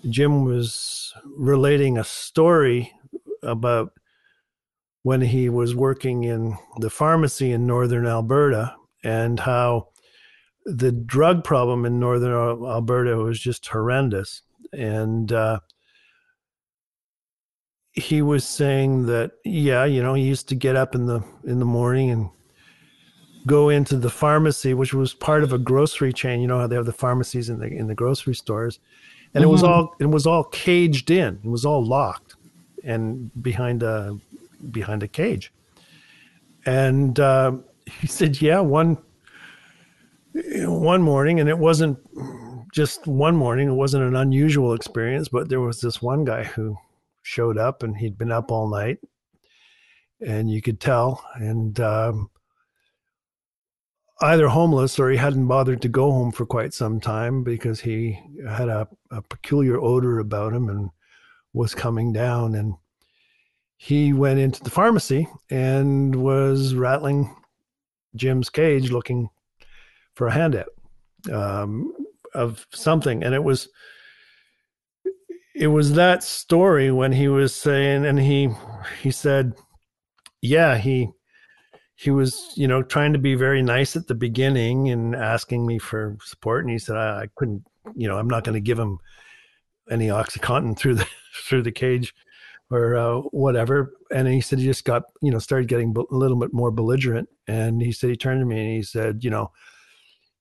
Jim 0.09 0.45
was 0.45 1.13
relating 1.25 1.97
a 1.97 2.03
story 2.03 2.93
about 3.43 3.93
when 5.03 5.21
he 5.21 5.49
was 5.49 5.75
working 5.75 6.23
in 6.23 6.57
the 6.79 6.89
pharmacy 6.89 7.51
in 7.51 7.65
northern 7.65 8.05
Alberta 8.05 8.75
and 9.03 9.39
how 9.39 9.87
the 10.65 10.91
drug 10.91 11.43
problem 11.43 11.85
in 11.85 11.99
northern 11.99 12.33
Alberta 12.33 13.15
was 13.15 13.39
just 13.39 13.65
horrendous. 13.67 14.41
And 14.73 15.31
uh, 15.31 15.61
he 17.93 18.21
was 18.21 18.43
saying 18.43 19.05
that, 19.05 19.31
yeah, 19.45 19.85
you 19.85 20.03
know, 20.03 20.13
he 20.13 20.23
used 20.23 20.49
to 20.49 20.55
get 20.55 20.75
up 20.75 20.93
in 20.93 21.05
the 21.05 21.23
in 21.45 21.59
the 21.59 21.65
morning 21.65 22.11
and 22.11 22.29
go 23.47 23.69
into 23.69 23.97
the 23.97 24.09
pharmacy, 24.09 24.75
which 24.75 24.93
was 24.93 25.13
part 25.13 25.43
of 25.43 25.53
a 25.53 25.57
grocery 25.57 26.13
chain. 26.13 26.41
You 26.41 26.47
know 26.47 26.59
how 26.59 26.67
they 26.67 26.75
have 26.75 26.85
the 26.85 26.93
pharmacies 26.93 27.49
in 27.49 27.59
the 27.59 27.67
in 27.67 27.87
the 27.87 27.95
grocery 27.95 28.35
stores, 28.35 28.79
and 29.33 29.41
mm-hmm. 29.41 29.49
it 29.49 29.51
was 29.51 29.63
mm-hmm. 29.63 29.71
all 29.71 29.95
it 29.99 30.05
was 30.05 30.27
all 30.27 30.43
caged 30.43 31.09
in. 31.09 31.39
It 31.43 31.49
was 31.49 31.65
all 31.65 31.83
locked 31.83 32.35
and 32.83 33.31
behind 33.41 33.81
a 33.81 34.19
behind 34.71 35.03
a 35.03 35.07
cage. 35.07 35.51
And 36.65 37.19
uh, 37.19 37.53
he 37.99 38.07
said, 38.07 38.41
"Yeah, 38.41 38.59
one 38.59 38.97
one 40.33 41.01
morning, 41.01 41.39
and 41.39 41.49
it 41.49 41.57
wasn't 41.57 41.97
just 42.73 43.07
one 43.07 43.35
morning. 43.35 43.69
It 43.69 43.73
wasn't 43.73 44.03
an 44.03 44.15
unusual 44.15 44.73
experience, 44.73 45.29
but 45.29 45.49
there 45.49 45.61
was 45.61 45.81
this 45.81 46.01
one 46.01 46.25
guy 46.25 46.43
who 46.43 46.77
showed 47.23 47.57
up, 47.57 47.83
and 47.83 47.97
he'd 47.97 48.17
been 48.17 48.31
up 48.31 48.51
all 48.51 48.69
night, 48.69 48.99
and 50.25 50.49
you 50.49 50.61
could 50.61 50.79
tell. 50.79 51.25
And 51.35 51.79
um, 51.79 52.29
either 54.21 54.47
homeless 54.47 54.99
or 54.99 55.09
he 55.09 55.17
hadn't 55.17 55.47
bothered 55.47 55.81
to 55.81 55.89
go 55.89 56.11
home 56.11 56.31
for 56.31 56.45
quite 56.45 56.73
some 56.73 56.99
time 56.99 57.43
because 57.43 57.79
he 57.79 58.19
had 58.47 58.67
a, 58.67 58.87
a 59.11 59.21
peculiar 59.21 59.79
odor 59.79 60.19
about 60.19 60.53
him 60.53 60.69
and 60.69 60.89
was 61.53 61.75
coming 61.75 62.13
down. 62.13 62.55
And 62.55 62.75
he 63.77 64.13
went 64.13 64.39
into 64.39 64.63
the 64.63 64.71
pharmacy 64.71 65.27
and 65.49 66.15
was 66.15 66.73
rattling 66.73 67.35
Jim's 68.15 68.49
cage 68.49 68.91
looking 68.91 69.29
for 70.15 70.27
a 70.27 70.33
handout 70.33 70.69
um, 71.31 71.93
of 72.33 72.65
something. 72.71 73.23
And 73.23 73.35
it 73.35 73.43
was 73.43 73.69
it 75.57 75.67
was 75.67 75.93
that 75.93 76.23
story 76.23 76.91
when 76.91 77.11
he 77.11 77.27
was 77.27 77.53
saying 77.53 78.05
and 78.05 78.19
he 78.19 78.47
he 79.01 79.09
said 79.09 79.53
yeah 80.39 80.77
he 80.77 81.09
he 81.97 82.11
was 82.11 82.53
you 82.55 82.67
know 82.67 82.81
trying 82.81 83.11
to 83.13 83.19
be 83.19 83.35
very 83.35 83.61
nice 83.61 83.95
at 83.95 84.07
the 84.07 84.15
beginning 84.15 84.89
and 84.89 85.15
asking 85.15 85.65
me 85.65 85.77
for 85.77 86.17
support 86.23 86.63
and 86.63 86.71
he 86.71 86.79
said 86.79 86.95
i, 86.95 87.23
I 87.23 87.29
couldn't 87.35 87.63
you 87.95 88.07
know 88.07 88.17
i'm 88.17 88.29
not 88.29 88.43
going 88.43 88.55
to 88.55 88.61
give 88.61 88.79
him 88.79 88.99
any 89.89 90.07
oxycontin 90.07 90.77
through 90.77 90.95
the 90.95 91.07
through 91.47 91.63
the 91.63 91.71
cage 91.71 92.13
or 92.69 92.95
uh, 92.95 93.19
whatever 93.31 93.93
and 94.11 94.27
he 94.27 94.41
said 94.41 94.59
he 94.59 94.65
just 94.65 94.85
got 94.85 95.03
you 95.21 95.31
know 95.31 95.39
started 95.39 95.67
getting 95.67 95.93
a 95.97 96.15
little 96.15 96.37
bit 96.37 96.53
more 96.53 96.71
belligerent 96.71 97.27
and 97.47 97.81
he 97.81 97.91
said 97.91 98.09
he 98.09 98.15
turned 98.15 98.41
to 98.41 98.45
me 98.45 98.59
and 98.59 98.75
he 98.75 98.83
said 98.83 99.23
you 99.23 99.29
know 99.29 99.51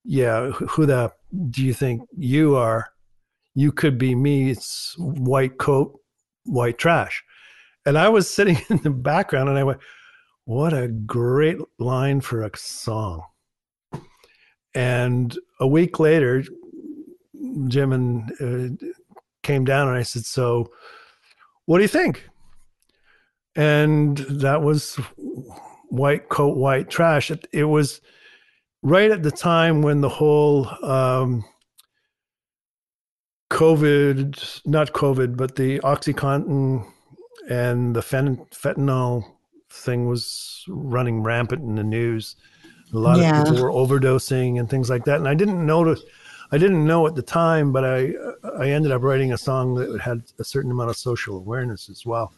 yeah 0.05 0.51
who 0.51 0.87
the 0.87 1.13
do 1.51 1.65
you 1.65 1.75
think 1.75 2.03
you 2.17 2.55
are 2.55 2.93
you 3.57 3.73
could 3.73 3.99
be 3.99 4.15
me. 4.15 4.51
It's 4.51 4.95
white 4.99 5.57
coat, 5.59 5.99
white 6.45 6.79
trash. 6.79 7.25
And 7.87 7.99
I 7.99 8.09
was 8.11 8.31
sitting 8.31 8.59
in 8.69 8.77
the 8.83 8.91
background 8.91 9.49
and 9.49 9.59
I 9.59 9.65
went, 9.65 9.81
what 10.47 10.73
a 10.73 10.87
great 10.89 11.59
line 11.79 12.21
for 12.21 12.43
a 12.43 12.51
song. 12.57 13.25
And 14.75 15.37
a 15.61 15.67
week 15.67 15.99
later, 15.99 16.45
Jim 17.67 17.93
and 17.93 18.31
uh, 18.41 18.87
came 19.43 19.65
down 19.65 19.89
and 19.89 19.97
I 19.97 20.03
said, 20.03 20.25
so 20.25 20.71
what 21.65 21.79
do 21.79 21.83
you 21.83 21.89
think? 21.89 22.29
And 23.57 24.19
that 24.19 24.63
was 24.63 24.95
white 25.89 26.29
coat, 26.29 26.57
white 26.57 26.91
trash. 26.91 27.31
It, 27.33 27.49
it 27.53 27.65
was 27.65 28.01
right 28.83 29.11
at 29.11 29.25
the 29.25 29.33
time 29.33 29.83
when 29.83 30.01
the 30.01 30.09
whole 30.09 30.69
um, 30.85 31.45
COVID, 33.51 34.61
not 34.65 34.93
COVID, 34.93 35.37
but 35.37 35.57
the 35.57 35.81
OxyContin 35.81 36.87
and 37.49 37.97
the 37.97 38.01
fentanyl 38.01 39.25
thing 39.77 40.07
was 40.07 40.65
running 40.69 41.23
rampant 41.23 41.63
in 41.63 41.77
the 41.77 41.85
news. 41.85 42.37
A 42.93 42.99
lot 42.99 43.19
yeah. 43.19 43.43
of 43.43 43.49
people 43.49 43.63
were 43.63 43.71
overdosing 43.71 44.59
and 44.59 44.71
things 44.71 44.89
like 44.89 45.05
that. 45.05 45.19
And 45.19 45.29
I 45.29 45.35
didn't 45.35 45.65
notice, 45.65 46.03
I 46.53 46.59
didn't 46.59 46.87
know 46.87 47.07
at 47.07 47.15
the 47.15 47.23
time, 47.23 47.73
but 47.73 47.85
I 47.85 48.13
I 48.59 48.71
ended 48.71 48.93
up 48.93 49.03
writing 49.03 49.33
a 49.33 49.39
song 49.39 49.75
that 49.75 50.01
had 50.01 50.23
a 50.39 50.45
certain 50.45 50.71
amount 50.71 50.91
of 50.91 50.97
social 50.97 51.37
awareness 51.37 51.89
as 51.89 52.07
well, 52.07 52.33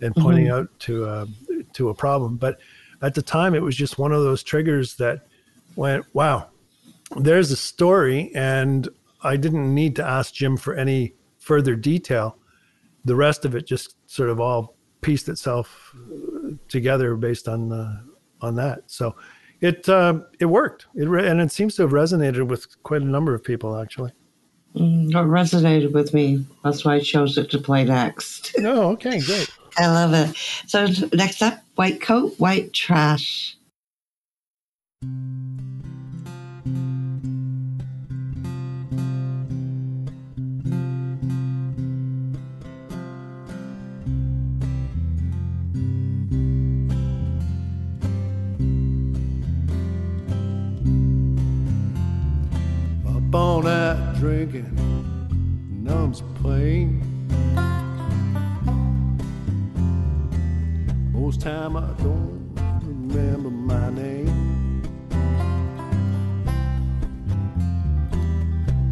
and 0.00 0.14
pointing 0.14 0.46
mm-hmm. 0.46 0.60
out 0.60 0.78
to 0.80 1.04
a, 1.04 1.28
to 1.74 1.90
a 1.90 1.94
problem. 1.94 2.36
But 2.36 2.60
at 3.02 3.14
the 3.14 3.22
time, 3.22 3.54
it 3.54 3.62
was 3.62 3.76
just 3.76 3.98
one 3.98 4.12
of 4.12 4.22
those 4.22 4.42
triggers 4.42 4.94
that 4.96 5.26
went, 5.76 6.06
"Wow, 6.14 6.48
there's 7.16 7.50
a 7.50 7.56
story," 7.56 8.30
and 8.34 8.88
I 9.22 9.36
didn't 9.36 9.74
need 9.74 9.96
to 9.96 10.04
ask 10.04 10.32
Jim 10.32 10.56
for 10.56 10.74
any 10.74 11.14
further 11.38 11.76
detail. 11.76 12.38
The 13.04 13.16
rest 13.16 13.44
of 13.44 13.54
it 13.54 13.66
just 13.66 13.96
sort 14.06 14.30
of 14.30 14.40
all 14.40 14.76
pieced 15.02 15.28
itself 15.28 15.94
together 16.68 17.14
based 17.16 17.48
on 17.48 17.70
uh, 17.72 18.00
on 18.40 18.56
that. 18.56 18.84
So 18.86 19.14
it 19.60 19.88
uh, 19.88 20.20
it 20.40 20.46
worked. 20.46 20.86
It 20.94 21.08
re- 21.08 21.28
and 21.28 21.40
it 21.40 21.52
seems 21.52 21.76
to 21.76 21.82
have 21.82 21.92
resonated 21.92 22.46
with 22.48 22.82
quite 22.82 23.02
a 23.02 23.06
number 23.06 23.34
of 23.34 23.44
people 23.44 23.78
actually. 23.78 24.12
Mm, 24.74 25.10
it 25.10 25.14
resonated 25.14 25.92
with 25.92 26.14
me. 26.14 26.46
That's 26.64 26.84
why 26.84 26.94
I 26.94 27.00
chose 27.00 27.36
it 27.36 27.50
to 27.50 27.58
play 27.58 27.84
next. 27.84 28.54
oh, 28.60 28.92
okay, 28.92 29.20
great. 29.20 29.50
I 29.78 29.86
love 29.86 30.14
it. 30.14 30.36
So 30.66 30.86
next 31.12 31.42
up, 31.42 31.62
white 31.74 32.00
coat, 32.00 32.34
white 32.38 32.72
trash. 32.72 33.56
Drinking 54.22 54.70
numbs 55.82 56.22
pain. 56.44 57.02
Most 61.12 61.40
time 61.40 61.76
I 61.76 61.88
don't 62.04 62.54
remember 62.84 63.50
my 63.50 63.90
name. 63.90 64.80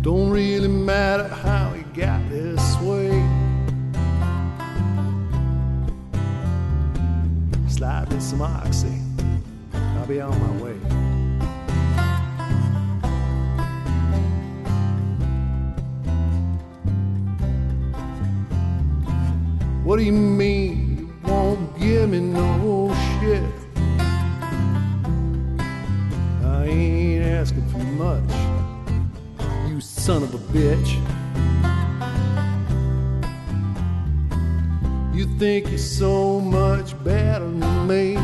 Don't 0.03 0.31
really 0.31 0.67
matter 0.67 1.29
how 1.29 1.75
he 1.75 1.85
got 2.01 2.29
this 2.29 2.77
way. 2.81 3.11
Slide 7.69 8.11
me 8.11 8.19
some 8.19 8.43
oxy, 8.43 8.99
I'll 9.73 10.07
be 10.09 10.21
on 10.21 10.37
my 10.41 10.65
way. 10.65 11.20
What 19.91 19.99
do 19.99 20.05
you 20.05 20.13
mean 20.13 20.99
you 20.99 21.29
won't 21.29 21.77
give 21.77 22.11
me 22.11 22.21
no 22.21 22.95
shit? 23.19 23.43
I 26.45 26.67
ain't 26.67 27.25
asking 27.25 27.67
for 27.71 27.79
much, 27.79 28.31
you 29.69 29.81
son 29.81 30.23
of 30.23 30.33
a 30.33 30.39
bitch. 30.55 30.91
You 35.13 35.27
think 35.41 35.71
you're 35.71 35.79
so 35.79 36.39
much 36.39 36.95
better 37.03 37.51
than 37.51 37.89
me. 37.89 38.15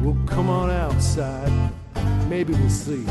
Well, 0.00 0.16
come 0.26 0.48
on 0.48 0.70
outside, 0.70 1.72
maybe 2.28 2.52
we'll 2.52 2.70
see. 2.70 3.04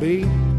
Be. 0.00 0.49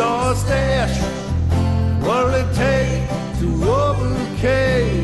Your 0.00 0.34
stash. 0.34 0.96
What'll 2.02 2.34
it 2.42 2.54
take 2.54 3.04
to 3.40 3.46
cage? 4.40 4.99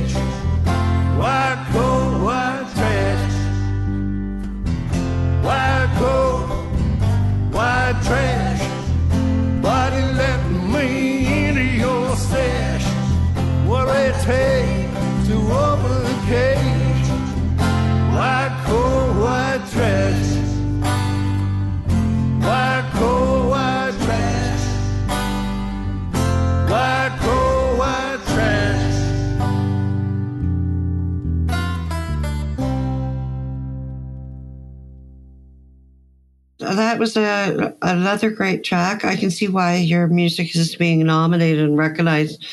That 36.87 37.01
was 37.01 37.17
a, 37.17 37.75
another 37.83 38.31
great 38.31 38.63
track. 38.63 39.05
I 39.05 39.17
can 39.17 39.33
see 39.33 39.49
why 39.49 39.75
your 39.75 40.07
music 40.07 40.55
is 40.55 40.77
being 40.77 41.05
nominated 41.05 41.65
and 41.65 41.77
recognized 41.77 42.47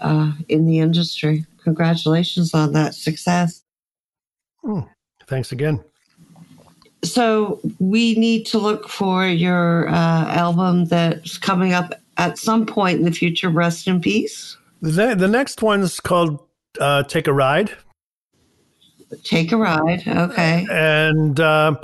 uh, 0.00 0.30
in 0.48 0.66
the 0.66 0.78
industry. 0.78 1.44
Congratulations 1.64 2.54
on 2.54 2.74
that 2.74 2.94
success. 2.94 3.64
Thanks 5.26 5.50
again. 5.50 5.82
So 7.02 7.58
we 7.80 8.14
need 8.14 8.46
to 8.46 8.58
look 8.58 8.88
for 8.88 9.26
your 9.26 9.88
uh, 9.88 10.28
album 10.28 10.84
that's 10.84 11.36
coming 11.36 11.72
up 11.72 11.92
at 12.18 12.38
some 12.38 12.66
point 12.66 13.00
in 13.00 13.04
the 13.04 13.10
future. 13.10 13.50
Rest 13.50 13.88
in 13.88 14.00
peace. 14.00 14.56
The, 14.80 15.16
the 15.16 15.26
next 15.26 15.60
one's 15.60 15.98
called 15.98 16.38
uh, 16.78 17.02
Take 17.02 17.26
a 17.26 17.32
Ride. 17.32 17.72
Take 19.24 19.50
a 19.50 19.56
ride. 19.56 20.06
Okay. 20.06 20.66
And 20.70 21.40
um, 21.40 21.78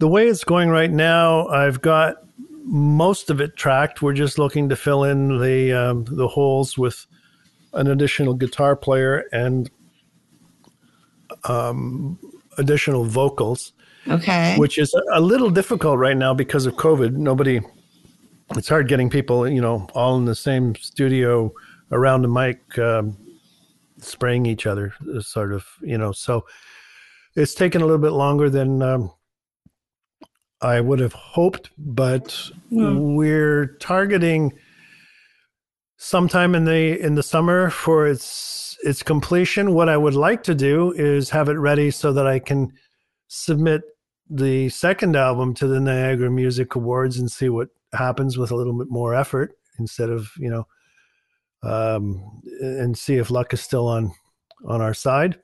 the 0.00 0.08
way 0.08 0.26
it's 0.28 0.44
going 0.44 0.70
right 0.70 0.90
now, 0.90 1.46
I've 1.48 1.80
got 1.82 2.16
most 2.64 3.30
of 3.30 3.40
it 3.40 3.54
tracked. 3.54 4.00
We're 4.00 4.14
just 4.14 4.38
looking 4.38 4.68
to 4.70 4.76
fill 4.76 5.04
in 5.04 5.38
the 5.38 5.72
um, 5.72 6.04
the 6.04 6.26
holes 6.26 6.76
with 6.78 7.06
an 7.74 7.86
additional 7.86 8.34
guitar 8.34 8.74
player 8.76 9.24
and 9.32 9.70
um, 11.44 12.18
additional 12.58 13.04
vocals, 13.04 13.72
Okay. 14.08 14.56
which 14.56 14.78
is 14.78 14.92
a 15.12 15.20
little 15.20 15.50
difficult 15.50 15.98
right 15.98 16.16
now 16.16 16.34
because 16.34 16.66
of 16.66 16.74
COVID. 16.74 17.12
Nobody, 17.12 17.60
it's 18.56 18.68
hard 18.68 18.88
getting 18.88 19.10
people, 19.10 19.46
you 19.48 19.60
know, 19.60 19.86
all 19.94 20.16
in 20.16 20.24
the 20.24 20.34
same 20.34 20.74
studio 20.76 21.52
around 21.92 22.22
the 22.22 22.28
mic, 22.28 22.78
um, 22.78 23.16
spraying 23.98 24.46
each 24.46 24.66
other, 24.66 24.94
sort 25.20 25.52
of, 25.52 25.66
you 25.82 25.98
know. 25.98 26.12
So 26.12 26.46
it's 27.36 27.54
taken 27.54 27.82
a 27.82 27.84
little 27.84 28.00
bit 28.00 28.12
longer 28.12 28.48
than 28.50 28.82
um, 28.82 29.12
I 30.62 30.80
would 30.80 30.98
have 30.98 31.14
hoped, 31.14 31.70
but 31.78 32.50
we're 32.70 33.76
targeting 33.80 34.52
sometime 35.96 36.54
in 36.54 36.64
the 36.64 37.00
in 37.00 37.14
the 37.14 37.22
summer 37.22 37.70
for 37.70 38.06
its 38.06 38.76
its 38.84 39.02
completion. 39.02 39.74
What 39.74 39.88
I 39.88 39.96
would 39.96 40.14
like 40.14 40.42
to 40.44 40.54
do 40.54 40.92
is 40.92 41.30
have 41.30 41.48
it 41.48 41.58
ready 41.58 41.90
so 41.90 42.12
that 42.12 42.26
I 42.26 42.38
can 42.38 42.72
submit 43.28 43.82
the 44.28 44.68
second 44.68 45.16
album 45.16 45.54
to 45.54 45.66
the 45.66 45.80
Niagara 45.80 46.30
Music 46.30 46.74
Awards 46.74 47.18
and 47.18 47.30
see 47.30 47.48
what 47.48 47.68
happens 47.92 48.38
with 48.38 48.50
a 48.50 48.56
little 48.56 48.76
bit 48.78 48.88
more 48.90 49.14
effort 49.14 49.56
instead 49.78 50.10
of 50.10 50.30
you 50.38 50.50
know 50.50 50.66
um, 51.62 52.42
and 52.60 52.96
see 52.96 53.16
if 53.16 53.30
luck 53.30 53.52
is 53.52 53.60
still 53.60 53.88
on 53.88 54.12
on 54.66 54.80
our 54.80 54.94
side. 54.94 55.38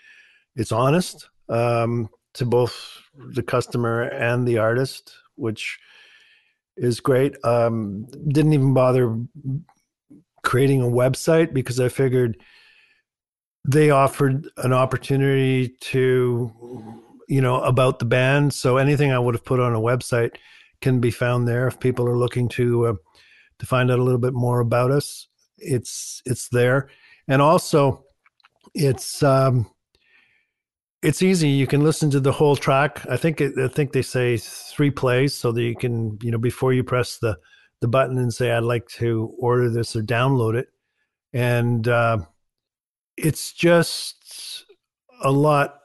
it's 0.56 0.72
honest 0.72 1.30
um, 1.50 2.10
to 2.34 2.46
both 2.46 3.02
the 3.16 3.44
customer 3.44 4.04
and 4.04 4.48
the 4.48 4.58
artist, 4.58 5.16
which 5.36 5.80
is 6.76 7.00
great. 7.00 7.36
Um, 7.44 8.08
didn't 8.28 8.54
even 8.54 8.74
bother 8.74 9.18
creating 10.44 10.82
a 10.82 10.86
website 10.86 11.54
because 11.54 11.80
I 11.80 11.90
figured 11.90 12.38
they 13.66 13.92
offered 13.92 14.50
an 14.58 14.74
opportunity 14.74 15.70
to, 15.80 16.52
you 17.30 17.42
know, 17.42 17.62
about 17.62 18.00
the 18.00 18.06
band. 18.06 18.54
So 18.54 18.78
anything 18.78 19.12
I 19.12 19.20
would 19.20 19.36
have 19.36 19.46
put 19.46 19.60
on 19.60 19.74
a 19.74 19.80
website 19.80 20.36
can 20.82 21.00
be 21.00 21.12
found 21.12 21.48
there 21.48 21.68
if 21.68 21.80
people 21.80 22.08
are 22.08 22.18
looking 22.18 22.50
to 22.50 22.88
uh, 22.88 22.94
to 23.60 23.66
find 23.66 23.90
out 23.90 24.00
a 24.00 24.04
little 24.04 24.20
bit 24.20 24.34
more 24.34 24.60
about 24.60 24.92
us. 24.92 25.28
It's 25.58 26.22
it's 26.26 26.50
there, 26.50 26.90
and 27.28 27.42
also 27.42 28.04
it's 28.74 29.24
um, 29.24 29.72
it's 31.04 31.22
easy. 31.22 31.50
You 31.50 31.68
can 31.68 31.84
listen 31.84 32.10
to 32.12 32.20
the 32.20 32.32
whole 32.32 32.56
track. 32.56 33.06
I 33.10 33.18
think 33.18 33.42
it, 33.42 33.58
I 33.58 33.68
think 33.68 33.92
they 33.92 34.02
say 34.02 34.38
three 34.38 34.90
plays 34.90 35.34
so 35.34 35.52
that 35.52 35.62
you 35.62 35.76
can 35.76 36.18
you 36.22 36.32
know 36.32 36.38
before 36.38 36.74
you 36.74 36.84
press 36.84 37.18
the 37.18 37.38
the 37.82 37.88
button 37.88 38.18
and 38.18 38.34
say 38.34 38.52
I'd 38.52 38.64
like 38.64 38.88
to 39.00 39.34
order 39.38 39.70
this 39.70 39.96
or 39.96 40.02
download 40.02 40.56
it, 40.56 40.70
and 41.34 41.88
uh, 41.88 42.20
it's 43.18 43.52
just 43.52 44.66
a 45.22 45.32
lot 45.32 45.80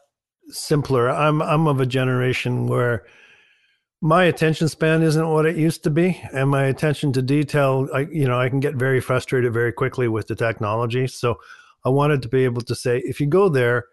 simpler. 0.50 1.10
I'm 1.10 1.42
I'm 1.42 1.66
of 1.66 1.80
a 1.80 1.86
generation 1.86 2.68
where 2.68 3.04
my 4.00 4.24
attention 4.24 4.68
span 4.68 5.02
isn't 5.02 5.28
what 5.28 5.44
it 5.44 5.56
used 5.56 5.82
to 5.82 5.90
be 5.90 6.20
and 6.32 6.48
my 6.48 6.64
attention 6.66 7.12
to 7.12 7.20
detail 7.20 7.88
I 7.92 8.00
you 8.12 8.28
know 8.28 8.38
I 8.38 8.48
can 8.48 8.60
get 8.60 8.76
very 8.76 9.00
frustrated 9.00 9.52
very 9.52 9.72
quickly 9.72 10.06
with 10.06 10.28
the 10.28 10.36
technology 10.36 11.08
so 11.08 11.40
I 11.84 11.88
wanted 11.88 12.22
to 12.22 12.28
be 12.28 12.44
able 12.44 12.62
to 12.62 12.76
say 12.76 12.98
if 12.98 13.20
you 13.20 13.26
go 13.26 13.48
there 13.48 13.86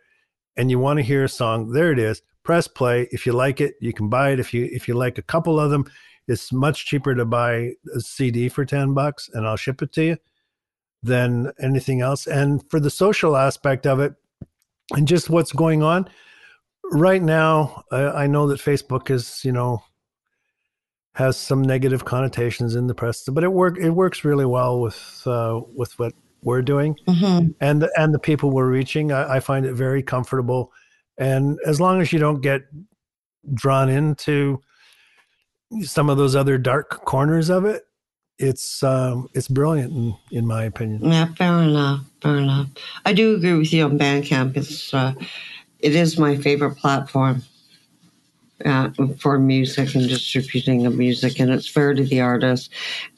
and 0.58 0.70
you 0.70 0.80
want 0.80 0.98
to 0.98 1.04
hear 1.04 1.24
a 1.24 1.30
song 1.30 1.72
there 1.72 1.92
it 1.92 2.00
is. 2.00 2.22
Press 2.44 2.68
play. 2.68 3.08
If 3.12 3.26
you 3.26 3.34
like 3.34 3.62
it 3.62 3.76
you 3.80 3.94
can 3.94 4.10
buy 4.10 4.32
it. 4.32 4.40
If 4.40 4.54
you 4.54 4.70
if 4.72 4.88
you 4.88 4.94
like 4.94 5.18
a 5.18 5.24
couple 5.24 5.60
of 5.60 5.72
them 5.72 5.86
it's 6.28 6.52
much 6.52 6.86
cheaper 6.86 7.14
to 7.14 7.26
buy 7.26 7.72
a 7.96 8.00
CD 8.00 8.50
for 8.50 8.66
10 8.66 8.94
bucks 8.94 9.30
and 9.34 9.48
I'll 9.48 9.58
ship 9.58 9.82
it 9.82 9.92
to 9.94 10.04
you 10.04 10.18
than 11.04 11.52
anything 11.62 12.02
else. 12.02 12.26
And 12.26 12.64
for 12.70 12.80
the 12.80 12.90
social 12.90 13.36
aspect 13.36 13.86
of 13.86 14.00
it 14.00 14.14
and 14.92 15.08
just 15.08 15.30
what's 15.30 15.52
going 15.52 15.84
on 15.84 16.10
right 16.92 17.22
now 17.22 17.84
I, 17.92 18.04
I 18.04 18.28
know 18.28 18.48
that 18.48 18.60
Facebook 18.60 19.10
is 19.10 19.44
you 19.44 19.52
know 19.52 19.84
has 21.16 21.38
some 21.38 21.62
negative 21.62 22.04
connotations 22.04 22.76
in 22.76 22.88
the 22.88 22.94
press, 22.94 23.24
but 23.30 23.44
it 23.44 23.52
work 23.52 23.78
it 23.80 23.92
works 23.92 24.26
really 24.26 24.46
well 24.46 24.80
with 24.82 25.24
uh, 25.26 25.62
with 25.74 25.98
what 25.98 26.14
we're 26.46 26.62
doing 26.62 26.96
Mm-hmm. 27.08 27.50
and 27.60 27.82
the, 27.82 27.92
and 27.98 28.14
the 28.14 28.20
people 28.20 28.52
we're 28.52 28.70
reaching. 28.70 29.12
I, 29.12 29.36
I 29.36 29.40
find 29.42 29.66
it 29.66 29.74
very 29.74 30.02
comfortable, 30.02 30.72
and 31.18 31.60
as 31.66 31.82
long 31.82 32.00
as 32.02 32.14
you 32.14 32.20
don't 32.20 32.42
get 32.42 32.62
drawn 33.54 33.90
into 33.90 34.62
some 35.82 36.10
of 36.10 36.18
those 36.18 36.36
other 36.36 36.58
dark 36.58 37.04
corners 37.06 37.50
of 37.50 37.66
it, 37.66 37.84
it's 38.38 38.84
um, 38.84 39.28
it's 39.34 39.48
brilliant 39.48 39.94
in, 39.94 40.16
in 40.32 40.46
my 40.46 40.64
opinion. 40.64 41.04
Yeah, 41.12 41.34
fair 41.34 41.58
enough. 41.60 42.02
Fair 42.22 42.38
enough. 42.38 42.68
I 43.06 43.14
do 43.14 43.36
agree 43.36 43.54
with 43.54 43.74
you 43.74 43.84
on 43.86 43.98
Bandcamp. 43.98 44.56
It's 44.58 44.94
uh, 44.94 45.14
it 45.80 45.96
is 45.96 46.18
my 46.18 46.38
favorite 46.38 46.76
platform 46.76 47.44
uh, 48.64 48.90
for 49.20 49.38
music 49.38 49.96
and 49.96 50.08
distributing 50.08 50.86
of 50.86 50.96
music, 50.96 51.40
and 51.40 51.52
it's 51.52 51.68
fair 51.68 51.94
to 51.94 52.04
the 52.04 52.22
artists. 52.22 52.70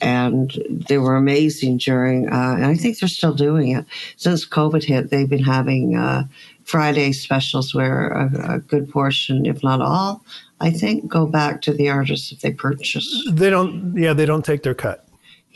And 0.01 0.51
they 0.69 0.97
were 0.97 1.15
amazing 1.15 1.77
during, 1.77 2.27
uh, 2.29 2.55
and 2.55 2.65
I 2.65 2.75
think 2.75 2.99
they're 2.99 3.09
still 3.09 3.33
doing 3.33 3.69
it 3.69 3.85
since 4.15 4.47
COVID 4.47 4.83
hit. 4.83 5.09
They've 5.09 5.29
been 5.29 5.43
having 5.43 5.95
uh, 5.95 6.23
Friday 6.63 7.11
specials 7.13 7.73
where 7.73 8.09
a, 8.09 8.55
a 8.55 8.59
good 8.59 8.89
portion, 8.89 9.45
if 9.45 9.63
not 9.63 9.81
all, 9.81 10.23
I 10.59 10.71
think, 10.71 11.07
go 11.07 11.25
back 11.25 11.61
to 11.63 11.73
the 11.73 11.89
artists 11.89 12.31
if 12.31 12.41
they 12.41 12.51
purchase. 12.51 13.29
They 13.31 13.49
don't, 13.49 13.95
yeah, 13.95 14.13
they 14.13 14.25
don't 14.25 14.43
take 14.43 14.63
their 14.63 14.73
cut. 14.73 15.06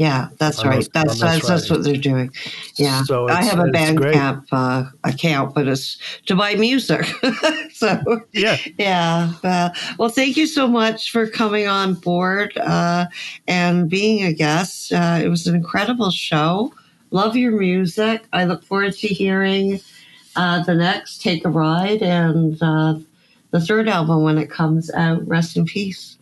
Yeah, 0.01 0.29
that's 0.39 0.65
right. 0.65 0.77
those- 0.77 0.89
that's 0.89 1.19
that's, 1.19 1.47
that's 1.47 1.69
what 1.69 1.83
they're 1.83 1.95
doing. 1.95 2.31
Yeah, 2.77 3.03
So 3.03 3.29
I 3.29 3.43
have 3.43 3.59
a. 3.59 3.65
Bandcamp 3.65 4.47
uh, 4.51 4.85
account, 5.03 5.53
but 5.53 5.67
it's 5.67 5.99
to 6.25 6.35
buy 6.35 6.55
music. 6.55 7.05
so 7.71 8.01
Yeah, 8.31 8.57
yeah. 8.79 9.31
Uh, 9.43 9.69
well, 9.99 10.09
thank 10.09 10.37
you 10.37 10.47
so 10.47 10.67
much 10.67 11.11
for 11.11 11.27
coming 11.27 11.67
on 11.67 11.93
board 11.93 12.57
uh, 12.57 13.05
and 13.47 13.91
being 13.91 14.23
a 14.23 14.33
guest. 14.33 14.91
Uh, 14.91 15.21
it 15.23 15.27
was 15.27 15.45
an 15.45 15.53
incredible 15.53 16.09
show. 16.09 16.73
Love 17.11 17.35
your 17.35 17.51
music. 17.51 18.23
I 18.33 18.45
look 18.45 18.63
forward 18.63 18.93
to 18.93 19.07
hearing 19.07 19.81
uh, 20.35 20.63
the 20.63 20.73
next 20.73 21.21
Take 21.21 21.45
a 21.45 21.49
Ride 21.49 22.01
and 22.01 22.57
uh, 22.59 22.95
the 23.51 23.61
third 23.61 23.87
album 23.87 24.23
when 24.23 24.39
it 24.39 24.49
comes 24.49 24.89
out. 24.95 25.27
Rest 25.27 25.57
in 25.57 25.65
peace. 25.65 26.17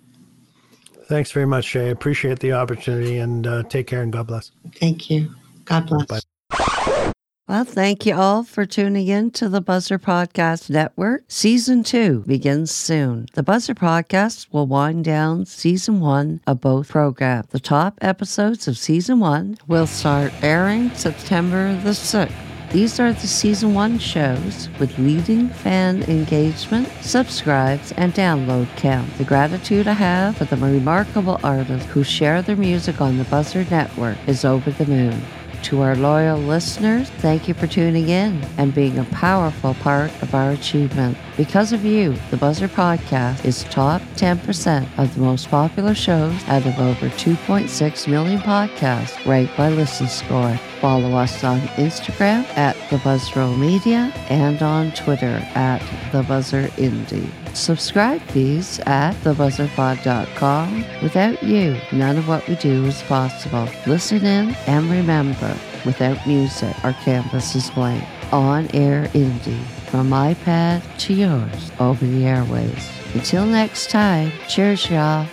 Thanks 1.09 1.31
very 1.31 1.47
much, 1.47 1.65
Shay. 1.65 1.89
Appreciate 1.89 2.37
the 2.37 2.53
opportunity, 2.53 3.17
and 3.17 3.47
uh, 3.47 3.63
take 3.63 3.87
care 3.87 4.03
and 4.03 4.13
God 4.13 4.27
bless. 4.27 4.51
Thank 4.75 5.09
you. 5.09 5.33
God 5.65 5.87
bless. 5.87 6.05
Bye. 6.05 7.11
Well, 7.47 7.63
thank 7.63 8.05
you 8.05 8.13
all 8.13 8.43
for 8.43 8.67
tuning 8.67 9.07
in 9.07 9.31
to 9.31 9.49
the 9.49 9.59
Buzzr 9.59 9.97
Podcast 9.97 10.69
Network. 10.69 11.23
Season 11.27 11.83
two 11.83 12.23
begins 12.27 12.69
soon. 12.69 13.25
The 13.33 13.41
Buzzr 13.41 13.73
Podcast 13.73 14.53
will 14.53 14.67
wind 14.67 15.03
down 15.03 15.47
season 15.47 15.99
one 15.99 16.41
of 16.45 16.61
both 16.61 16.89
programs. 16.89 17.47
The 17.47 17.59
top 17.59 17.97
episodes 18.01 18.67
of 18.67 18.77
season 18.77 19.19
one 19.19 19.57
will 19.67 19.87
start 19.87 20.31
airing 20.43 20.91
September 20.91 21.73
the 21.81 21.89
6th. 21.89 22.31
These 22.71 22.99
are 22.99 23.11
the 23.11 23.25
season 23.25 23.73
one 23.73 23.97
shows 23.97 24.69
with 24.79 24.95
leading 24.99 25.49
fan 25.49 26.03
engagement, 26.03 26.87
subscribes, 27.01 27.91
and 27.93 28.13
download 28.13 28.67
count. 28.77 29.11
The 29.17 29.23
gratitude 29.23 29.87
I 29.87 29.93
have 29.93 30.37
for 30.37 30.45
the 30.45 30.55
remarkable 30.55 31.39
artists 31.43 31.89
who 31.89 32.03
share 32.03 32.43
their 32.43 32.55
music 32.55 33.01
on 33.01 33.17
the 33.17 33.23
Buzzr 33.23 33.69
Network 33.71 34.17
is 34.27 34.45
over 34.45 34.69
the 34.69 34.85
moon. 34.85 35.19
To 35.63 35.81
our 35.81 35.95
loyal 35.95 36.39
listeners, 36.39 37.09
thank 37.19 37.47
you 37.47 37.53
for 37.53 37.67
tuning 37.67 38.09
in 38.09 38.43
and 38.57 38.73
being 38.73 38.97
a 38.97 39.03
powerful 39.05 39.75
part 39.75 40.09
of 40.23 40.33
our 40.33 40.51
achievement. 40.51 41.17
Because 41.37 41.73
of 41.73 41.85
you, 41.85 42.13
the 42.31 42.37
Buzzr 42.37 42.67
Podcast 42.67 43.45
is 43.45 43.65
top 43.65 44.01
10% 44.15 44.87
of 44.97 45.13
the 45.13 45.21
most 45.21 45.49
popular 45.49 45.93
shows 45.93 46.33
out 46.47 46.65
of 46.65 46.79
over 46.79 47.09
2.6 47.09 48.07
million 48.07 48.39
podcasts 48.39 49.23
ranked 49.25 49.55
by 49.57 49.69
Listen 49.69 50.07
Score. 50.07 50.57
Follow 50.81 51.13
us 51.13 51.43
on 51.43 51.59
Instagram 51.77 52.45
at 52.57 52.75
The 52.89 52.97
Buzzroll 52.97 53.57
Media 53.57 54.11
and 54.29 54.61
on 54.63 54.91
Twitter 54.93 55.45
at 55.53 55.79
The 56.11 56.23
Buzzr 56.23 56.69
Indie. 56.71 57.29
Subscribe 57.53 58.21
please 58.27 58.79
at 58.81 59.13
thebuzzrpod.com. 59.23 60.85
Without 61.01 61.41
you, 61.43 61.77
none 61.91 62.17
of 62.17 62.27
what 62.27 62.47
we 62.47 62.55
do 62.55 62.85
is 62.85 63.01
possible. 63.03 63.67
Listen 63.85 64.25
in 64.25 64.55
and 64.67 64.89
remember, 64.89 65.57
without 65.85 66.25
music, 66.27 66.75
our 66.83 66.93
campus 66.93 67.55
is 67.55 67.69
blank. 67.71 68.03
On 68.31 68.67
air 68.73 69.05
indie, 69.13 69.63
from 69.89 70.11
iPad 70.11 70.83
to 70.99 71.13
yours, 71.13 71.71
over 71.79 72.05
the 72.05 72.25
airways. 72.25 72.89
Until 73.13 73.45
next 73.45 73.89
time, 73.89 74.31
cheers, 74.47 74.89
y'all. 74.89 75.25